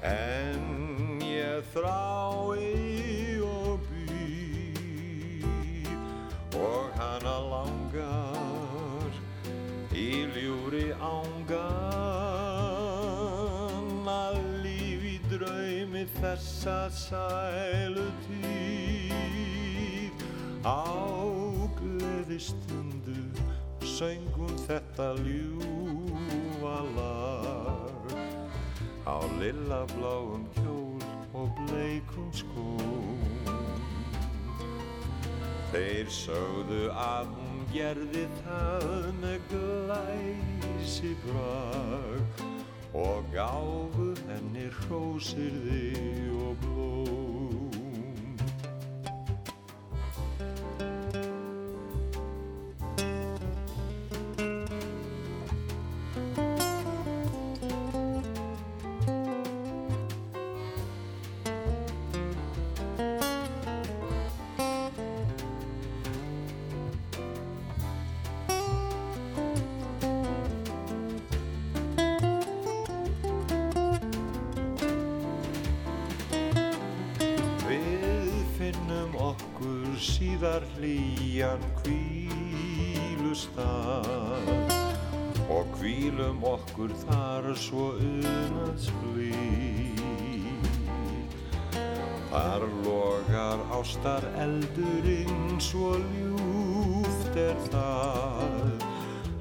en 0.07 1.21
ég 1.23 1.63
þrái 1.73 3.41
og 3.47 3.79
býð 3.89 5.47
og 6.59 6.85
hana 6.99 7.37
langar 7.51 9.11
í 9.91 10.25
ljúri 10.35 10.87
ángan 10.95 11.65
að 14.13 14.37
lífi 14.63 15.15
draumi 15.31 16.03
þessa 16.19 16.79
sælu 17.03 18.07
tíð. 18.27 20.15
Á 20.67 20.83
gleði 21.79 22.39
stundu 22.49 23.21
söngun 23.97 24.55
þetta 24.67 25.07
ljúfa 25.23 26.77
lag 26.97 27.16
á 29.07 29.17
lilla 29.39 29.81
bláum 29.95 30.43
kjól 30.59 30.99
og 31.39 31.47
bleikum 31.63 32.29
skóm 32.35 33.17
Þeir 35.71 36.07
sögðu 36.11 36.83
að 36.95 37.31
hún 37.37 37.63
gerði 37.73 38.23
það 38.41 38.85
með 39.21 39.49
glæsi 39.51 41.11
brag 41.25 42.45
og 42.97 43.27
gáfu 43.33 44.07
henni 44.29 44.69
hrósirði 44.79 45.91
og 46.39 46.63
blóm. 46.63 47.36
Hlýjan 80.78 81.63
hvílustað 81.82 82.45
og 85.49 85.65
hvílum 85.80 86.43
okkur 86.45 86.91
þar 87.07 87.43
svo 87.57 87.86
unans 87.97 88.86
blíð. 89.01 90.67
Þar 92.30 92.61
logar 92.86 93.59
ástar 93.73 94.23
eldurinn 94.38 95.57
svo 95.63 95.95
ljúft 95.97 97.34
er 97.41 97.57
það 97.71 98.86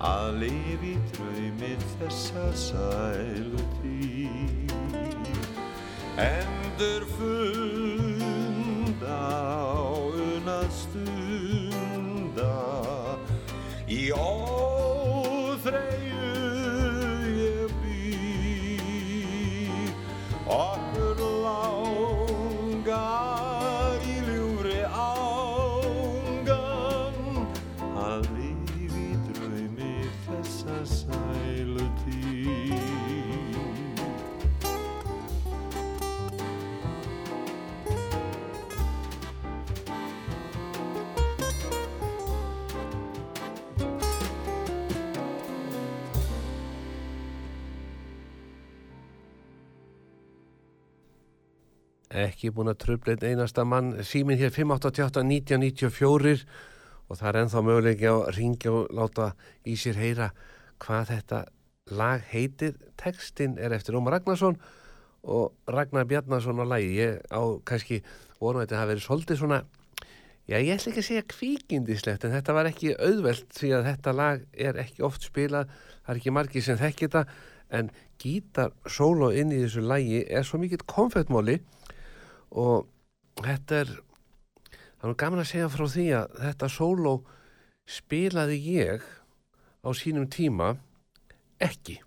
að 0.00 0.26
lifi 0.46 0.94
draumi 1.12 1.74
þessa 1.98 2.46
sælu 2.64 3.62
tíð. 3.82 4.72
Endur 6.16 7.02
funda 7.18 7.35
Ekki 52.16 52.48
búin 52.54 52.70
að 52.72 52.80
tröfla 52.80 53.12
einn 53.12 53.26
einasta 53.34 53.64
mann. 53.68 53.92
Símin 54.06 54.38
hér 54.40 54.52
588-1994 54.54 56.46
og 57.06 57.18
það 57.18 57.28
er 57.28 57.38
ennþá 57.42 57.60
möguleiki 57.66 58.08
að 58.08 58.30
ringja 58.38 58.72
og 58.72 58.88
láta 58.96 59.26
í 59.68 59.76
sér 59.76 60.00
heyra 60.00 60.30
hvað 60.82 61.10
þetta 61.12 61.40
lag 61.92 62.24
heitir. 62.32 62.72
Tekstinn 62.96 63.58
er 63.60 63.76
eftir 63.76 63.98
Ómar 63.98 64.16
Ragnarsson 64.16 64.56
og 65.26 65.52
Ragnar 65.68 66.06
Bjarnarsson 66.08 66.62
á 66.62 66.66
lagi. 66.66 66.96
Ég 66.96 67.20
á 67.28 67.42
kannski 67.68 68.00
vonu 68.40 68.60
að 68.60 68.66
þetta 68.66 68.80
hafi 68.80 68.90
verið 68.94 69.04
svolítið 69.04 69.40
svona, 69.42 69.60
já 70.46 70.56
ég 70.56 70.72
ætla 70.72 70.92
ekki 70.92 71.02
að 71.02 71.08
segja 71.10 71.28
kvíkindislegt 71.34 72.24
en 72.24 72.34
þetta 72.36 72.56
var 72.56 72.70
ekki 72.70 72.96
auðvelt 72.96 73.48
því 73.56 73.70
að 73.76 73.86
þetta 73.90 74.16
lag 74.16 74.44
er 74.52 74.80
ekki 74.80 75.04
oft 75.06 75.22
spilað, 75.26 75.70
það 76.04 76.12
er 76.14 76.20
ekki 76.20 76.34
margir 76.36 76.64
sem 76.64 76.80
þekki 76.80 77.08
þetta 77.08 77.22
en 77.76 77.90
gítarsólo 78.22 79.32
inn 79.34 79.52
í 79.52 79.62
þessu 79.64 79.82
lagi 79.84 80.20
er 80.24 80.46
svo 80.46 80.60
mikill 80.62 80.84
konfettmóli 80.86 81.58
og 82.50 82.86
þetta 83.42 83.80
er 83.84 83.92
það 85.00 85.10
er 85.10 85.18
gaman 85.22 85.42
að 85.42 85.50
segja 85.52 85.72
frá 85.72 85.86
því 85.92 86.06
að 86.20 86.38
þetta 86.44 86.70
sóló 86.72 87.14
spilaði 87.86 88.58
ég 88.76 89.04
á 89.86 89.88
sínum 89.94 90.26
tíma 90.30 90.74
ekki 91.62 92.00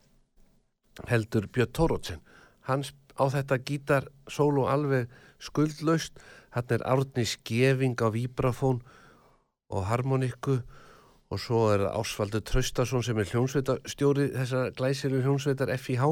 heldur 1.07 1.47
Björn 1.47 1.71
Tórótsen 1.75 2.23
hann 2.67 2.83
sp- 2.83 3.09
á 3.19 3.25
þetta 3.27 3.59
gítar 3.67 4.07
sóló 4.31 4.65
alveg 4.71 5.09
skuldlaust. 5.43 6.15
Hann 6.55 6.71
er 6.73 6.83
Árni 6.87 7.25
Skeving 7.27 7.99
á 7.99 8.07
víbrafón 8.09 8.81
og 9.69 9.85
harmonikku 9.85 10.61
og 11.29 11.37
svo 11.37 11.67
er 11.75 11.83
Ásvaldur 11.91 12.41
Traustason 12.41 13.03
sem 13.05 13.19
er 13.21 13.29
hljónsveitarstjóri 13.29 14.31
þessar 14.33 14.71
glæsilu 14.73 15.21
hljónsveitar 15.21 15.69
FIH 15.77 16.07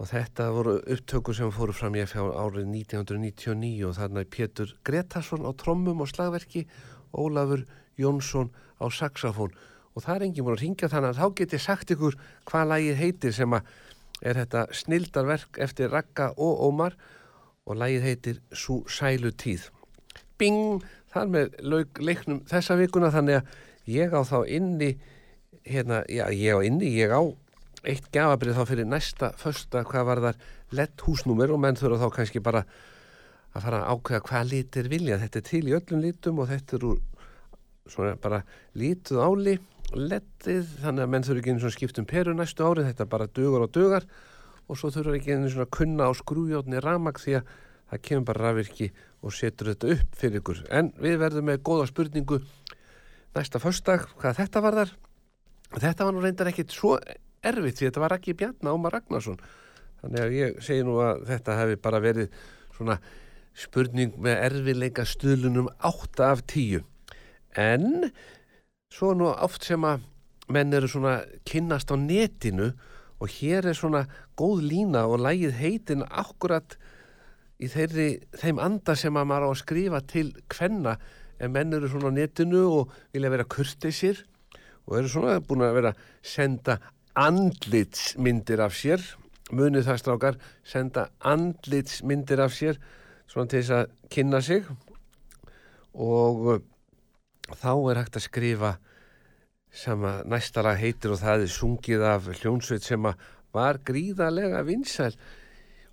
og 0.00 0.08
þetta 0.08 0.46
voru 0.54 0.78
upptökur 0.80 1.36
sem 1.36 1.50
fóru 1.52 1.74
fram 1.76 1.98
í 1.98 2.00
FH 2.06 2.30
árið 2.40 2.70
1999 2.72 3.84
og 3.84 3.98
þarna 3.98 4.22
er 4.24 4.30
Pétur 4.32 4.72
Gretarsson 4.86 5.44
á 5.44 5.52
trommum 5.60 6.00
og 6.00 6.08
slagverki, 6.08 6.64
Ólafur 7.12 7.66
Jónsson 8.00 8.48
á 8.80 8.88
saxofón 8.88 9.52
og 9.92 10.04
það 10.04 10.14
er 10.14 10.24
enginn 10.24 10.46
búin 10.46 10.56
að 10.56 10.64
ringja 10.64 10.88
þannig 10.88 11.10
að 11.12 11.20
þá 11.20 11.36
get 11.36 11.54
ég 11.56 11.64
sagt 11.66 11.92
ykkur 11.92 12.16
hvað 12.48 12.70
lagið 12.70 13.00
heitir 13.02 13.36
sem 13.36 13.56
að 13.58 13.74
er 14.20 14.40
þetta 14.40 14.64
snildarverk 14.76 15.60
eftir 15.66 15.92
Ragga 15.92 16.30
og 16.36 16.64
Ómar 16.68 16.96
og 17.68 17.76
lagið 17.76 18.06
heitir 18.08 18.40
Sú 18.52 18.82
sælu 18.88 19.32
tíð. 19.36 19.68
Bing! 20.40 20.80
Þar 21.10 21.26
með 21.26 21.54
leiknum 21.98 22.44
þessa 22.46 22.76
vikuna 22.78 23.10
þannig 23.10 23.40
að 23.40 23.54
ég 23.90 24.12
á 24.14 24.22
þá 24.22 24.38
inni 24.46 24.92
hérna, 25.66 26.04
já, 26.06 26.28
ég 26.30 26.54
á 26.54 26.58
inni, 26.62 26.92
ég 26.94 27.10
á 27.10 27.20
eitt 27.86 28.08
gafabrið 28.12 28.58
þá 28.58 28.64
fyrir 28.68 28.88
næsta 28.88 29.32
fösta 29.40 29.84
hvað 29.88 30.08
var 30.08 30.22
þar 30.26 30.40
lett 30.76 31.04
húsnúmer 31.06 31.52
og 31.54 31.60
menn 31.62 31.78
þurfa 31.78 32.04
þá 32.04 32.16
kannski 32.16 32.42
bara 32.44 32.64
að 33.50 33.64
fara 33.64 33.80
að 33.82 33.94
ákveða 33.94 34.24
hvað 34.28 34.50
litir 34.50 34.90
vilja. 34.90 35.18
Þetta 35.18 35.40
er 35.40 35.46
til 35.48 35.62
í 35.66 35.76
öllum 35.76 36.02
litum 36.04 36.42
og 36.42 36.50
þetta 36.50 36.76
er 36.76 36.86
úr 36.90 37.00
svona 37.90 38.16
bara 38.20 38.42
lituð 38.78 39.22
áli 39.24 39.56
lettið, 39.90 40.68
þannig 40.84 41.02
að 41.02 41.10
menn 41.10 41.24
þurfa 41.26 41.40
ekki 41.42 41.54
einu 41.54 41.62
svona 41.64 41.74
skiptum 41.74 42.06
peru 42.06 42.34
næstu 42.36 42.62
árið, 42.62 42.90
þetta 42.92 43.06
bara 43.10 43.26
dugar 43.26 43.64
og 43.64 43.72
dugar 43.74 44.06
og 44.70 44.78
svo 44.78 44.92
þurfa 44.94 45.16
ekki 45.18 45.34
einu 45.34 45.50
svona 45.50 45.66
kunna 45.74 46.06
á 46.06 46.12
skrújótni 46.14 46.82
ramag 46.84 47.18
því 47.18 47.40
að 47.40 47.48
það 47.90 48.04
kemur 48.06 48.28
bara 48.28 48.44
rafvirki 48.44 48.90
og 49.26 49.34
setur 49.34 49.72
þetta 49.72 49.96
upp 49.96 50.20
fyrir 50.20 50.40
ykkur. 50.40 50.60
En 50.70 50.92
við 51.02 51.18
verðum 51.24 51.50
með 51.50 51.64
góða 51.66 51.88
spurningu 51.90 52.38
næsta 53.34 53.58
föstdag, 53.62 54.06
hvað 54.20 54.38
þetta 54.44 54.62
var 54.62 54.78
þar. 54.78 54.94
Þetta 55.74 56.06
var 56.06 56.14
nú 56.14 56.22
reyndar 56.22 56.50
ekkit 56.50 56.74
svo 56.74 56.94
erfitt 57.46 57.80
því 57.80 57.88
þetta 57.88 58.02
var 58.04 58.16
ekki 58.16 58.36
Bjarna 58.38 58.74
Ómar 58.76 58.96
Ragnarsson. 58.96 59.40
Þannig 60.00 60.22
að 60.24 60.36
ég 60.36 60.60
segi 60.64 60.84
nú 60.86 60.98
að 61.04 61.24
þetta 61.28 61.58
hefði 61.60 61.80
bara 61.84 62.02
verið 62.04 62.38
svona 62.76 62.96
spurning 63.56 64.14
með 64.22 64.44
erfileika 64.46 65.04
stuðlunum 65.08 65.68
8 65.84 66.28
af 66.28 66.44
10. 66.52 66.84
En 67.60 68.08
svo 68.92 69.12
nú 69.16 69.28
oft 69.30 69.66
sem 69.66 69.84
að 69.84 70.06
menn 70.50 70.74
eru 70.74 70.88
svona 70.90 71.20
kynnast 71.46 71.92
á 71.92 71.96
netinu 72.00 72.72
og 73.20 73.28
hér 73.36 73.68
er 73.70 73.76
svona 73.76 74.06
góð 74.38 74.64
lína 74.70 75.04
og 75.06 75.20
lægið 75.22 75.58
heitin 75.60 76.06
akkurat 76.08 76.76
í 77.60 77.68
þeirri, 77.68 78.22
þeim 78.40 78.60
anda 78.62 78.96
sem 78.96 79.16
að 79.16 79.28
maður 79.28 79.46
á 79.46 79.50
að 79.52 79.60
skrifa 79.60 80.00
til 80.08 80.30
kvenna 80.50 80.96
en 81.40 81.52
menn 81.52 81.76
eru 81.76 81.90
svona 81.90 82.10
á 82.12 82.16
netinu 82.16 82.62
og 82.80 82.94
vilja 83.12 83.32
vera 83.32 83.48
kurteisir 83.48 84.24
og 84.88 84.96
eru 84.98 85.12
svona 85.12 85.36
búin 85.44 85.66
að 85.66 85.76
vera 85.76 85.92
senda 86.24 86.78
andlitsmyndir 87.18 88.62
af 88.64 88.76
sér. 88.76 89.02
Munið 89.50 89.88
það 89.88 90.00
strákar 90.02 90.38
senda 90.62 91.08
andlitsmyndir 91.26 92.42
af 92.44 92.54
sér 92.54 92.78
svona 93.30 93.50
til 93.50 93.62
þess 93.62 93.74
að 93.74 93.90
kynna 94.10 94.40
sig. 94.44 94.68
Og 95.94 96.46
uh, 96.46 96.62
þá 97.58 97.72
er 97.90 98.00
hægt 98.02 98.20
að 98.20 98.26
skrifa 98.28 98.72
sem 99.70 100.02
að 100.06 100.24
næsta 100.30 100.62
lag 100.66 100.78
heitir 100.78 101.14
og 101.14 101.20
það 101.22 101.44
er 101.44 101.52
sungið 101.54 102.06
af 102.06 102.30
hljónsveit 102.40 102.86
sem 102.86 103.06
að 103.06 103.28
var 103.54 103.80
gríðarlega 103.86 104.62
vinsæl. 104.66 105.14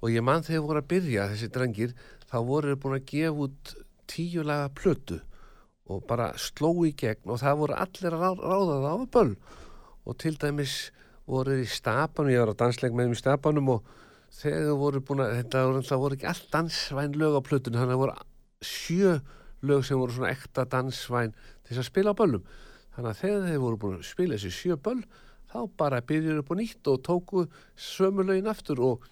Og 0.02 0.14
ég 0.14 0.26
mann 0.26 0.46
þegar 0.46 0.66
voru 0.66 0.82
að 0.84 0.90
byrja 0.92 1.30
þessi 1.32 1.50
drengir 1.54 1.94
þá 2.30 2.38
voru 2.46 2.74
þeir 2.74 2.82
búin 2.84 2.98
að 2.98 3.08
gefa 3.10 3.48
út 3.48 3.74
tíu 4.08 4.44
laga 4.46 4.70
plötu 4.78 5.18
og 5.88 6.04
bara 6.08 6.34
sló 6.38 6.74
í 6.86 6.92
gegn 7.00 7.32
og 7.32 7.40
það 7.42 7.60
voru 7.62 7.78
allir 7.80 8.16
að 8.16 8.24
rá- 8.24 8.44
ráða 8.44 8.78
það 8.84 8.94
á 8.94 9.06
böll. 9.16 9.34
Og 10.08 10.18
til 10.22 10.36
dæmis 10.40 10.76
voru 11.28 11.58
í 11.60 11.68
stapanum, 11.70 12.32
ég 12.32 12.44
var 12.44 12.54
á 12.56 12.60
dansleik 12.64 12.96
með 12.96 13.10
þeim 13.10 13.18
í 13.18 13.20
stapanum 13.22 13.72
og 13.76 13.92
þegar 14.38 14.80
voru 14.80 15.02
búin 15.04 15.24
að 15.26 15.34
þetta 15.42 15.64
voru, 15.68 15.84
það 15.90 16.04
voru 16.04 16.18
ekki 16.18 16.30
allt 16.32 16.48
dansvæn 16.54 17.18
lög 17.20 17.38
á 17.38 17.42
plötunum 17.48 17.82
þannig 17.82 17.98
að 17.98 18.02
voru 18.04 18.16
sjö 18.68 19.14
lög 19.68 19.86
sem 19.86 20.00
voru 20.00 20.16
svona 20.16 20.34
ekta 20.34 20.66
dansvæn 20.72 21.36
til 21.36 21.72
þess 21.72 21.84
að 21.84 21.90
spila 21.90 22.14
á 22.16 22.20
böllum. 22.20 22.48
Þannig 22.96 23.12
að 23.12 23.22
þegar 23.22 23.48
þeir 23.48 23.64
voru 23.64 23.82
búin 23.82 23.98
að 23.98 24.08
spila 24.08 24.38
þessi 24.38 24.54
sjö 24.56 24.80
böll 24.88 25.02
þá 25.52 25.60
bara 25.80 26.04
byrjuðu 26.04 26.44
upp 26.44 26.52
á 26.52 26.56
nýtt 26.60 26.92
og 26.92 27.04
tóku 27.08 27.46
sömu 27.76 28.26
lögin 28.28 28.52
aftur 28.52 28.82
og 28.84 29.06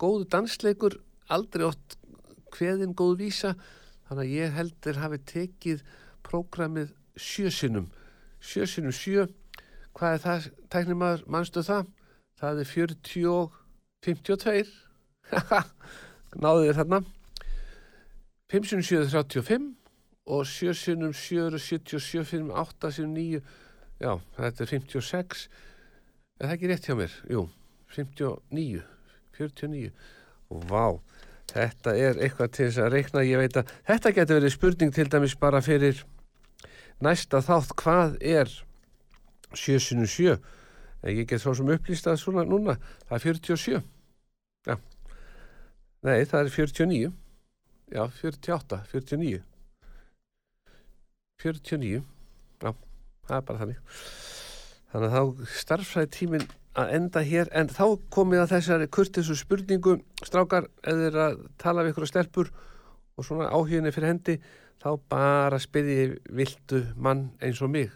góðu 0.00 0.28
dansleikur 0.32 0.98
aldrei 1.32 1.66
oft 1.68 1.98
kveðin 2.52 2.96
góð 2.96 3.18
vísa 3.20 3.54
þannig 4.08 4.24
að 4.24 4.34
ég 4.36 4.56
heldur 4.56 5.00
hafi 5.00 5.20
tekið 5.32 5.84
prógramið 6.26 6.92
sjösinnum 7.16 7.90
sjösinnum 8.42 8.94
sjö 8.96 9.28
hvað 9.96 10.16
er 10.16 10.22
það, 10.24 10.46
tæknir 10.72 10.98
maður, 10.98 11.24
manstu 11.30 11.64
það? 11.66 11.90
Það 12.42 12.62
er 12.62 12.70
40 12.72 13.26
og 13.32 13.58
52 14.02 14.72
náðu 16.42 16.64
þér 16.66 16.78
þarna. 16.80 17.02
5 18.52 18.68
sinnum 18.68 18.86
7 18.88 18.98
er 19.00 19.12
35 19.12 19.68
og 20.32 20.46
7 20.46 20.74
sinnum 20.76 21.12
7 21.16 21.46
er 21.46 21.58
77 21.58 22.24
fyrir 22.28 22.50
8 22.62 22.92
sinnum 22.96 23.14
9 23.16 23.42
já, 24.02 24.12
þetta 24.36 24.64
er 24.64 24.72
56 24.72 25.46
er 26.42 26.46
það 26.46 26.54
ekki 26.56 26.70
rétt 26.70 26.88
hjá 26.88 26.96
mér? 26.98 27.14
Jú, 27.30 27.46
59 27.94 28.82
49 29.38 29.92
og 30.52 30.66
vá 30.68 30.86
þetta 31.52 31.94
er 31.96 32.20
eitthvað 32.22 32.52
til 32.56 32.66
þess 32.68 32.82
að 32.82 32.92
reikna. 32.96 33.24
Ég 33.26 33.40
veit 33.40 33.56
að 33.60 33.72
þetta 33.88 34.12
getur 34.16 34.38
verið 34.40 34.54
spurning 34.54 34.94
til 34.94 35.08
dæmis 35.12 35.36
bara 35.38 35.62
fyrir 35.64 36.02
næsta 37.02 37.42
þátt. 37.44 37.74
Hvað 37.78 38.16
er 38.20 38.52
7 39.58 39.80
sinum 39.82 40.08
7 40.08 40.36
en 41.02 41.16
ég 41.16 41.26
get 41.28 41.42
svo 41.42 41.54
sem 41.58 41.70
upplýst 41.74 42.06
að 42.06 42.20
svona 42.22 42.44
núna. 42.46 42.76
Það 43.08 43.16
er 43.16 43.24
47 43.26 43.80
já. 44.68 44.76
Nei 46.06 46.24
það 46.30 46.38
er 46.40 46.52
49 46.56 47.12
já 47.92 48.04
48, 48.22 48.80
49 48.92 49.42
49 51.42 52.02
já, 52.62 52.74
það 53.26 53.36
er 53.36 53.46
bara 53.48 53.62
þannig. 53.62 53.78
Þannig 54.92 55.08
að 55.08 55.14
þá 55.16 55.54
starfsæði 55.58 56.12
tíminn 56.14 56.50
að 56.78 56.92
enda 56.96 57.22
hér. 57.26 57.50
En 57.56 57.70
þá 57.72 57.86
komið 58.12 58.44
að 58.44 58.52
þessari 58.54 58.90
kurtisu 58.92 59.36
spurningu. 59.36 59.96
Strákar 60.22 60.68
eða 60.86 61.26
að 61.30 61.40
tala 61.60 61.82
við 61.82 61.94
ykkur 61.94 62.06
að 62.06 62.12
stelpur 62.12 62.52
og 63.16 63.26
svona 63.26 63.50
áhuginni 63.52 63.92
fyrir 63.92 64.12
hendi 64.12 64.38
þá 64.82 64.94
bara 65.10 65.58
spyrji 65.62 66.14
viltu 66.30 66.84
mann 66.96 67.30
eins 67.42 67.60
og 67.62 67.70
mig 67.74 67.90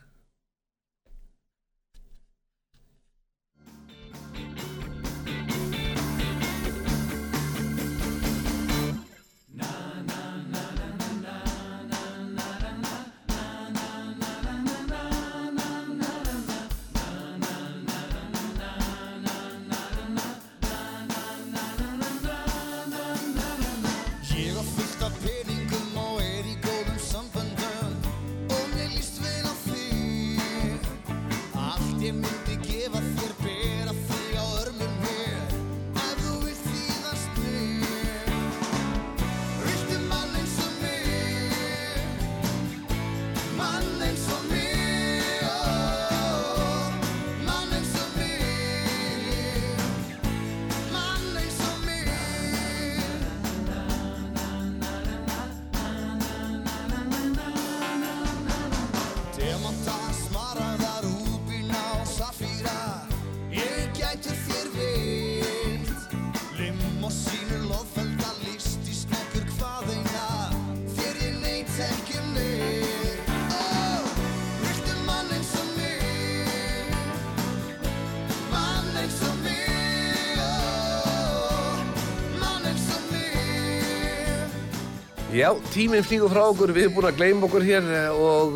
Já, 85.36 85.50
tíminn 85.68 86.00
flýgur 86.00 86.30
frá 86.32 86.46
okkur, 86.48 86.70
við 86.72 86.86
erum 86.86 86.94
búin 86.96 87.06
að 87.10 87.18
gleyma 87.18 87.44
okkur 87.44 87.64
hér 87.66 87.88
eh, 87.92 88.06
og 88.08 88.54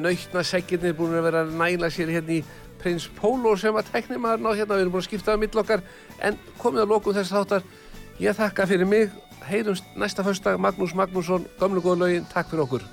nöytna 0.00 0.40
seggirnir 0.48 0.94
búin 0.96 1.12
að 1.12 1.26
vera 1.26 1.42
að 1.44 1.50
næla 1.60 1.90
sér 1.92 2.08
hérna 2.14 2.38
í 2.38 2.38
Prins 2.80 3.04
Pólo 3.18 3.52
sem 3.60 3.76
að 3.76 3.90
tekni 3.90 4.16
maður 4.16 4.46
ná 4.46 4.48
hérna, 4.54 4.78
við 4.78 4.86
erum 4.86 4.94
búin 4.94 5.04
að 5.04 5.08
skipta 5.10 5.36
á 5.36 5.42
mill 5.42 5.60
okkar 5.60 5.84
en 6.24 6.38
komið 6.62 6.86
að 6.86 6.94
lokum 6.94 7.16
þess 7.18 7.34
þáttar. 7.36 7.66
Ég 8.22 8.38
þakka 8.38 8.68
fyrir 8.70 8.88
mig, 8.88 9.12
heyrumst 9.44 9.92
næsta 9.92 10.24
föstdag, 10.24 10.56
Magnús 10.56 10.96
Magnússon, 10.96 11.44
gamlu 11.60 11.84
góða 11.84 12.06
lögin, 12.06 12.24
takk 12.32 12.48
fyrir 12.48 12.64
okkur. 12.64 12.88